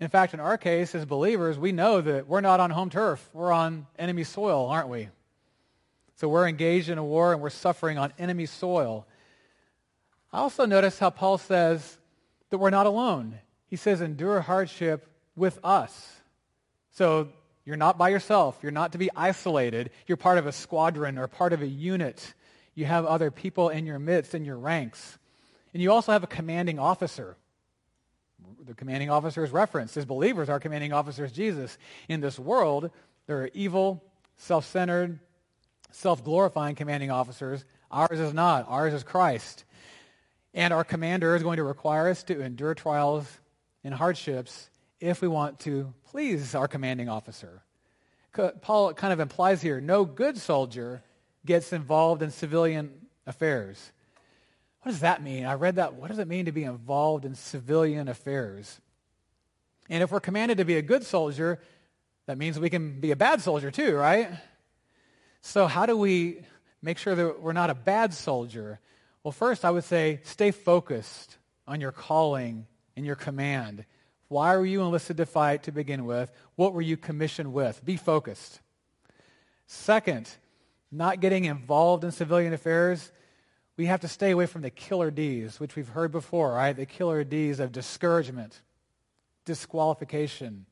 In 0.00 0.08
fact, 0.08 0.34
in 0.34 0.40
our 0.40 0.58
case, 0.58 0.94
as 0.94 1.04
believers, 1.04 1.58
we 1.58 1.72
know 1.72 2.00
that 2.00 2.28
we're 2.28 2.40
not 2.40 2.60
on 2.60 2.70
home 2.70 2.90
turf. 2.90 3.26
We're 3.32 3.52
on 3.52 3.86
enemy 3.98 4.24
soil, 4.24 4.66
aren't 4.66 4.88
we? 4.88 5.08
So 6.22 6.28
we're 6.28 6.46
engaged 6.46 6.88
in 6.88 6.98
a 6.98 7.04
war 7.04 7.32
and 7.32 7.42
we're 7.42 7.50
suffering 7.50 7.98
on 7.98 8.12
enemy 8.16 8.46
soil. 8.46 9.08
I 10.32 10.38
also 10.38 10.66
notice 10.66 10.96
how 11.00 11.10
Paul 11.10 11.36
says 11.36 11.98
that 12.50 12.58
we're 12.58 12.70
not 12.70 12.86
alone. 12.86 13.40
He 13.66 13.74
says, 13.74 14.00
endure 14.00 14.40
hardship 14.40 15.04
with 15.34 15.58
us. 15.64 16.20
So 16.92 17.30
you're 17.64 17.74
not 17.74 17.98
by 17.98 18.10
yourself. 18.10 18.56
You're 18.62 18.70
not 18.70 18.92
to 18.92 18.98
be 18.98 19.10
isolated. 19.16 19.90
You're 20.06 20.16
part 20.16 20.38
of 20.38 20.46
a 20.46 20.52
squadron 20.52 21.18
or 21.18 21.26
part 21.26 21.52
of 21.52 21.60
a 21.60 21.66
unit. 21.66 22.34
You 22.76 22.84
have 22.84 23.04
other 23.04 23.32
people 23.32 23.70
in 23.70 23.84
your 23.84 23.98
midst, 23.98 24.32
in 24.32 24.44
your 24.44 24.58
ranks. 24.58 25.18
And 25.74 25.82
you 25.82 25.90
also 25.90 26.12
have 26.12 26.22
a 26.22 26.28
commanding 26.28 26.78
officer. 26.78 27.36
The 28.64 28.74
commanding 28.74 29.10
officer 29.10 29.42
is 29.42 29.50
referenced. 29.50 29.96
As 29.96 30.04
believers, 30.04 30.48
our 30.48 30.60
commanding 30.60 30.92
officer 30.92 31.24
is 31.24 31.32
Jesus. 31.32 31.78
In 32.08 32.20
this 32.20 32.38
world, 32.38 32.92
there 33.26 33.42
are 33.42 33.50
evil, 33.54 34.04
self-centered, 34.36 35.18
self-glorifying 35.92 36.74
commanding 36.74 37.10
officers. 37.10 37.64
Ours 37.90 38.18
is 38.18 38.34
not. 38.34 38.66
Ours 38.68 38.92
is 38.92 39.02
Christ. 39.02 39.64
And 40.54 40.72
our 40.72 40.84
commander 40.84 41.34
is 41.36 41.42
going 41.42 41.56
to 41.56 41.62
require 41.62 42.08
us 42.08 42.22
to 42.24 42.40
endure 42.40 42.74
trials 42.74 43.26
and 43.84 43.94
hardships 43.94 44.68
if 45.00 45.22
we 45.22 45.28
want 45.28 45.60
to 45.60 45.92
please 46.10 46.54
our 46.54 46.68
commanding 46.68 47.08
officer. 47.08 47.62
Paul 48.62 48.94
kind 48.94 49.12
of 49.12 49.20
implies 49.20 49.60
here, 49.60 49.80
no 49.80 50.04
good 50.04 50.38
soldier 50.38 51.02
gets 51.44 51.72
involved 51.72 52.22
in 52.22 52.30
civilian 52.30 52.90
affairs. 53.26 53.92
What 54.82 54.92
does 54.92 55.00
that 55.00 55.22
mean? 55.22 55.44
I 55.44 55.54
read 55.54 55.76
that. 55.76 55.94
What 55.94 56.08
does 56.08 56.18
it 56.18 56.28
mean 56.28 56.46
to 56.46 56.52
be 56.52 56.64
involved 56.64 57.24
in 57.24 57.34
civilian 57.34 58.08
affairs? 58.08 58.80
And 59.88 60.02
if 60.02 60.10
we're 60.10 60.20
commanded 60.20 60.58
to 60.58 60.64
be 60.64 60.76
a 60.76 60.82
good 60.82 61.04
soldier, 61.04 61.60
that 62.26 62.38
means 62.38 62.58
we 62.58 62.70
can 62.70 63.00
be 63.00 63.10
a 63.10 63.16
bad 63.16 63.40
soldier 63.42 63.70
too, 63.70 63.94
right? 63.94 64.30
So, 65.42 65.66
how 65.66 65.86
do 65.86 65.96
we 65.96 66.42
make 66.80 66.98
sure 66.98 67.14
that 67.14 67.42
we're 67.42 67.52
not 67.52 67.68
a 67.68 67.74
bad 67.74 68.14
soldier? 68.14 68.78
Well, 69.24 69.32
first, 69.32 69.64
I 69.64 69.70
would 69.70 69.84
say 69.84 70.20
stay 70.22 70.52
focused 70.52 71.36
on 71.66 71.80
your 71.80 71.92
calling 71.92 72.66
and 72.96 73.04
your 73.04 73.16
command. 73.16 73.84
Why 74.28 74.56
were 74.56 74.64
you 74.64 74.80
enlisted 74.82 75.16
to 75.18 75.26
fight 75.26 75.64
to 75.64 75.72
begin 75.72 76.06
with? 76.06 76.32
What 76.54 76.72
were 76.72 76.80
you 76.80 76.96
commissioned 76.96 77.52
with? 77.52 77.84
Be 77.84 77.96
focused. 77.96 78.60
Second, 79.66 80.30
not 80.92 81.20
getting 81.20 81.44
involved 81.44 82.04
in 82.04 82.12
civilian 82.12 82.52
affairs. 82.52 83.10
We 83.76 83.86
have 83.86 84.00
to 84.00 84.08
stay 84.08 84.30
away 84.30 84.46
from 84.46 84.62
the 84.62 84.70
killer 84.70 85.10
D's, 85.10 85.58
which 85.58 85.74
we've 85.74 85.88
heard 85.88 86.12
before, 86.12 86.52
right? 86.52 86.74
The 86.74 86.86
killer 86.86 87.24
D's 87.24 87.58
of 87.58 87.72
discouragement, 87.72 88.60
disqualification, 89.44 90.66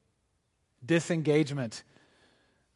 disengagement, 0.85 1.83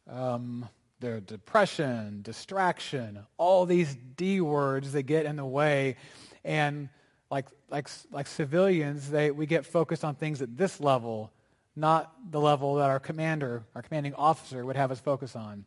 um, 0.09 0.67
the 1.05 1.21
depression, 1.21 2.21
distraction, 2.21 3.19
all 3.37 3.65
these 3.65 3.95
D 4.15 4.41
words 4.41 4.91
that 4.93 5.03
get 5.03 5.25
in 5.25 5.35
the 5.35 5.45
way. 5.45 5.95
And 6.43 6.89
like, 7.29 7.45
like, 7.69 7.87
like 8.11 8.27
civilians, 8.27 9.09
they, 9.09 9.31
we 9.31 9.45
get 9.45 9.65
focused 9.65 10.03
on 10.03 10.15
things 10.15 10.41
at 10.41 10.57
this 10.57 10.79
level, 10.79 11.31
not 11.75 12.13
the 12.31 12.39
level 12.39 12.75
that 12.75 12.89
our 12.89 12.99
commander, 12.99 13.63
our 13.75 13.81
commanding 13.81 14.13
officer 14.15 14.65
would 14.65 14.75
have 14.75 14.91
us 14.91 14.99
focus 14.99 15.35
on. 15.35 15.65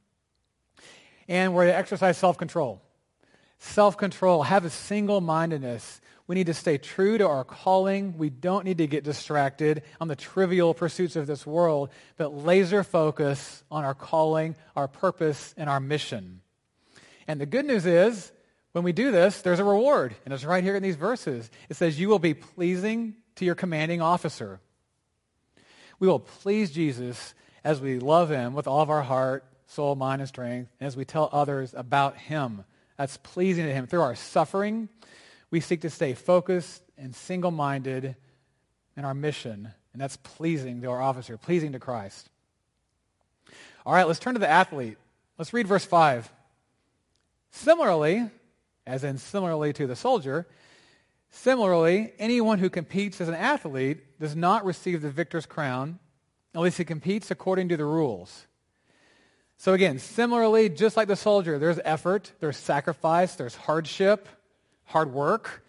And 1.29 1.55
we're 1.55 1.67
to 1.67 1.75
exercise 1.75 2.17
self-control. 3.59 4.43
Self-control, 4.43 4.43
have 4.45 4.65
a 4.65 4.71
single-mindedness 4.71 6.01
we 6.29 6.35
need 6.35 6.47
to 6.47 6.55
stay 6.55 6.77
true 6.77 7.17
to 7.17 7.27
our 7.27 7.43
calling. 7.43 8.19
We 8.19 8.29
don't 8.29 8.67
need 8.67 8.79
to 8.79 8.87
get 8.87 9.03
distracted 9.03 9.83
on 9.99 10.09
the 10.09 10.15
trivial 10.15 10.75
pursuits 10.75 11.17
of 11.17 11.27
this 11.27 11.47
world, 11.47 11.89
but 12.19 12.45
laser 12.45 12.85
focus 12.85 13.65
on 13.71 13.83
our 13.83 13.95
calling, 13.95 14.55
our 14.77 14.89
purpose, 14.89 15.55
and 15.57 15.71
our 15.71 15.81
mission. 15.81 16.43
And 17.27 17.41
the 17.41 17.47
good 17.47 17.65
news 17.65 17.87
is, 17.87 18.31
when 18.73 18.85
we 18.85 18.93
do 18.93 19.11
this, 19.11 19.41
there's 19.41 19.59
a 19.59 19.65
reward. 19.65 20.15
And 20.27 20.35
it's 20.35 20.45
right 20.45 20.63
here 20.63 20.77
in 20.77 20.83
these 20.83 20.97
verses. 20.97 21.51
It 21.71 21.77
says, 21.77 21.99
You 21.99 22.11
will 22.11 22.19
be 22.19 22.35
pleasing 22.35 23.17
to 23.37 23.47
your 23.47 23.55
commanding 23.55 24.03
officer. 24.03 24.61
We 25.99 26.09
will 26.09 26.21
please 26.21 26.71
Jesus 26.71 27.35
as 27.65 27.81
we 27.81 27.99
love 27.99 28.29
him 28.29 28.53
with 28.53 28.69
all 28.69 28.83
of 28.83 28.91
our 28.91 29.03
heart, 29.03 29.47
soul, 29.67 29.97
mind, 29.97 30.21
and 30.21 30.29
strength, 30.29 30.71
and 30.79 30.87
as 30.87 30.97
we 30.97 31.07
tell 31.07 31.31
others 31.33 31.73
about 31.75 32.19
him. 32.19 32.65
That's 32.99 33.17
pleasing 33.17 33.65
to 33.65 33.73
him. 33.73 33.87
Through 33.87 34.03
our 34.03 34.15
suffering, 34.15 34.89
we 35.51 35.61
seek 35.61 35.81
to 35.83 35.91
stay 35.91 36.15
focused 36.15 36.83
and 36.99 37.15
single-minded 37.15 38.17
in 38.97 39.05
our 39.05 39.15
mission, 39.15 39.73
and 39.93 40.03
that's 40.03 40.17
pleasing 40.17 40.83
to 40.83 40.91
our 40.91 41.01
officer, 41.01 41.39
pleasing 41.39 41.73
to 41.73 41.79
Christ. 41.79 42.29
All 43.87 43.95
right, 43.95 44.07
let's 44.07 44.19
turn 44.19 44.35
to 44.35 44.41
the 44.41 44.51
athlete. 44.51 44.99
Let's 45.39 45.55
read 45.55 45.69
verse 45.69 45.85
5. 45.85 46.31
Similarly, 47.53 48.29
as 48.87 49.05
in 49.05 49.17
similarly 49.17 49.73
to 49.75 49.87
the 49.87 49.97
soldier, 49.97 50.47
similarly, 51.31 52.13
anyone 52.19 52.59
who 52.59 52.69
competes 52.69 53.21
as 53.21 53.29
an 53.29 53.35
athlete 53.35 54.19
does 54.19 54.35
not 54.35 54.65
receive 54.65 55.01
the 55.01 55.11
victor's 55.11 55.47
crown 55.47 56.01
unless 56.53 56.77
he 56.77 56.85
competes 56.85 57.31
according 57.31 57.69
to 57.69 57.77
the 57.77 57.85
rules. 57.85 58.47
So 59.59 59.73
again, 59.73 59.99
similarly, 59.99 60.69
just 60.69 60.97
like 60.97 61.09
the 61.09 61.17
soldier, 61.17 61.59
there's 61.59 61.81
effort, 61.85 62.33
there's 62.39 62.57
sacrifice, 62.57 63.35
there's 63.35 63.57
hardship, 63.57 64.29
hard 64.85 65.13
work. 65.13 65.65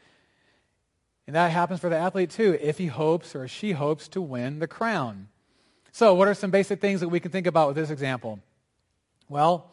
And 1.26 1.36
that 1.36 1.52
happens 1.52 1.80
for 1.80 1.90
the 1.90 1.98
athlete 1.98 2.30
too, 2.30 2.58
if 2.62 2.78
he 2.78 2.86
hopes 2.86 3.36
or 3.36 3.48
she 3.48 3.72
hopes 3.72 4.08
to 4.10 4.22
win 4.22 4.60
the 4.60 4.68
crown. 4.68 5.28
So, 5.92 6.14
what 6.14 6.28
are 6.28 6.36
some 6.36 6.52
basic 6.52 6.80
things 6.80 7.00
that 7.00 7.10
we 7.10 7.20
can 7.20 7.32
think 7.32 7.48
about 7.48 7.68
with 7.68 7.78
this 7.78 7.90
example? 7.90 8.40
Well, 9.28 9.72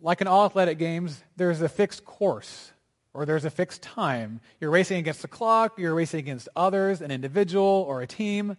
like 0.00 0.20
in 0.20 0.28
all 0.28 0.46
athletic 0.46 0.78
games, 0.78 1.20
there's 1.36 1.60
a 1.60 1.68
fixed 1.68 2.04
course 2.04 2.70
or 3.14 3.26
there's 3.26 3.44
a 3.44 3.50
fixed 3.50 3.82
time. 3.82 4.40
You're 4.60 4.70
racing 4.70 4.98
against 4.98 5.22
the 5.22 5.28
clock, 5.28 5.76
you're 5.76 5.94
racing 5.94 6.20
against 6.20 6.48
others, 6.54 7.00
an 7.00 7.10
individual 7.10 7.84
or 7.88 8.00
a 8.00 8.06
team. 8.06 8.56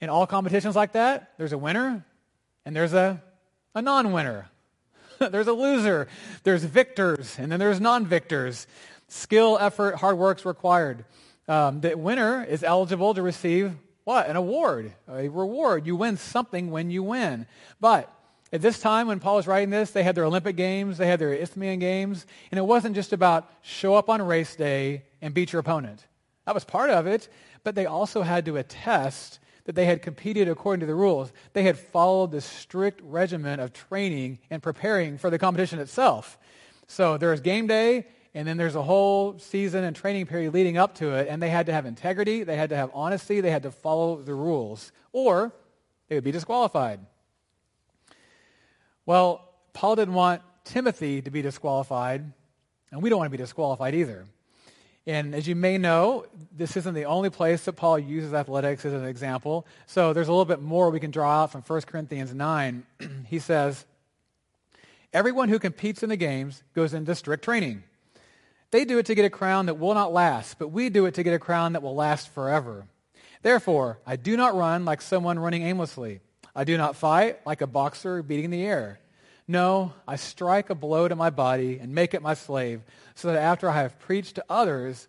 In 0.00 0.08
all 0.08 0.26
competitions 0.26 0.74
like 0.74 0.92
that, 0.92 1.32
there's 1.36 1.52
a 1.52 1.58
winner 1.58 2.04
and 2.64 2.74
there's 2.74 2.94
a, 2.94 3.22
a 3.74 3.82
non 3.82 4.12
winner. 4.12 4.48
there's 5.18 5.46
a 5.46 5.52
loser, 5.52 6.08
there's 6.42 6.64
victors, 6.64 7.38
and 7.38 7.50
then 7.50 7.60
there's 7.60 7.80
non 7.80 8.06
victors. 8.06 8.66
Skill, 9.08 9.58
effort, 9.60 9.96
hard 9.96 10.16
work's 10.16 10.44
required. 10.44 11.04
Um, 11.48 11.80
the 11.80 11.96
winner 11.96 12.44
is 12.44 12.62
eligible 12.62 13.14
to 13.14 13.22
receive 13.22 13.74
what? 14.04 14.26
An 14.26 14.36
award, 14.36 14.92
a 15.08 15.28
reward. 15.28 15.86
You 15.86 15.96
win 15.96 16.16
something 16.16 16.70
when 16.70 16.90
you 16.90 17.02
win. 17.02 17.46
But 17.80 18.12
at 18.52 18.60
this 18.60 18.80
time, 18.80 19.06
when 19.06 19.20
Paul 19.20 19.36
was 19.36 19.46
writing 19.46 19.70
this, 19.70 19.92
they 19.92 20.02
had 20.02 20.14
their 20.14 20.24
Olympic 20.24 20.56
Games, 20.56 20.98
they 20.98 21.06
had 21.06 21.18
their 21.18 21.32
Isthmian 21.32 21.78
Games, 21.78 22.26
and 22.50 22.58
it 22.58 22.62
wasn't 22.62 22.94
just 22.94 23.12
about 23.12 23.50
show 23.62 23.94
up 23.94 24.10
on 24.10 24.20
race 24.20 24.56
day 24.56 25.04
and 25.20 25.32
beat 25.32 25.52
your 25.52 25.60
opponent. 25.60 26.04
That 26.46 26.54
was 26.54 26.64
part 26.64 26.90
of 26.90 27.06
it, 27.06 27.28
but 27.62 27.74
they 27.74 27.86
also 27.86 28.22
had 28.22 28.44
to 28.46 28.56
attest 28.56 29.38
that 29.64 29.74
they 29.74 29.84
had 29.84 30.02
competed 30.02 30.48
according 30.48 30.80
to 30.80 30.86
the 30.86 30.94
rules. 30.94 31.32
They 31.52 31.62
had 31.62 31.78
followed 31.78 32.32
the 32.32 32.40
strict 32.40 33.00
regimen 33.02 33.60
of 33.60 33.72
training 33.72 34.38
and 34.50 34.62
preparing 34.62 35.18
for 35.18 35.30
the 35.30 35.38
competition 35.38 35.78
itself. 35.78 36.38
So 36.86 37.16
there's 37.16 37.40
game 37.40 37.66
day, 37.66 38.06
and 38.34 38.46
then 38.46 38.56
there's 38.56 38.74
a 38.74 38.82
whole 38.82 39.38
season 39.38 39.84
and 39.84 39.94
training 39.94 40.26
period 40.26 40.52
leading 40.52 40.78
up 40.78 40.94
to 40.96 41.12
it, 41.12 41.28
and 41.28 41.42
they 41.42 41.50
had 41.50 41.66
to 41.66 41.72
have 41.72 41.86
integrity, 41.86 42.42
they 42.42 42.56
had 42.56 42.70
to 42.70 42.76
have 42.76 42.90
honesty, 42.94 43.40
they 43.40 43.50
had 43.50 43.62
to 43.62 43.70
follow 43.70 44.20
the 44.20 44.34
rules, 44.34 44.90
or 45.12 45.52
they 46.08 46.16
would 46.16 46.24
be 46.24 46.32
disqualified. 46.32 47.00
Well, 49.06 49.48
Paul 49.72 49.96
didn't 49.96 50.14
want 50.14 50.42
Timothy 50.64 51.22
to 51.22 51.30
be 51.30 51.42
disqualified, 51.42 52.32
and 52.90 53.02
we 53.02 53.10
don't 53.10 53.18
want 53.18 53.26
to 53.26 53.36
be 53.36 53.42
disqualified 53.42 53.94
either. 53.94 54.26
And 55.06 55.34
as 55.34 55.48
you 55.48 55.56
may 55.56 55.78
know, 55.78 56.26
this 56.56 56.76
isn't 56.76 56.94
the 56.94 57.06
only 57.06 57.30
place 57.30 57.64
that 57.64 57.72
Paul 57.72 57.98
uses 57.98 58.32
athletics 58.32 58.84
as 58.84 58.92
an 58.92 59.04
example. 59.04 59.66
So 59.86 60.12
there's 60.12 60.28
a 60.28 60.32
little 60.32 60.44
bit 60.44 60.62
more 60.62 60.90
we 60.90 61.00
can 61.00 61.10
draw 61.10 61.42
out 61.42 61.52
from 61.52 61.62
1 61.62 61.80
Corinthians 61.82 62.32
9. 62.32 62.84
he 63.26 63.38
says, 63.38 63.84
Everyone 65.12 65.48
who 65.48 65.58
competes 65.58 66.02
in 66.02 66.08
the 66.08 66.16
games 66.16 66.62
goes 66.74 66.94
into 66.94 67.14
strict 67.14 67.44
training. 67.44 67.82
They 68.70 68.86
do 68.86 68.98
it 68.98 69.06
to 69.06 69.14
get 69.14 69.26
a 69.26 69.30
crown 69.30 69.66
that 69.66 69.78
will 69.78 69.92
not 69.92 70.12
last, 70.12 70.58
but 70.58 70.68
we 70.68 70.88
do 70.88 71.04
it 71.04 71.14
to 71.14 71.22
get 71.22 71.34
a 71.34 71.38
crown 71.38 71.74
that 71.74 71.82
will 71.82 71.94
last 71.94 72.30
forever. 72.30 72.86
Therefore, 73.42 73.98
I 74.06 74.16
do 74.16 74.36
not 74.36 74.54
run 74.54 74.86
like 74.86 75.02
someone 75.02 75.38
running 75.38 75.62
aimlessly. 75.62 76.20
I 76.54 76.64
do 76.64 76.78
not 76.78 76.96
fight 76.96 77.44
like 77.44 77.60
a 77.60 77.66
boxer 77.66 78.22
beating 78.22 78.50
the 78.50 78.64
air. 78.64 79.00
No, 79.48 79.92
I 80.06 80.16
strike 80.16 80.70
a 80.70 80.74
blow 80.74 81.08
to 81.08 81.16
my 81.16 81.30
body 81.30 81.78
and 81.78 81.94
make 81.94 82.14
it 82.14 82.22
my 82.22 82.34
slave, 82.34 82.82
so 83.14 83.28
that 83.28 83.38
after 83.38 83.68
I 83.68 83.82
have 83.82 83.98
preached 83.98 84.36
to 84.36 84.44
others, 84.48 85.08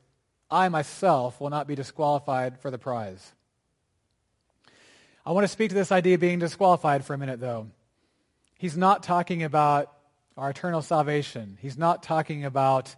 I 0.49 0.69
myself 0.69 1.39
will 1.39 1.49
not 1.49 1.67
be 1.67 1.75
disqualified 1.75 2.59
for 2.59 2.71
the 2.71 2.77
prize. 2.77 3.33
I 5.25 5.31
want 5.31 5.45
to 5.45 5.49
speak 5.49 5.69
to 5.69 5.75
this 5.75 5.91
idea 5.91 6.15
of 6.15 6.19
being 6.19 6.39
disqualified 6.39 7.05
for 7.05 7.13
a 7.13 7.17
minute, 7.17 7.39
though. 7.39 7.67
He's 8.57 8.75
not 8.75 9.03
talking 9.03 9.43
about 9.43 9.91
our 10.35 10.49
eternal 10.49 10.81
salvation. 10.81 11.57
He's 11.61 11.77
not 11.77 12.03
talking 12.03 12.43
about 12.43 12.93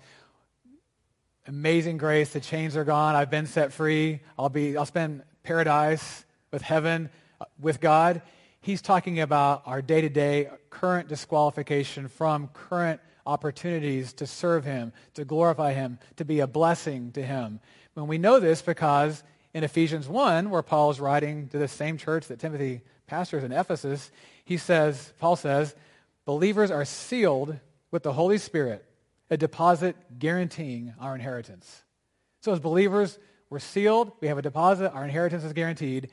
amazing 1.47 1.97
grace, 1.97 2.29
the 2.31 2.39
chains 2.39 2.75
are 2.75 2.83
gone, 2.83 3.15
I've 3.15 3.29
been 3.29 3.45
set 3.45 3.71
free, 3.71 4.21
I'll, 4.37 4.49
be, 4.49 4.77
I'll 4.77 4.85
spend 4.85 5.23
paradise 5.43 6.25
with 6.51 6.61
heaven, 6.61 7.09
uh, 7.39 7.45
with 7.59 7.79
God. 7.79 8.21
He's 8.65 8.81
talking 8.81 9.19
about 9.19 9.61
our 9.67 9.79
day 9.83 10.01
to 10.01 10.09
day 10.09 10.49
current 10.71 11.07
disqualification 11.07 12.07
from 12.07 12.47
current 12.47 12.99
opportunities 13.23 14.11
to 14.13 14.25
serve 14.25 14.65
Him, 14.65 14.91
to 15.13 15.23
glorify 15.23 15.73
Him, 15.73 15.99
to 16.15 16.25
be 16.25 16.39
a 16.39 16.47
blessing 16.47 17.11
to 17.11 17.21
Him. 17.21 17.59
When 17.93 18.07
we 18.07 18.17
know 18.17 18.39
this 18.39 18.63
because 18.63 19.23
in 19.53 19.63
Ephesians 19.63 20.09
1, 20.09 20.49
where 20.49 20.63
Paul 20.63 20.89
is 20.89 20.99
writing 20.99 21.47
to 21.49 21.59
the 21.59 21.67
same 21.67 21.99
church 21.99 22.25
that 22.25 22.39
Timothy 22.39 22.81
pastors 23.05 23.43
in 23.43 23.51
Ephesus, 23.51 24.09
he 24.45 24.57
says, 24.57 25.13
Paul 25.19 25.35
says, 25.35 25.75
believers 26.25 26.71
are 26.71 26.85
sealed 26.85 27.59
with 27.91 28.01
the 28.01 28.13
Holy 28.13 28.39
Spirit 28.39 28.83
a 29.29 29.37
deposit 29.37 29.95
guaranteeing 30.17 30.95
our 30.99 31.13
inheritance. 31.13 31.83
So 32.41 32.51
as 32.51 32.59
believers, 32.59 33.19
we're 33.51 33.59
sealed, 33.59 34.11
we 34.21 34.27
have 34.27 34.39
a 34.39 34.41
deposit, 34.41 34.91
our 34.91 35.03
inheritance 35.03 35.43
is 35.43 35.53
guaranteed. 35.53 36.09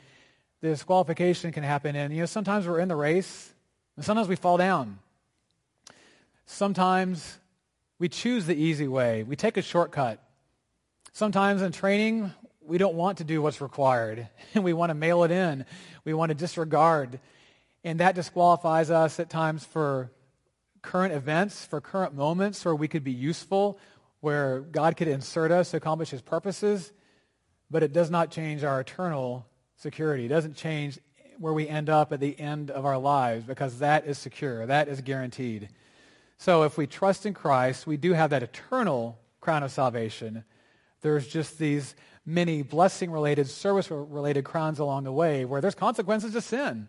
Disqualification 0.62 1.50
can 1.50 1.64
happen, 1.64 1.96
and 1.96 2.14
you 2.14 2.20
know, 2.20 2.26
sometimes 2.26 2.68
we're 2.68 2.78
in 2.78 2.86
the 2.88 2.96
race, 2.96 3.52
and 3.96 4.04
sometimes 4.04 4.28
we 4.28 4.36
fall 4.36 4.56
down. 4.56 5.00
Sometimes 6.46 7.38
we 7.98 8.08
choose 8.08 8.46
the 8.46 8.54
easy 8.54 8.86
way. 8.86 9.24
We 9.24 9.34
take 9.34 9.56
a 9.56 9.62
shortcut. 9.62 10.22
Sometimes 11.12 11.62
in 11.62 11.72
training, 11.72 12.32
we 12.64 12.78
don't 12.78 12.94
want 12.94 13.18
to 13.18 13.24
do 13.24 13.42
what's 13.42 13.60
required. 13.60 14.28
and 14.54 14.64
we 14.64 14.72
want 14.72 14.90
to 14.90 14.94
mail 14.94 15.24
it 15.24 15.32
in. 15.32 15.64
We 16.04 16.14
want 16.14 16.30
to 16.30 16.34
disregard. 16.34 17.18
And 17.82 18.00
that 18.00 18.14
disqualifies 18.14 18.90
us 18.90 19.18
at 19.18 19.30
times 19.30 19.64
for 19.64 20.12
current 20.80 21.12
events, 21.12 21.64
for 21.64 21.80
current 21.80 22.14
moments 22.14 22.64
where 22.64 22.74
we 22.74 22.86
could 22.86 23.04
be 23.04 23.12
useful, 23.12 23.78
where 24.20 24.60
God 24.60 24.96
could 24.96 25.08
insert 25.08 25.50
us 25.50 25.72
to 25.72 25.76
accomplish 25.76 26.10
his 26.10 26.22
purposes, 26.22 26.92
but 27.68 27.82
it 27.82 27.92
does 27.92 28.10
not 28.10 28.30
change 28.30 28.62
our 28.62 28.80
eternal 28.80 29.46
security. 29.82 30.24
It 30.24 30.28
doesn't 30.28 30.56
change 30.56 30.98
where 31.38 31.52
we 31.52 31.68
end 31.68 31.90
up 31.90 32.12
at 32.12 32.20
the 32.20 32.38
end 32.38 32.70
of 32.70 32.86
our 32.86 32.98
lives 32.98 33.44
because 33.44 33.80
that 33.80 34.06
is 34.06 34.16
secure. 34.16 34.64
That 34.64 34.88
is 34.88 35.00
guaranteed. 35.00 35.68
So 36.38 36.62
if 36.62 36.78
we 36.78 36.86
trust 36.86 37.26
in 37.26 37.34
Christ, 37.34 37.86
we 37.86 37.96
do 37.96 38.12
have 38.12 38.30
that 38.30 38.42
eternal 38.42 39.18
crown 39.40 39.62
of 39.62 39.72
salvation. 39.72 40.44
There's 41.00 41.26
just 41.26 41.58
these 41.58 41.94
many 42.24 42.62
blessing-related, 42.62 43.48
service-related 43.48 44.44
crowns 44.44 44.78
along 44.78 45.04
the 45.04 45.12
way 45.12 45.44
where 45.44 45.60
there's 45.60 45.74
consequences 45.74 46.32
to 46.32 46.40
sin. 46.40 46.88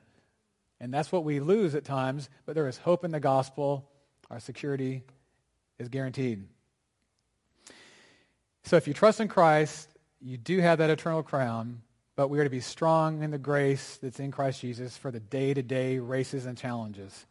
And 0.80 0.94
that's 0.94 1.12
what 1.12 1.24
we 1.24 1.40
lose 1.40 1.74
at 1.74 1.86
times, 1.86 2.30
but 2.46 2.54
there 2.54 2.68
is 2.68 2.78
hope 2.78 3.04
in 3.04 3.12
the 3.12 3.20
gospel. 3.20 3.90
Our 4.30 4.40
security 4.40 5.04
is 5.80 5.90
guaranteed. 5.90 6.46
So 8.64 8.76
if 8.76 8.88
you 8.88 8.94
trust 8.94 9.20
in 9.20 9.28
Christ, 9.28 9.90
you 10.22 10.38
do 10.38 10.60
have 10.60 10.78
that 10.78 10.90
eternal 10.90 11.24
crown, 11.24 11.82
but 12.16 12.28
we 12.30 12.40
are 12.40 12.44
to 12.44 12.50
be 12.50 12.60
strong 12.60 13.24
in 13.24 13.32
the 13.32 13.38
grace 13.38 13.98
that's 14.02 14.20
in 14.20 14.32
Christ 14.32 14.62
Jesus 14.62 14.98
for 14.98 15.12
the 15.12 15.20
day-to-day 15.20 16.00
races 16.00 16.46
and 16.46 16.58
challenges. 16.58 17.26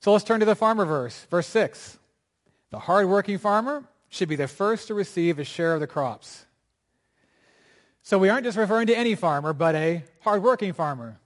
So 0.00 0.12
let's 0.12 0.24
turn 0.24 0.40
to 0.40 0.46
the 0.46 0.54
farmer 0.54 0.86
verse, 0.86 1.26
verse 1.30 1.46
6. 1.48 1.98
The 2.70 2.78
hardworking 2.78 3.38
farmer 3.38 3.84
should 4.08 4.28
be 4.28 4.36
the 4.36 4.48
first 4.48 4.88
to 4.88 4.94
receive 4.94 5.38
a 5.38 5.44
share 5.44 5.74
of 5.74 5.80
the 5.80 5.86
crops. 5.86 6.46
So 8.02 8.18
we 8.18 8.30
aren't 8.30 8.44
just 8.44 8.56
referring 8.56 8.86
to 8.86 8.96
any 8.96 9.14
farmer, 9.14 9.52
but 9.52 9.74
a 9.74 10.04
hardworking 10.20 10.72
farmer. 10.72 11.20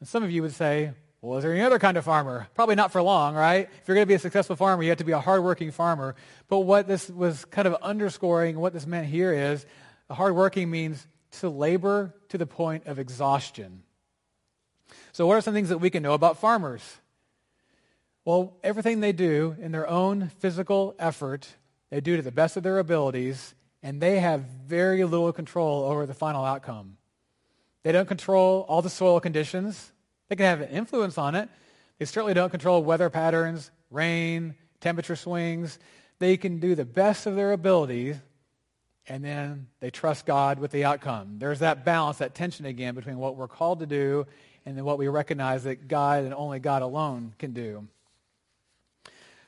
And 0.00 0.08
some 0.08 0.22
of 0.22 0.30
you 0.30 0.42
would 0.42 0.52
say, 0.52 0.92
well, 1.22 1.38
is 1.38 1.44
there 1.44 1.52
any 1.52 1.62
other 1.62 1.78
kind 1.78 1.96
of 1.96 2.04
farmer? 2.04 2.48
Probably 2.54 2.74
not 2.74 2.92
for 2.92 3.00
long, 3.00 3.34
right? 3.34 3.68
If 3.80 3.88
you're 3.88 3.94
going 3.94 4.04
to 4.04 4.08
be 4.08 4.14
a 4.14 4.18
successful 4.18 4.56
farmer, 4.56 4.82
you 4.82 4.90
have 4.90 4.98
to 4.98 5.04
be 5.04 5.12
a 5.12 5.20
hardworking 5.20 5.70
farmer. 5.70 6.14
But 6.48 6.60
what 6.60 6.88
this 6.88 7.08
was 7.08 7.44
kind 7.46 7.66
of 7.66 7.74
underscoring, 7.82 8.58
what 8.58 8.72
this 8.72 8.86
meant 8.86 9.06
here 9.06 9.32
is, 9.32 9.64
hardworking 10.10 10.70
means 10.70 11.06
to 11.40 11.48
labor 11.48 12.14
to 12.28 12.38
the 12.38 12.46
point 12.46 12.86
of 12.86 12.98
exhaustion. 12.98 13.82
So 15.12 15.26
what 15.26 15.36
are 15.36 15.40
some 15.40 15.54
things 15.54 15.70
that 15.70 15.78
we 15.78 15.90
can 15.90 16.02
know 16.02 16.14
about 16.14 16.38
farmers? 16.38 16.82
Well, 18.24 18.56
everything 18.62 19.00
they 19.00 19.12
do 19.12 19.56
in 19.60 19.72
their 19.72 19.88
own 19.88 20.30
physical 20.40 20.94
effort, 20.98 21.48
they 21.90 22.00
do 22.00 22.16
to 22.16 22.22
the 22.22 22.32
best 22.32 22.56
of 22.56 22.62
their 22.62 22.78
abilities, 22.78 23.54
and 23.82 24.00
they 24.00 24.18
have 24.18 24.40
very 24.40 25.04
little 25.04 25.32
control 25.32 25.84
over 25.84 26.06
the 26.06 26.14
final 26.14 26.44
outcome. 26.44 26.96
They 27.84 27.92
don't 27.92 28.08
control 28.08 28.66
all 28.68 28.82
the 28.82 28.90
soil 28.90 29.20
conditions. 29.20 29.92
They 30.28 30.34
can 30.34 30.46
have 30.46 30.60
an 30.60 30.70
influence 30.70 31.18
on 31.18 31.36
it. 31.36 31.48
They 31.98 32.04
certainly 32.04 32.34
don't 32.34 32.50
control 32.50 32.82
weather 32.82 33.10
patterns, 33.10 33.70
rain, 33.90 34.56
temperature 34.80 35.14
swings. 35.14 35.78
They 36.18 36.36
can 36.36 36.58
do 36.58 36.74
the 36.74 36.84
best 36.84 37.26
of 37.26 37.36
their 37.36 37.52
abilities, 37.52 38.16
and 39.08 39.24
then 39.24 39.68
they 39.80 39.90
trust 39.90 40.26
God 40.26 40.58
with 40.58 40.70
the 40.70 40.84
outcome. 40.84 41.38
There's 41.38 41.60
that 41.60 41.84
balance, 41.84 42.18
that 42.18 42.34
tension 42.34 42.66
again 42.66 42.94
between 42.94 43.18
what 43.18 43.36
we're 43.36 43.48
called 43.48 43.80
to 43.80 43.86
do 43.86 44.26
and 44.64 44.76
then 44.76 44.84
what 44.84 44.98
we 44.98 45.08
recognize 45.08 45.64
that 45.64 45.86
God 45.88 46.24
and 46.24 46.34
only 46.34 46.58
God 46.58 46.82
alone 46.82 47.34
can 47.38 47.52
do. 47.52 47.86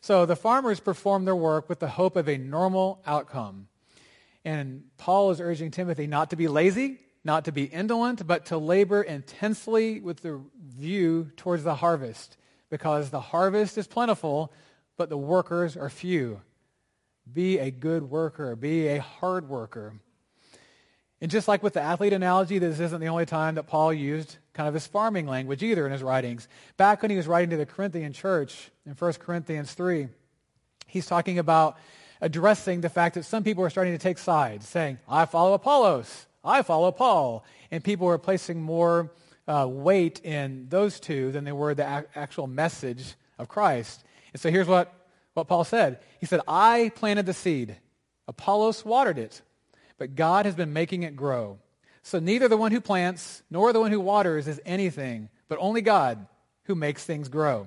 So 0.00 0.26
the 0.26 0.36
farmers 0.36 0.78
perform 0.78 1.24
their 1.24 1.36
work 1.36 1.68
with 1.68 1.80
the 1.80 1.88
hope 1.88 2.16
of 2.16 2.28
a 2.28 2.38
normal 2.38 3.02
outcome. 3.04 3.66
And 4.44 4.84
Paul 4.96 5.32
is 5.32 5.40
urging 5.40 5.72
Timothy 5.72 6.06
not 6.06 6.30
to 6.30 6.36
be 6.36 6.46
lazy, 6.46 7.00
not 7.24 7.44
to 7.46 7.52
be 7.52 7.64
indolent, 7.64 8.26
but 8.26 8.46
to 8.46 8.58
labor 8.58 9.02
intensely 9.02 10.00
with 10.00 10.22
the 10.22 10.40
view 10.64 11.32
towards 11.36 11.64
the 11.64 11.74
harvest, 11.74 12.36
because 12.70 13.10
the 13.10 13.20
harvest 13.20 13.76
is 13.76 13.88
plentiful, 13.88 14.52
but 14.96 15.08
the 15.08 15.18
workers 15.18 15.76
are 15.76 15.90
few. 15.90 16.40
Be 17.32 17.58
a 17.58 17.70
good 17.70 18.10
worker, 18.10 18.56
be 18.56 18.88
a 18.88 19.00
hard 19.00 19.48
worker. 19.48 19.94
And 21.20 21.30
just 21.30 21.48
like 21.48 21.62
with 21.62 21.72
the 21.72 21.80
athlete 21.80 22.12
analogy, 22.12 22.58
this 22.58 22.78
isn't 22.78 23.00
the 23.00 23.08
only 23.08 23.26
time 23.26 23.56
that 23.56 23.64
Paul 23.64 23.92
used 23.92 24.36
kind 24.52 24.68
of 24.68 24.74
his 24.74 24.86
farming 24.86 25.26
language 25.26 25.62
either 25.62 25.84
in 25.84 25.92
his 25.92 26.02
writings. 26.02 26.48
Back 26.76 27.02
when 27.02 27.10
he 27.10 27.16
was 27.16 27.26
writing 27.26 27.50
to 27.50 27.56
the 27.56 27.66
Corinthian 27.66 28.12
church 28.12 28.70
in 28.86 28.92
1 28.92 29.12
Corinthians 29.14 29.72
3, 29.74 30.08
he's 30.86 31.06
talking 31.06 31.38
about 31.38 31.76
addressing 32.20 32.80
the 32.80 32.88
fact 32.88 33.16
that 33.16 33.24
some 33.24 33.42
people 33.42 33.62
were 33.62 33.70
starting 33.70 33.94
to 33.94 33.98
take 33.98 34.18
sides, 34.18 34.68
saying, 34.68 34.98
I 35.08 35.24
follow 35.24 35.54
Apollos, 35.54 36.26
I 36.44 36.62
follow 36.62 36.92
Paul. 36.92 37.44
And 37.70 37.82
people 37.82 38.06
were 38.06 38.18
placing 38.18 38.62
more 38.62 39.12
uh, 39.46 39.66
weight 39.68 40.20
in 40.24 40.66
those 40.68 41.00
two 41.00 41.32
than 41.32 41.44
they 41.44 41.52
were 41.52 41.74
the 41.74 42.06
actual 42.14 42.46
message 42.46 43.14
of 43.38 43.48
Christ. 43.48 44.04
And 44.32 44.40
so 44.40 44.50
here's 44.50 44.68
what, 44.68 44.92
what 45.38 45.48
Paul 45.48 45.64
said. 45.64 46.00
He 46.20 46.26
said, 46.26 46.40
I 46.46 46.92
planted 46.94 47.26
the 47.26 47.32
seed. 47.32 47.76
Apollos 48.26 48.84
watered 48.84 49.18
it 49.18 49.40
but 49.98 50.14
God 50.14 50.46
has 50.46 50.54
been 50.54 50.72
making 50.72 51.02
it 51.02 51.16
grow. 51.16 51.58
So 52.02 52.20
neither 52.20 52.48
the 52.48 52.56
one 52.56 52.72
who 52.72 52.80
plants 52.80 53.42
nor 53.50 53.72
the 53.72 53.80
one 53.80 53.90
who 53.90 54.00
waters 54.00 54.48
is 54.48 54.60
anything, 54.64 55.28
but 55.48 55.58
only 55.60 55.82
God 55.82 56.26
who 56.64 56.74
makes 56.74 57.04
things 57.04 57.28
grow. 57.28 57.66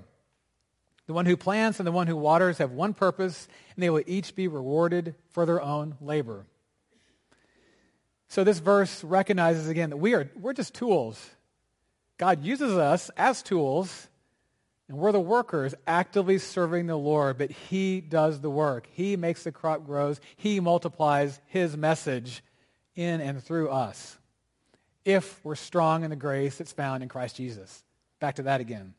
The 1.05 1.13
one 1.13 1.25
who 1.25 1.37
plants 1.37 1.79
and 1.79 1.85
the 1.85 1.91
one 1.91 2.07
who 2.07 2.15
waters 2.15 2.57
have 2.59 2.71
one 2.71 2.93
purpose, 2.93 3.47
and 3.75 3.83
they 3.83 3.89
will 3.89 4.03
each 4.07 4.33
be 4.35 4.47
rewarded 4.47 5.13
for 5.29 5.45
their 5.45 5.61
own 5.61 5.97
labor. 5.99 6.45
So 8.29 8.45
this 8.45 8.59
verse 8.59 9.03
recognizes 9.03 9.67
again 9.67 9.89
that 9.89 9.97
we 9.97 10.13
are 10.13 10.31
we're 10.39 10.53
just 10.53 10.73
tools. 10.73 11.29
God 12.17 12.43
uses 12.43 12.77
us 12.77 13.11
as 13.17 13.43
tools, 13.43 14.07
and 14.91 14.99
we're 14.99 15.13
the 15.13 15.21
workers 15.21 15.73
actively 15.87 16.37
serving 16.37 16.87
the 16.87 16.97
Lord, 16.97 17.37
but 17.37 17.49
he 17.49 18.01
does 18.01 18.41
the 18.41 18.49
work. 18.49 18.89
He 18.91 19.15
makes 19.15 19.45
the 19.45 19.51
crop 19.53 19.85
grows. 19.85 20.19
He 20.35 20.59
multiplies 20.59 21.39
his 21.45 21.77
message 21.77 22.43
in 22.93 23.21
and 23.21 23.41
through 23.41 23.69
us 23.69 24.17
if 25.05 25.39
we're 25.45 25.55
strong 25.55 26.03
in 26.03 26.09
the 26.09 26.17
grace 26.17 26.57
that's 26.57 26.73
found 26.73 27.03
in 27.03 27.07
Christ 27.07 27.37
Jesus. 27.37 27.85
Back 28.19 28.35
to 28.35 28.43
that 28.43 28.59
again. 28.59 28.93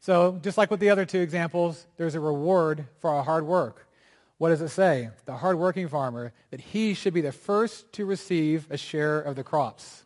So, 0.00 0.40
just 0.42 0.58
like 0.58 0.72
with 0.72 0.80
the 0.80 0.90
other 0.90 1.04
two 1.04 1.20
examples, 1.20 1.86
there's 1.96 2.16
a 2.16 2.20
reward 2.20 2.86
for 2.98 3.10
our 3.10 3.22
hard 3.22 3.46
work. 3.46 3.86
What 4.38 4.48
does 4.48 4.60
it 4.60 4.70
say? 4.70 5.10
The 5.24 5.36
hardworking 5.36 5.86
farmer, 5.86 6.32
that 6.50 6.60
he 6.60 6.94
should 6.94 7.14
be 7.14 7.20
the 7.20 7.30
first 7.30 7.92
to 7.92 8.04
receive 8.04 8.66
a 8.70 8.76
share 8.76 9.20
of 9.20 9.36
the 9.36 9.44
crops. 9.44 10.04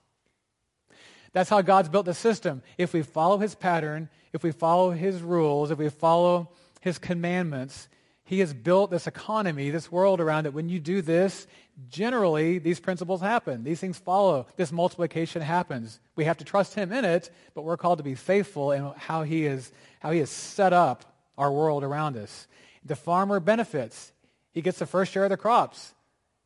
That's 1.37 1.51
how 1.51 1.61
God's 1.61 1.91
built 1.91 2.07
the 2.07 2.15
system. 2.15 2.63
If 2.79 2.95
we 2.95 3.03
follow 3.03 3.37
his 3.37 3.55
pattern, 3.55 4.09
if 4.37 4.43
we 4.43 4.53
follow 4.53 4.91
his 4.93 5.21
rules, 5.23 5.71
if 5.71 5.79
we 5.79 5.89
follow 5.89 6.51
his 6.81 6.99
commandments, 6.99 7.89
he 8.25 8.41
has 8.41 8.53
built 8.53 8.91
this 8.91 9.07
economy, 9.07 9.71
this 9.71 9.91
world 9.91 10.21
around 10.21 10.47
it. 10.47 10.55
When 10.55 10.69
you 10.69 10.79
do 10.79 11.01
this, 11.01 11.47
generally 11.89 12.59
these 12.59 12.79
principles 12.79 13.21
happen. 13.21 13.65
These 13.65 13.81
things 13.81 13.99
follow. 13.99 14.47
This 14.57 14.73
multiplication 14.73 15.43
happens. 15.43 16.01
We 16.17 16.25
have 16.25 16.37
to 16.39 16.45
trust 16.45 16.75
him 16.75 16.93
in 16.93 17.05
it, 17.05 17.31
but 17.55 17.63
we're 17.63 17.77
called 17.77 17.99
to 17.99 18.05
be 18.05 18.15
faithful 18.15 18.73
in 18.73 18.93
how 18.97 19.23
he 19.23 19.47
is 19.47 19.73
how 20.01 20.11
he 20.11 20.21
has 20.21 20.31
set 20.31 20.73
up 20.73 21.05
our 21.39 21.51
world 21.51 21.83
around 21.83 22.17
us. 22.17 22.47
The 22.85 22.97
farmer 22.97 23.41
benefits. 23.41 24.13
He 24.53 24.63
gets 24.63 24.79
the 24.79 24.87
first 24.87 25.13
share 25.13 25.25
of 25.25 25.31
the 25.31 25.37
crops, 25.37 25.95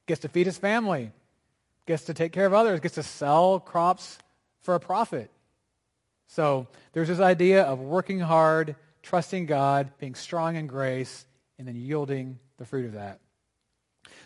gets 0.06 0.20
to 0.22 0.28
feed 0.28 0.46
his 0.46 0.58
family, 0.58 1.12
gets 1.86 2.04
to 2.04 2.14
take 2.14 2.32
care 2.32 2.46
of 2.46 2.52
others, 2.54 2.80
gets 2.80 2.96
to 2.96 3.02
sell 3.02 3.60
crops 3.60 4.18
for 4.60 4.74
a 4.74 4.80
profit. 4.80 5.30
So 6.30 6.68
there's 6.92 7.08
this 7.08 7.18
idea 7.18 7.64
of 7.64 7.80
working 7.80 8.20
hard, 8.20 8.76
trusting 9.02 9.46
God, 9.46 9.90
being 9.98 10.14
strong 10.14 10.54
in 10.54 10.68
grace, 10.68 11.26
and 11.58 11.66
then 11.66 11.74
yielding 11.74 12.38
the 12.56 12.64
fruit 12.64 12.86
of 12.86 12.92
that. 12.92 13.18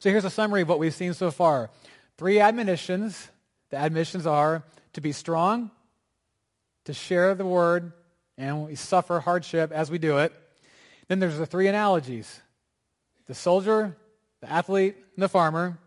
So 0.00 0.10
here's 0.10 0.26
a 0.26 0.30
summary 0.30 0.60
of 0.60 0.68
what 0.68 0.78
we've 0.78 0.92
seen 0.92 1.14
so 1.14 1.30
far. 1.30 1.70
Three 2.18 2.40
admonitions. 2.40 3.30
The 3.70 3.78
admonitions 3.78 4.26
are 4.26 4.62
to 4.92 5.00
be 5.00 5.12
strong, 5.12 5.70
to 6.84 6.92
share 6.92 7.34
the 7.34 7.46
word, 7.46 7.94
and 8.36 8.66
we 8.66 8.74
suffer 8.74 9.18
hardship 9.18 9.72
as 9.72 9.90
we 9.90 9.96
do 9.96 10.18
it. 10.18 10.32
Then 11.08 11.20
there's 11.20 11.38
the 11.38 11.46
three 11.46 11.68
analogies. 11.68 12.40
The 13.26 13.34
soldier, 13.34 13.96
the 14.42 14.52
athlete, 14.52 14.94
and 15.16 15.22
the 15.22 15.28
farmer. 15.28 15.78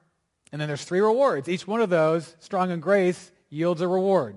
And 0.52 0.60
then 0.60 0.68
there's 0.68 0.84
three 0.84 1.00
rewards. 1.00 1.48
Each 1.48 1.68
one 1.68 1.82
of 1.82 1.92
those, 1.92 2.36
strong 2.40 2.72
in 2.72 2.80
grace, 2.80 3.32
yields 3.52 3.82
a 3.82 3.88
reward. 3.88 4.36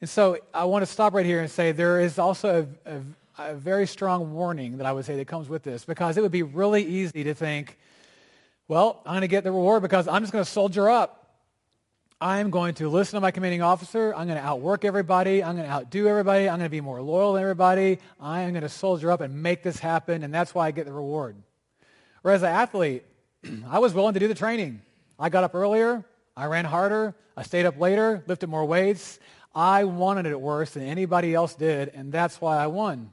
And 0.00 0.10
so 0.10 0.38
I 0.52 0.64
want 0.64 0.84
to 0.84 0.90
stop 0.90 1.14
right 1.14 1.26
here 1.26 1.40
and 1.40 1.50
say 1.50 1.72
there 1.72 2.00
is 2.00 2.18
also 2.18 2.66
a, 2.86 2.90
a 2.90 3.00
a 3.38 3.54
very 3.54 3.86
strong 3.86 4.32
warning 4.32 4.78
that 4.78 4.86
I 4.86 4.92
would 4.92 5.04
say 5.04 5.16
that 5.16 5.26
comes 5.26 5.48
with 5.48 5.62
this 5.62 5.84
because 5.84 6.16
it 6.16 6.22
would 6.22 6.32
be 6.32 6.42
really 6.42 6.84
easy 6.84 7.24
to 7.24 7.34
think, 7.34 7.78
well, 8.68 9.02
I'm 9.04 9.12
going 9.12 9.20
to 9.22 9.28
get 9.28 9.44
the 9.44 9.52
reward 9.52 9.82
because 9.82 10.08
I'm 10.08 10.22
just 10.22 10.32
going 10.32 10.44
to 10.44 10.50
soldier 10.50 10.88
up. 10.88 11.22
I'm 12.18 12.50
going 12.50 12.74
to 12.76 12.88
listen 12.88 13.18
to 13.18 13.20
my 13.20 13.30
commanding 13.30 13.60
officer. 13.60 14.14
I'm 14.14 14.26
going 14.26 14.38
to 14.38 14.44
outwork 14.44 14.86
everybody. 14.86 15.44
I'm 15.44 15.56
going 15.56 15.68
to 15.68 15.72
outdo 15.72 16.08
everybody. 16.08 16.48
I'm 16.48 16.58
going 16.58 16.66
to 16.66 16.70
be 16.70 16.80
more 16.80 17.02
loyal 17.02 17.34
than 17.34 17.42
everybody. 17.42 17.98
I 18.18 18.40
am 18.40 18.52
going 18.52 18.62
to 18.62 18.70
soldier 18.70 19.10
up 19.10 19.20
and 19.20 19.42
make 19.42 19.62
this 19.62 19.78
happen, 19.78 20.22
and 20.22 20.32
that's 20.32 20.54
why 20.54 20.66
I 20.66 20.70
get 20.70 20.86
the 20.86 20.92
reward. 20.92 21.36
Whereas 22.22 22.42
an 22.42 22.48
athlete, 22.48 23.04
I 23.68 23.80
was 23.80 23.92
willing 23.92 24.14
to 24.14 24.20
do 24.20 24.28
the 24.28 24.34
training. 24.34 24.80
I 25.18 25.28
got 25.28 25.44
up 25.44 25.54
earlier. 25.54 26.04
I 26.34 26.46
ran 26.46 26.64
harder. 26.64 27.14
I 27.36 27.42
stayed 27.42 27.66
up 27.66 27.78
later, 27.78 28.24
lifted 28.26 28.48
more 28.48 28.64
weights. 28.64 29.18
I 29.56 29.84
wanted 29.84 30.26
it 30.26 30.38
worse 30.38 30.72
than 30.72 30.82
anybody 30.82 31.34
else 31.34 31.54
did, 31.54 31.88
and 31.94 32.12
that's 32.12 32.42
why 32.42 32.58
I 32.58 32.66
won. 32.66 33.10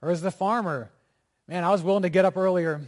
Or 0.00 0.10
as 0.10 0.22
the 0.22 0.30
farmer, 0.30 0.90
man, 1.46 1.62
I 1.62 1.70
was 1.70 1.82
willing 1.82 2.04
to 2.04 2.08
get 2.08 2.24
up 2.24 2.38
earlier. 2.38 2.80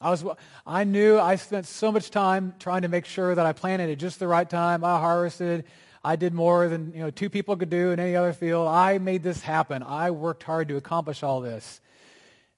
I, 0.00 0.10
was, 0.10 0.24
I 0.66 0.82
knew 0.82 1.20
I 1.20 1.36
spent 1.36 1.66
so 1.66 1.92
much 1.92 2.10
time 2.10 2.54
trying 2.58 2.82
to 2.82 2.88
make 2.88 3.04
sure 3.04 3.32
that 3.32 3.46
I 3.46 3.52
planted 3.52 3.90
at 3.90 3.98
just 3.98 4.18
the 4.18 4.26
right 4.26 4.50
time. 4.50 4.82
I 4.84 4.98
harvested. 4.98 5.66
I 6.02 6.16
did 6.16 6.34
more 6.34 6.68
than 6.68 6.92
you 6.92 6.98
know 6.98 7.10
two 7.10 7.30
people 7.30 7.56
could 7.56 7.70
do 7.70 7.92
in 7.92 8.00
any 8.00 8.16
other 8.16 8.32
field. 8.32 8.66
I 8.66 8.98
made 8.98 9.22
this 9.22 9.40
happen. 9.40 9.84
I 9.84 10.10
worked 10.10 10.42
hard 10.42 10.66
to 10.68 10.76
accomplish 10.76 11.22
all 11.22 11.40
this. 11.40 11.80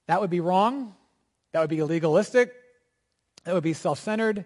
That 0.07 0.19
would 0.19 0.31
be 0.31 0.39
wrong. 0.39 0.95
That 1.53 1.61
would 1.61 1.69
be 1.69 1.83
legalistic. 1.83 2.53
That 3.43 3.53
would 3.53 3.63
be 3.63 3.73
self-centered. 3.73 4.45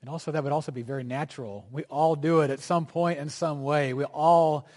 And 0.00 0.10
also 0.10 0.30
that 0.32 0.42
would 0.44 0.52
also 0.52 0.72
be 0.72 0.82
very 0.82 1.04
natural. 1.04 1.66
We 1.72 1.84
all 1.84 2.16
do 2.16 2.40
it 2.40 2.50
at 2.50 2.60
some 2.60 2.86
point 2.86 3.18
in 3.18 3.28
some 3.28 3.62
way. 3.62 3.92
We 3.92 4.04
all 4.04 4.68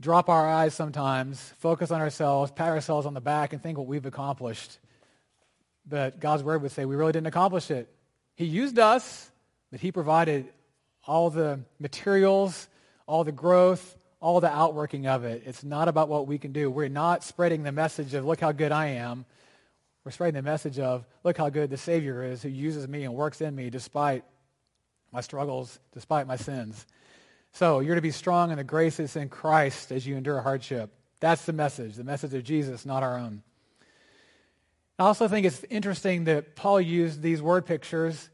drop 0.00 0.28
our 0.28 0.48
eyes 0.48 0.74
sometimes, 0.74 1.40
focus 1.58 1.90
on 1.90 2.00
ourselves, 2.00 2.50
pat 2.50 2.68
ourselves 2.68 3.06
on 3.06 3.14
the 3.14 3.20
back, 3.20 3.52
and 3.52 3.62
think 3.62 3.78
what 3.78 3.86
we've 3.86 4.04
accomplished. 4.04 4.78
But 5.88 6.20
God's 6.20 6.42
word 6.42 6.62
would 6.62 6.72
say 6.72 6.84
we 6.84 6.96
really 6.96 7.12
didn't 7.12 7.28
accomplish 7.28 7.70
it. 7.70 7.88
He 8.34 8.44
used 8.44 8.78
us, 8.78 9.30
but 9.70 9.80
He 9.80 9.92
provided 9.92 10.46
all 11.06 11.30
the 11.30 11.60
materials, 11.78 12.68
all 13.06 13.24
the 13.24 13.32
growth, 13.32 13.96
all 14.20 14.40
the 14.40 14.50
outworking 14.50 15.06
of 15.06 15.24
it. 15.24 15.44
It's 15.46 15.62
not 15.62 15.88
about 15.88 16.08
what 16.08 16.26
we 16.26 16.38
can 16.38 16.52
do. 16.52 16.70
We're 16.70 16.88
not 16.88 17.22
spreading 17.22 17.62
the 17.62 17.72
message 17.72 18.12
of, 18.14 18.24
look 18.24 18.40
how 18.40 18.52
good 18.52 18.72
I 18.72 18.86
am. 18.88 19.24
We're 20.04 20.10
spreading 20.10 20.34
the 20.34 20.42
message 20.42 20.78
of, 20.78 21.06
look 21.24 21.36
how 21.36 21.48
good 21.48 21.70
the 21.70 21.76
Savior 21.76 22.24
is 22.24 22.42
who 22.42 22.48
uses 22.48 22.86
me 22.88 23.04
and 23.04 23.14
works 23.14 23.40
in 23.40 23.54
me 23.54 23.70
despite 23.70 24.24
my 25.12 25.20
struggles, 25.20 25.78
despite 25.92 26.26
my 26.26 26.36
sins. 26.36 26.86
So 27.52 27.80
you're 27.80 27.94
to 27.94 28.02
be 28.02 28.10
strong 28.10 28.50
in 28.50 28.58
the 28.58 28.64
graces 28.64 29.16
in 29.16 29.28
Christ 29.28 29.90
as 29.90 30.06
you 30.06 30.16
endure 30.16 30.40
hardship. 30.40 30.90
That's 31.20 31.44
the 31.46 31.52
message, 31.52 31.94
the 31.94 32.04
message 32.04 32.34
of 32.34 32.44
Jesus, 32.44 32.84
not 32.84 33.02
our 33.02 33.18
own. 33.18 33.42
I 34.98 35.04
also 35.04 35.28
think 35.28 35.46
it's 35.46 35.64
interesting 35.70 36.24
that 36.24 36.56
Paul 36.56 36.80
used 36.80 37.22
these 37.22 37.42
word 37.42 37.66
pictures, 37.66 38.28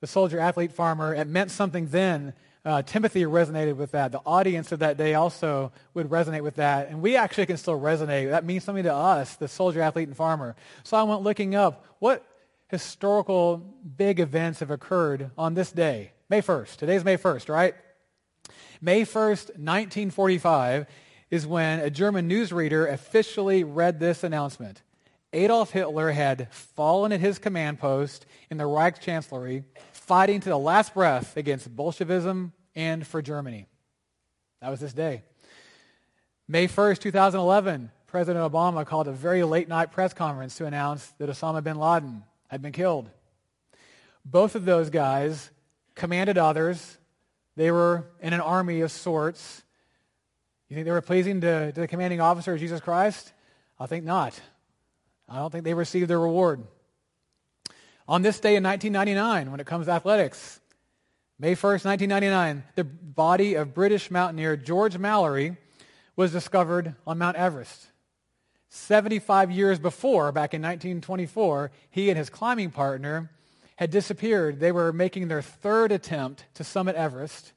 the 0.00 0.06
soldier, 0.06 0.38
athlete, 0.38 0.72
farmer. 0.72 1.14
It 1.14 1.26
meant 1.26 1.50
something 1.50 1.86
then. 1.88 2.34
Uh, 2.64 2.82
Timothy 2.82 3.22
resonated 3.22 3.76
with 3.76 3.92
that. 3.92 4.12
The 4.12 4.20
audience 4.26 4.72
of 4.72 4.80
that 4.80 4.96
day 4.98 5.14
also 5.14 5.72
would 5.94 6.08
resonate 6.08 6.42
with 6.42 6.56
that. 6.56 6.88
And 6.88 7.00
we 7.00 7.16
actually 7.16 7.46
can 7.46 7.56
still 7.56 7.80
resonate. 7.80 8.30
That 8.30 8.44
means 8.44 8.64
something 8.64 8.84
to 8.84 8.94
us, 8.94 9.36
the 9.36 9.48
soldier, 9.48 9.80
athlete, 9.80 10.08
and 10.08 10.16
farmer. 10.16 10.56
So 10.82 10.96
I 10.96 11.02
went 11.04 11.22
looking 11.22 11.54
up 11.54 11.86
what 12.00 12.24
historical 12.68 13.56
big 13.96 14.20
events 14.20 14.60
have 14.60 14.70
occurred 14.70 15.30
on 15.36 15.54
this 15.54 15.72
day, 15.72 16.12
May 16.28 16.42
1st. 16.42 16.76
Today's 16.76 17.04
May 17.04 17.16
1st, 17.16 17.48
right? 17.48 17.74
May 18.80 19.02
1st, 19.02 19.56
1945 19.56 20.86
is 21.30 21.46
when 21.46 21.80
a 21.80 21.90
German 21.90 22.28
newsreader 22.28 22.90
officially 22.90 23.64
read 23.64 23.98
this 23.98 24.22
announcement. 24.22 24.82
Adolf 25.32 25.72
Hitler 25.72 26.12
had 26.12 26.52
fallen 26.52 27.12
at 27.12 27.20
his 27.20 27.38
command 27.38 27.78
post 27.78 28.24
in 28.50 28.56
the 28.56 28.66
Reich 28.66 29.00
Chancellery, 29.00 29.64
fighting 29.92 30.40
to 30.40 30.48
the 30.48 30.58
last 30.58 30.94
breath 30.94 31.36
against 31.36 31.74
Bolshevism 31.74 32.52
and 32.74 33.06
for 33.06 33.20
Germany. 33.20 33.66
That 34.60 34.70
was 34.70 34.80
this 34.80 34.92
day. 34.92 35.22
May 36.46 36.66
1st, 36.66 37.00
2011, 37.00 37.90
President 38.06 38.52
Obama 38.52 38.86
called 38.86 39.06
a 39.06 39.12
very 39.12 39.42
late 39.42 39.68
night 39.68 39.92
press 39.92 40.14
conference 40.14 40.56
to 40.56 40.64
announce 40.64 41.12
that 41.18 41.28
Osama 41.28 41.62
bin 41.62 41.78
Laden 41.78 42.22
had 42.48 42.60
been 42.60 42.72
killed. 42.72 43.08
Both 44.24 44.54
of 44.54 44.64
those 44.64 44.90
guys 44.90 45.50
commanded 45.94 46.36
others. 46.36 46.98
They 47.56 47.70
were 47.70 48.06
in 48.20 48.32
an 48.32 48.40
army 48.40 48.80
of 48.82 48.90
sorts. 48.90 49.62
You 50.68 50.74
think 50.74 50.84
they 50.84 50.92
were 50.92 51.00
pleasing 51.00 51.40
to, 51.40 51.72
to 51.72 51.80
the 51.80 51.88
commanding 51.88 52.20
officer 52.20 52.52
of 52.54 52.60
Jesus 52.60 52.80
Christ? 52.80 53.32
I 53.78 53.86
think 53.86 54.04
not. 54.04 54.38
I 55.28 55.36
don't 55.36 55.50
think 55.50 55.64
they 55.64 55.74
received 55.74 56.08
their 56.08 56.20
reward. 56.20 56.64
On 58.06 58.22
this 58.22 58.40
day 58.40 58.56
in 58.56 58.64
1999, 58.64 59.50
when 59.50 59.60
it 59.60 59.66
comes 59.66 59.86
to 59.86 59.92
athletics, 59.92 60.60
May 61.38 61.54
1st, 61.54 61.84
1999, 61.84 62.64
the 62.74 62.84
body 62.84 63.54
of 63.54 63.74
British 63.74 64.10
mountaineer 64.10 64.56
George 64.56 64.98
Mallory 64.98 65.56
was 66.16 66.32
discovered 66.32 66.96
on 67.06 67.18
Mount 67.18 67.36
Everest. 67.36 67.86
75 68.70 69.50
years 69.50 69.78
before, 69.78 70.30
back 70.32 70.52
in 70.52 70.60
1924, 70.60 71.70
he 71.90 72.10
and 72.10 72.18
his 72.18 72.30
climbing 72.30 72.70
partner 72.70 73.30
had 73.76 73.90
disappeared. 73.90 74.60
They 74.60 74.72
were 74.72 74.92
making 74.92 75.28
their 75.28 75.42
third 75.42 75.92
attempt 75.92 76.44
to 76.54 76.64
summit 76.64 76.96
Everest, 76.96 77.52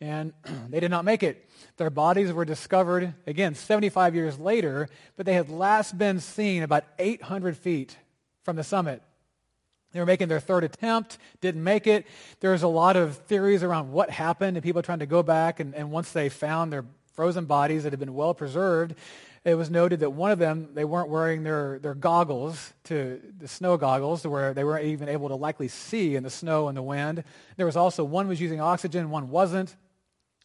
and 0.00 0.32
they 0.68 0.80
did 0.80 0.90
not 0.90 1.04
make 1.04 1.22
it. 1.22 1.48
Their 1.76 1.90
bodies 1.90 2.32
were 2.32 2.44
discovered, 2.44 3.14
again, 3.26 3.54
75 3.54 4.14
years 4.14 4.38
later, 4.38 4.88
but 5.16 5.26
they 5.26 5.34
had 5.34 5.48
last 5.48 5.98
been 5.98 6.20
seen 6.20 6.62
about 6.62 6.84
800 6.98 7.56
feet 7.56 7.96
from 8.42 8.56
the 8.56 8.64
summit. 8.64 9.02
They 9.92 10.00
were 10.00 10.06
making 10.06 10.28
their 10.28 10.40
third 10.40 10.64
attempt, 10.64 11.18
didn't 11.40 11.62
make 11.62 11.86
it. 11.86 12.06
There's 12.40 12.62
a 12.62 12.68
lot 12.68 12.96
of 12.96 13.16
theories 13.16 13.62
around 13.62 13.92
what 13.92 14.10
happened, 14.10 14.56
and 14.56 14.62
people 14.62 14.82
trying 14.82 14.98
to 15.00 15.06
go 15.06 15.22
back, 15.22 15.60
and, 15.60 15.74
and 15.74 15.90
once 15.90 16.12
they 16.12 16.28
found 16.28 16.72
their 16.72 16.84
frozen 17.14 17.44
bodies 17.44 17.84
that 17.84 17.92
had 17.92 18.00
been 18.00 18.14
well 18.14 18.34
preserved, 18.34 18.94
it 19.44 19.56
was 19.56 19.68
noted 19.68 20.00
that 20.00 20.10
one 20.10 20.30
of 20.30 20.38
them, 20.38 20.70
they 20.72 20.86
weren't 20.86 21.10
wearing 21.10 21.42
their, 21.42 21.78
their 21.78 21.94
goggles, 21.94 22.72
to 22.84 23.20
the 23.38 23.46
snow 23.46 23.76
goggles, 23.76 24.26
where 24.26 24.54
they 24.54 24.64
weren't 24.64 24.86
even 24.86 25.08
able 25.08 25.28
to 25.28 25.34
likely 25.34 25.68
see 25.68 26.16
in 26.16 26.22
the 26.22 26.30
snow 26.30 26.68
and 26.68 26.76
the 26.76 26.82
wind. 26.82 27.24
There 27.56 27.66
was 27.66 27.76
also 27.76 28.04
one 28.04 28.26
was 28.26 28.40
using 28.40 28.60
oxygen, 28.60 29.10
one 29.10 29.28
wasn't. 29.28 29.76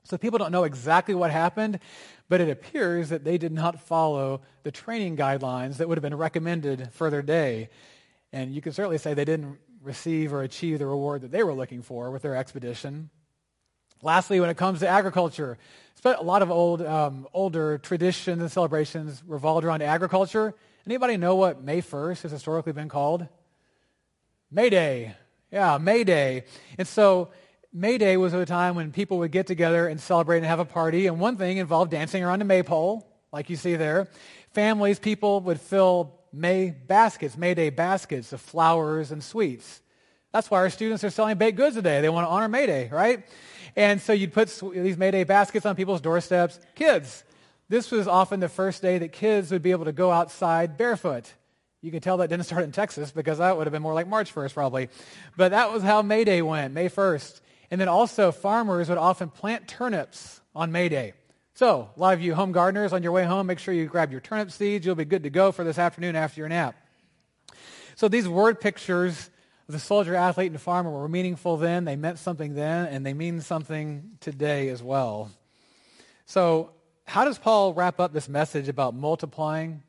So 0.03 0.17
people 0.17 0.37
don't 0.37 0.51
know 0.51 0.65
exactly 0.65 1.15
what 1.15 1.31
happened, 1.31 1.79
but 2.27 2.41
it 2.41 2.49
appears 2.49 3.09
that 3.09 3.23
they 3.23 3.37
did 3.37 3.53
not 3.53 3.79
follow 3.79 4.41
the 4.63 4.71
training 4.71 5.15
guidelines 5.15 5.77
that 5.77 5.87
would 5.87 5.97
have 5.97 6.03
been 6.03 6.15
recommended 6.15 6.89
for 6.91 7.09
their 7.09 7.21
day. 7.21 7.69
And 8.33 8.53
you 8.53 8.61
can 8.61 8.73
certainly 8.73 8.97
say 8.97 9.13
they 9.13 9.25
didn't 9.25 9.59
receive 9.81 10.33
or 10.33 10.43
achieve 10.43 10.79
the 10.79 10.85
reward 10.85 11.21
that 11.21 11.31
they 11.31 11.43
were 11.43 11.53
looking 11.53 11.81
for 11.81 12.11
with 12.11 12.21
their 12.21 12.35
expedition. 12.35 13.09
Lastly, 14.01 14.39
when 14.39 14.49
it 14.49 14.57
comes 14.57 14.79
to 14.79 14.87
agriculture, 14.87 15.57
a 16.05 16.23
lot 16.23 16.41
of 16.41 16.49
old, 16.49 16.81
um, 16.81 17.27
older 17.33 17.77
traditions 17.77 18.41
and 18.41 18.49
celebrations 18.49 19.21
revolved 19.27 19.65
around 19.65 19.81
agriculture. 19.81 20.53
Anybody 20.85 21.17
know 21.17 21.35
what 21.35 21.61
May 21.61 21.81
1st 21.81 22.21
has 22.21 22.31
historically 22.31 22.71
been 22.71 22.87
called? 22.87 23.27
May 24.49 24.69
Day. 24.69 25.15
Yeah, 25.51 25.77
May 25.77 26.03
Day. 26.03 26.45
And 26.77 26.87
so 26.87 27.29
May 27.73 27.97
Day 27.97 28.15
was 28.15 28.33
a 28.33 28.45
time 28.45 28.75
when 28.75 28.91
people 28.91 29.17
would 29.19 29.31
get 29.31 29.47
together 29.47 29.87
and 29.87 29.99
celebrate 29.99 30.37
and 30.37 30.45
have 30.45 30.59
a 30.59 30.65
party. 30.65 31.07
And 31.07 31.19
one 31.19 31.35
thing 31.35 31.57
involved 31.57 31.91
dancing 31.91 32.23
around 32.23 32.41
a 32.41 32.45
maypole, 32.45 33.05
like 33.33 33.49
you 33.49 33.57
see 33.57 33.75
there. 33.75 34.07
Families, 34.53 34.97
people 34.97 35.41
would 35.41 35.59
fill 35.59 36.15
May 36.31 36.69
baskets, 36.69 37.37
May 37.37 37.53
Day 37.53 37.69
baskets 37.69 38.31
of 38.31 38.39
flowers 38.39 39.11
and 39.11 39.23
sweets. 39.23 39.81
That's 40.31 40.49
why 40.49 40.59
our 40.59 40.69
students 40.69 41.03
are 41.03 41.09
selling 41.09 41.37
baked 41.37 41.57
goods 41.57 41.75
today. 41.75 42.01
They 42.01 42.09
want 42.09 42.25
to 42.25 42.29
honor 42.29 42.47
May 42.47 42.65
Day, 42.65 42.89
right? 42.91 43.25
And 43.79 44.01
so 44.01 44.11
you'd 44.11 44.33
put 44.33 44.49
these 44.73 44.97
May 44.97 45.09
Day 45.09 45.23
baskets 45.23 45.65
on 45.65 45.77
people's 45.77 46.01
doorsteps. 46.01 46.59
Kids, 46.75 47.23
this 47.69 47.91
was 47.91 48.09
often 48.09 48.41
the 48.41 48.49
first 48.49 48.81
day 48.81 48.97
that 48.97 49.13
kids 49.13 49.51
would 49.51 49.61
be 49.61 49.71
able 49.71 49.85
to 49.85 49.93
go 49.93 50.11
outside 50.11 50.75
barefoot. 50.75 51.33
You 51.81 51.89
can 51.89 52.01
tell 52.01 52.17
that 52.17 52.27
didn't 52.27 52.43
start 52.43 52.65
in 52.65 52.73
Texas 52.73 53.11
because 53.11 53.37
that 53.37 53.55
would 53.55 53.67
have 53.67 53.71
been 53.71 53.81
more 53.81 53.93
like 53.93 54.05
March 54.05 54.35
1st 54.35 54.53
probably. 54.53 54.89
But 55.37 55.51
that 55.51 55.71
was 55.71 55.81
how 55.81 56.01
May 56.01 56.25
Day 56.25 56.41
went, 56.41 56.73
May 56.73 56.89
1st. 56.89 57.39
And 57.71 57.79
then 57.79 57.87
also 57.87 58.33
farmers 58.33 58.89
would 58.89 58.97
often 58.97 59.29
plant 59.29 59.69
turnips 59.69 60.41
on 60.53 60.73
May 60.73 60.89
Day. 60.89 61.13
So 61.53 61.89
a 61.95 61.99
lot 62.01 62.13
of 62.13 62.21
you 62.21 62.35
home 62.35 62.51
gardeners 62.51 62.91
on 62.91 63.01
your 63.01 63.13
way 63.13 63.23
home, 63.23 63.47
make 63.47 63.59
sure 63.59 63.73
you 63.73 63.85
grab 63.85 64.11
your 64.11 64.19
turnip 64.19 64.51
seeds. 64.51 64.85
You'll 64.85 64.95
be 64.95 65.05
good 65.05 65.23
to 65.23 65.29
go 65.29 65.53
for 65.53 65.63
this 65.63 65.79
afternoon 65.79 66.17
after 66.17 66.41
your 66.41 66.49
nap. 66.49 66.75
So 67.95 68.09
these 68.09 68.27
word 68.27 68.59
pictures 68.59 69.29
the 69.71 69.79
soldier, 69.79 70.15
athlete, 70.15 70.51
and 70.51 70.59
farmer 70.59 70.89
were 70.89 71.07
meaningful 71.07 71.57
then. 71.57 71.85
They 71.85 71.95
meant 71.95 72.17
something 72.17 72.55
then, 72.55 72.87
and 72.87 73.05
they 73.05 73.13
mean 73.13 73.39
something 73.41 74.17
today 74.19 74.69
as 74.69 74.81
well. 74.81 75.29
So, 76.25 76.71
how 77.05 77.23
does 77.23 77.37
Paul 77.37 77.75
wrap 77.75 77.99
up 77.99 78.11
this 78.11 78.27
message 78.27 78.67
about 78.67 78.95
multiplying 78.95 79.83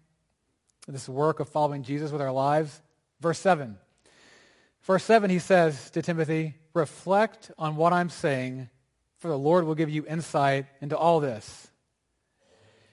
this 0.86 1.08
work 1.08 1.40
of 1.40 1.48
following 1.48 1.82
Jesus 1.82 2.12
with 2.12 2.20
our 2.20 2.32
lives? 2.32 2.80
Verse 3.20 3.38
7. 3.38 3.78
Verse 4.82 5.04
7, 5.04 5.30
he 5.30 5.38
says 5.38 5.90
to 5.92 6.02
Timothy, 6.02 6.56
Reflect 6.74 7.50
on 7.58 7.76
what 7.76 7.94
I'm 7.94 8.10
saying, 8.10 8.68
for 9.18 9.28
the 9.28 9.38
Lord 9.38 9.64
will 9.64 9.74
give 9.74 9.88
you 9.88 10.04
insight 10.06 10.66
into 10.82 10.96
all 10.96 11.20
this. 11.20 11.68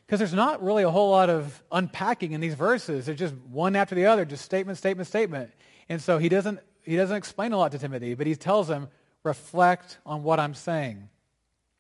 Because 0.05 0.19
there's 0.19 0.33
not 0.33 0.63
really 0.63 0.83
a 0.83 0.89
whole 0.89 1.11
lot 1.11 1.29
of 1.29 1.61
unpacking 1.69 2.31
in 2.31 2.39
these 2.39 2.53
verses. 2.53 3.05
They're 3.05 3.15
just 3.15 3.33
one 3.49 3.75
after 3.75 3.93
the 3.93 4.05
other, 4.05 4.23
just 4.23 4.45
statement, 4.45 4.77
statement, 4.77 5.07
statement. 5.07 5.51
And 5.89 6.01
so 6.01 6.17
he 6.17 6.29
doesn't 6.29 6.59
he 6.87 6.95
doesn't 6.95 7.17
explain 7.17 7.51
a 7.51 7.57
lot 7.57 7.73
to 7.73 7.79
Timothy, 7.79 8.13
but 8.13 8.27
he 8.27 8.35
tells 8.35 8.69
him, 8.69 8.87
reflect 9.23 9.97
on 10.05 10.23
what 10.23 10.39
I'm 10.39 10.53
saying, 10.53 11.09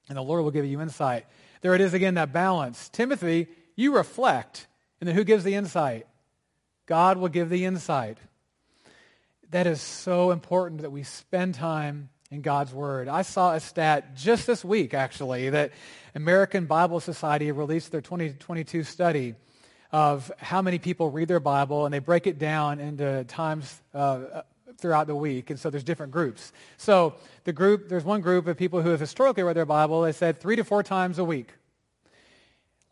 and 0.09 0.17
the 0.17 0.21
Lord 0.21 0.43
will 0.43 0.51
give 0.51 0.65
you 0.65 0.81
insight. 0.81 1.25
There 1.61 1.73
it 1.73 1.81
is 1.81 1.93
again, 1.93 2.15
that 2.15 2.33
balance. 2.33 2.89
Timothy, 2.89 3.47
you 3.75 3.95
reflect, 3.95 4.67
and 4.99 5.07
then 5.07 5.15
who 5.15 5.23
gives 5.23 5.43
the 5.45 5.55
insight? 5.55 6.07
God 6.85 7.17
will 7.17 7.29
give 7.29 7.49
the 7.49 7.63
insight. 7.63 8.17
That 9.51 9.65
is 9.65 9.81
so 9.81 10.31
important 10.31 10.81
that 10.81 10.91
we 10.91 11.03
spend 11.03 11.55
time 11.55 12.09
in 12.29 12.41
God's 12.41 12.73
Word. 12.73 13.07
I 13.07 13.21
saw 13.21 13.53
a 13.53 13.61
stat 13.61 14.15
just 14.15 14.45
this 14.45 14.65
week, 14.65 14.93
actually, 14.93 15.49
that 15.49 15.71
American 16.15 16.65
Bible 16.65 16.99
Society 16.99 17.51
released 17.53 17.91
their 17.91 18.01
2022 18.01 18.83
study 18.83 19.35
of 19.89 20.29
how 20.37 20.61
many 20.61 20.79
people 20.79 21.09
read 21.09 21.29
their 21.29 21.39
Bible, 21.39 21.85
and 21.85 21.93
they 21.93 21.99
break 21.99 22.27
it 22.27 22.37
down 22.37 22.81
into 22.81 23.23
times 23.23 23.81
uh, 23.93 24.41
throughout 24.77 25.07
the 25.07 25.15
week, 25.15 25.49
and 25.49 25.59
so 25.59 25.69
there's 25.69 25.83
different 25.83 26.11
groups. 26.11 26.51
So 26.77 27.15
the 27.43 27.53
group, 27.53 27.89
there's 27.89 28.03
one 28.03 28.21
group 28.21 28.47
of 28.47 28.57
people 28.57 28.81
who 28.81 28.89
have 28.89 28.99
historically 28.99 29.43
read 29.43 29.55
their 29.55 29.65
Bible. 29.65 30.01
They 30.01 30.11
said 30.11 30.39
three 30.39 30.55
to 30.55 30.63
four 30.63 30.83
times 30.83 31.19
a 31.19 31.23
week. 31.23 31.49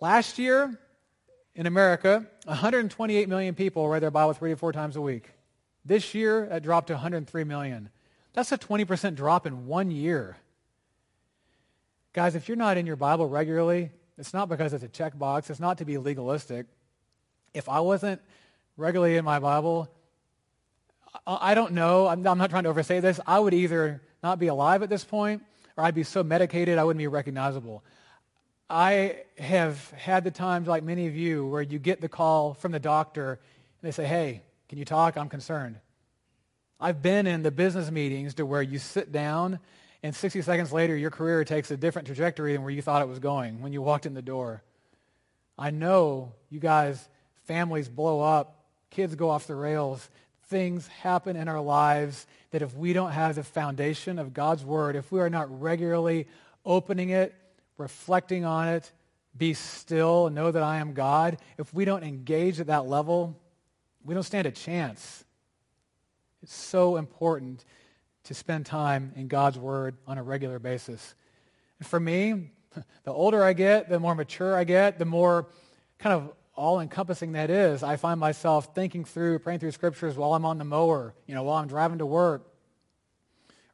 Last 0.02 0.40
year 0.40 0.78
in 1.54 1.68
America, 1.68 2.26
128 2.46 3.30
million 3.30 3.56
people 3.56 3.88
read 3.88 4.02
their 4.02 4.12
Bible 4.12 4.34
three 4.34 4.52
to 4.52 4.58
four 4.58 4.72
times 4.72 4.96
a 4.96 5.02
week. 5.02 5.32
This 5.86 6.14
year, 6.16 6.46
it 6.46 6.64
dropped 6.64 6.88
to 6.88 6.94
103 6.94 7.44
million. 7.44 7.90
That's 8.34 8.52
a 8.52 8.58
20% 8.58 9.16
drop 9.16 9.46
in 9.46 9.68
one 9.68 9.92
year. 9.92 10.36
Guys, 12.12 12.36
if 12.36 12.48
you're 12.48 12.58
not 12.58 12.78
in 12.78 12.86
your 12.86 12.96
Bible 12.96 13.28
regularly, 13.30 13.92
it's 14.18 14.34
not 14.34 14.50
because 14.50 14.74
it's 14.74 14.84
a 14.84 14.88
checkbox. 14.88 15.50
It's 15.50 15.60
not 15.60 15.78
to 15.78 15.86
be 15.86 15.98
legalistic. 15.98 16.66
If 17.54 17.70
I 17.70 17.80
wasn't 17.80 18.22
regularly 18.78 19.18
in 19.18 19.26
my 19.26 19.40
Bible, 19.40 19.90
I 21.26 21.54
don't 21.54 21.74
know. 21.74 22.08
I'm 22.08 22.22
not 22.24 22.50
trying 22.50 22.64
to 22.64 22.70
oversay 22.70 23.00
this. 23.00 23.20
I 23.26 23.40
would 23.40 23.54
either 23.54 24.02
not 24.24 24.40
be 24.40 24.48
alive 24.48 24.84
at 24.84 24.90
this 24.90 25.04
point 25.04 25.44
or 25.78 25.84
I'd 25.84 25.96
be 25.96 26.04
so 26.04 26.24
medicated 26.24 26.78
I 26.78 26.84
wouldn't 26.84 27.00
be 27.00 27.08
recognizable. 27.08 27.84
I 28.70 29.24
have 29.38 29.92
had 29.92 30.24
the 30.24 30.32
times, 30.32 30.68
like 30.68 30.84
many 30.84 31.08
of 31.08 31.16
you, 31.16 31.46
where 31.46 31.62
you 31.62 31.78
get 31.78 32.02
the 32.02 32.10
call 32.10 32.56
from 32.56 32.72
the 32.72 32.80
doctor 32.80 33.34
and 33.34 33.88
they 33.88 33.92
say, 33.92 34.06
hey, 34.06 34.42
can 34.70 34.80
you 34.80 34.86
talk? 34.86 35.18
I'm 35.18 35.30
concerned. 35.30 35.80
I've 36.80 37.02
been 37.02 37.28
in 37.28 37.44
the 37.44 37.52
business 37.52 37.92
meetings 37.92 38.34
to 38.36 38.46
where 38.46 38.62
you 38.62 38.80
sit 38.80 39.12
down 39.12 39.60
and 40.04 40.16
60 40.16 40.42
seconds 40.42 40.74
later 40.74 40.96
your 40.96 41.12
career 41.12 41.44
takes 41.44 41.72
a 41.72 41.78
different 41.78 42.08
trajectory 42.08 42.54
than 42.54 42.64
where 42.64 42.72
you 42.72 42.82
thought 42.82 43.02
it 43.02 43.08
was 43.08 43.20
going 43.20 43.62
when 43.62 43.74
you 43.74 43.82
walked 43.82 44.06
in 44.06 44.14
the 44.14 44.22
door. 44.22 44.64
I 45.58 45.72
know 45.72 46.34
you 46.50 46.60
guys, 46.60 47.08
families 47.44 47.88
blow 47.88 48.22
up, 48.22 48.66
kids 48.90 49.16
go 49.16 49.30
off 49.30 49.48
the 49.48 49.56
rails 49.56 50.10
things 50.48 50.88
happen 50.88 51.36
in 51.36 51.48
our 51.48 51.62
lives 51.62 52.28
that 52.52 52.62
if 52.62 52.76
we 52.76 52.94
don't 52.94 53.12
have 53.12 53.36
the 53.36 53.44
foundation 53.44 54.20
of 54.20 54.34
God's 54.34 54.64
Word, 54.64 54.96
if 54.96 55.12
we 55.12 55.20
are 55.20 55.30
not 55.30 55.62
regularly 55.62 56.28
opening 56.66 57.10
it, 57.10 57.34
reflecting 57.78 58.46
on 58.46 58.68
it, 58.68 58.92
be 59.38 59.54
still, 59.54 60.30
know 60.30 60.52
that 60.52 60.64
I 60.64 60.78
am 60.78 60.94
God, 60.94 61.38
if 61.58 61.74
we 61.74 61.84
don't 61.84 62.04
engage 62.04 62.60
at 62.60 62.68
that 62.68 62.88
level, 62.88 63.38
we 64.04 64.14
don't 64.14 64.24
stand 64.24 64.48
a 64.48 64.52
chance. 64.52 65.26
It's 66.42 66.54
so 66.54 66.96
important 66.96 67.66
to 68.26 68.34
spend 68.34 68.66
time 68.66 69.12
in 69.16 69.28
God's 69.28 69.58
Word 69.58 69.98
on 70.08 70.18
a 70.18 70.24
regular 70.24 70.60
basis. 70.60 71.16
And 71.80 71.88
for 71.88 72.00
me, 72.00 72.52
the 73.04 73.12
older 73.12 73.44
I 73.44 73.54
get, 73.54 73.90
the 73.90 74.00
more 74.00 74.16
mature 74.16 74.56
I 74.56 74.64
get, 74.64 75.00
the 75.00 75.06
more 75.06 75.48
kind 76.00 76.14
of 76.14 76.34
all-encompassing 76.56 77.34
that 77.34 77.50
is. 77.50 77.84
I 77.84 77.98
find 77.98 78.20
myself 78.20 78.74
thinking 78.74 79.06
through, 79.06 79.40
praying 79.40 79.60
through 79.60 79.72
scriptures 79.72 80.16
while 80.16 80.34
I'm 80.34 80.46
on 80.46 80.58
the 80.58 80.64
mower, 80.64 81.14
you 81.28 81.36
know, 81.36 81.44
while 81.44 81.58
I'm 81.58 81.68
driving 81.68 82.00
to 82.00 82.06
work, 82.06 82.48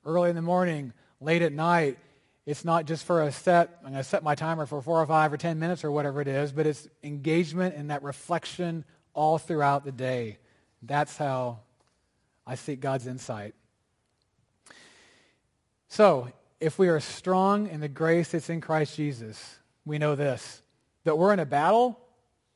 early 0.05 0.29
in 0.29 0.35
the 0.35 0.41
morning, 0.41 0.93
late 1.19 1.41
at 1.41 1.53
night. 1.53 1.97
It's 2.45 2.65
not 2.65 2.85
just 2.85 3.05
for 3.05 3.23
a 3.23 3.31
set, 3.31 3.77
I'm 3.83 3.91
going 3.91 4.03
to 4.03 4.03
set 4.03 4.23
my 4.23 4.33
timer 4.33 4.65
for 4.65 4.81
four 4.81 4.99
or 4.99 5.05
five 5.05 5.31
or 5.31 5.37
ten 5.37 5.59
minutes 5.59 5.83
or 5.83 5.91
whatever 5.91 6.21
it 6.21 6.27
is, 6.27 6.51
but 6.51 6.65
it's 6.65 6.87
engagement 7.03 7.75
and 7.75 7.91
that 7.91 8.01
reflection 8.01 8.83
all 9.13 9.37
throughout 9.37 9.85
the 9.85 9.91
day. 9.91 10.39
That's 10.81 11.15
how 11.17 11.59
I 12.45 12.55
seek 12.55 12.79
God's 12.79 13.05
insight. 13.05 13.53
So, 15.87 16.31
if 16.59 16.79
we 16.79 16.89
are 16.89 16.99
strong 16.99 17.67
in 17.67 17.79
the 17.79 17.89
grace 17.89 18.29
that's 18.29 18.49
in 18.49 18.61
Christ 18.61 18.95
Jesus, 18.95 19.59
we 19.85 19.97
know 19.97 20.15
this 20.15 20.61
that 21.03 21.17
we're 21.17 21.33
in 21.33 21.39
a 21.39 21.45
battle, 21.45 21.99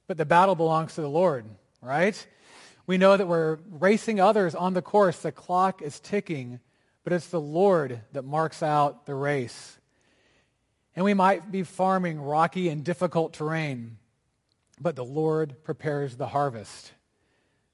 but 0.07 0.17
the 0.17 0.25
battle 0.25 0.55
belongs 0.55 0.95
to 0.95 1.01
the 1.01 1.09
Lord, 1.09 1.45
right? 1.81 2.27
We 2.87 2.97
know 2.97 3.17
that 3.17 3.27
we're 3.27 3.57
racing 3.69 4.19
others 4.19 4.53
on 4.53 4.73
the 4.73 4.81
course. 4.81 5.19
The 5.19 5.31
clock 5.31 5.81
is 5.81 5.99
ticking, 5.99 6.59
but 7.03 7.13
it's 7.13 7.27
the 7.27 7.41
Lord 7.41 8.01
that 8.13 8.23
marks 8.23 8.61
out 8.61 9.05
the 9.05 9.15
race. 9.15 9.77
And 10.95 11.03
we 11.03 11.13
might 11.13 11.51
be 11.51 11.63
farming 11.63 12.21
rocky 12.21 12.69
and 12.69 12.83
difficult 12.83 13.33
terrain, 13.33 13.97
but 14.79 14.95
the 14.95 15.03
Lord 15.03 15.63
prepares 15.63 16.15
the 16.15 16.27
harvest. 16.27 16.93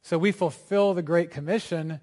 So 0.02 0.18
we 0.18 0.32
fulfill 0.32 0.94
the 0.94 1.04
Great 1.04 1.30
Commission 1.30 2.00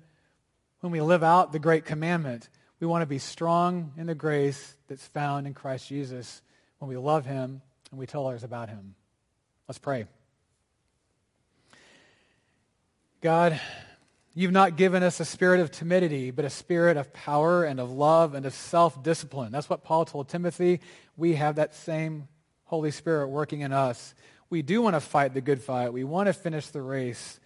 when 0.80 0.92
we 0.92 1.00
live 1.00 1.24
out 1.24 1.52
the 1.52 1.58
Great 1.58 1.84
Commandment. 1.84 2.48
We 2.78 2.86
want 2.86 3.02
to 3.02 3.06
be 3.06 3.18
strong 3.18 3.92
in 3.96 4.06
the 4.06 4.14
grace 4.14 4.76
that's 4.86 5.06
found 5.06 5.46
in 5.46 5.54
Christ 5.54 5.88
Jesus 5.88 6.42
when 6.78 6.88
we 6.88 6.96
love 6.96 7.26
him 7.26 7.62
and 7.90 7.98
we 7.98 8.06
tell 8.06 8.26
others 8.26 8.44
about 8.44 8.68
him. 8.68 8.94
Let's 9.66 9.78
pray. 9.78 10.06
God, 13.20 13.60
you've 14.32 14.52
not 14.52 14.76
given 14.76 15.02
us 15.02 15.18
a 15.18 15.24
spirit 15.24 15.58
of 15.58 15.72
timidity, 15.72 16.30
but 16.30 16.44
a 16.44 16.50
spirit 16.50 16.96
of 16.96 17.12
power 17.12 17.64
and 17.64 17.80
of 17.80 17.90
love 17.90 18.34
and 18.34 18.46
of 18.46 18.54
self-discipline. 18.54 19.50
That's 19.50 19.68
what 19.68 19.82
Paul 19.82 20.04
told 20.04 20.28
Timothy. 20.28 20.80
We 21.16 21.34
have 21.34 21.56
that 21.56 21.74
same 21.74 22.28
Holy 22.64 22.92
Spirit 22.92 23.28
working 23.28 23.62
in 23.62 23.72
us. 23.72 24.14
We 24.50 24.62
do 24.62 24.80
want 24.82 24.94
to 24.94 25.00
fight 25.00 25.34
the 25.34 25.40
good 25.40 25.60
fight. 25.60 25.92
We 25.92 26.04
want 26.04 26.28
to 26.28 26.32
finish 26.32 26.68
the 26.68 26.80
race. 26.80 27.40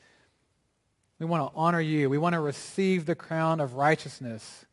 We 1.18 1.24
want 1.24 1.50
to 1.50 1.56
honor 1.56 1.80
you. 1.80 2.10
We 2.10 2.18
want 2.18 2.34
to 2.34 2.40
receive 2.40 3.06
the 3.06 3.14
crown 3.14 3.58
of 3.58 3.74
righteousness 3.74 4.66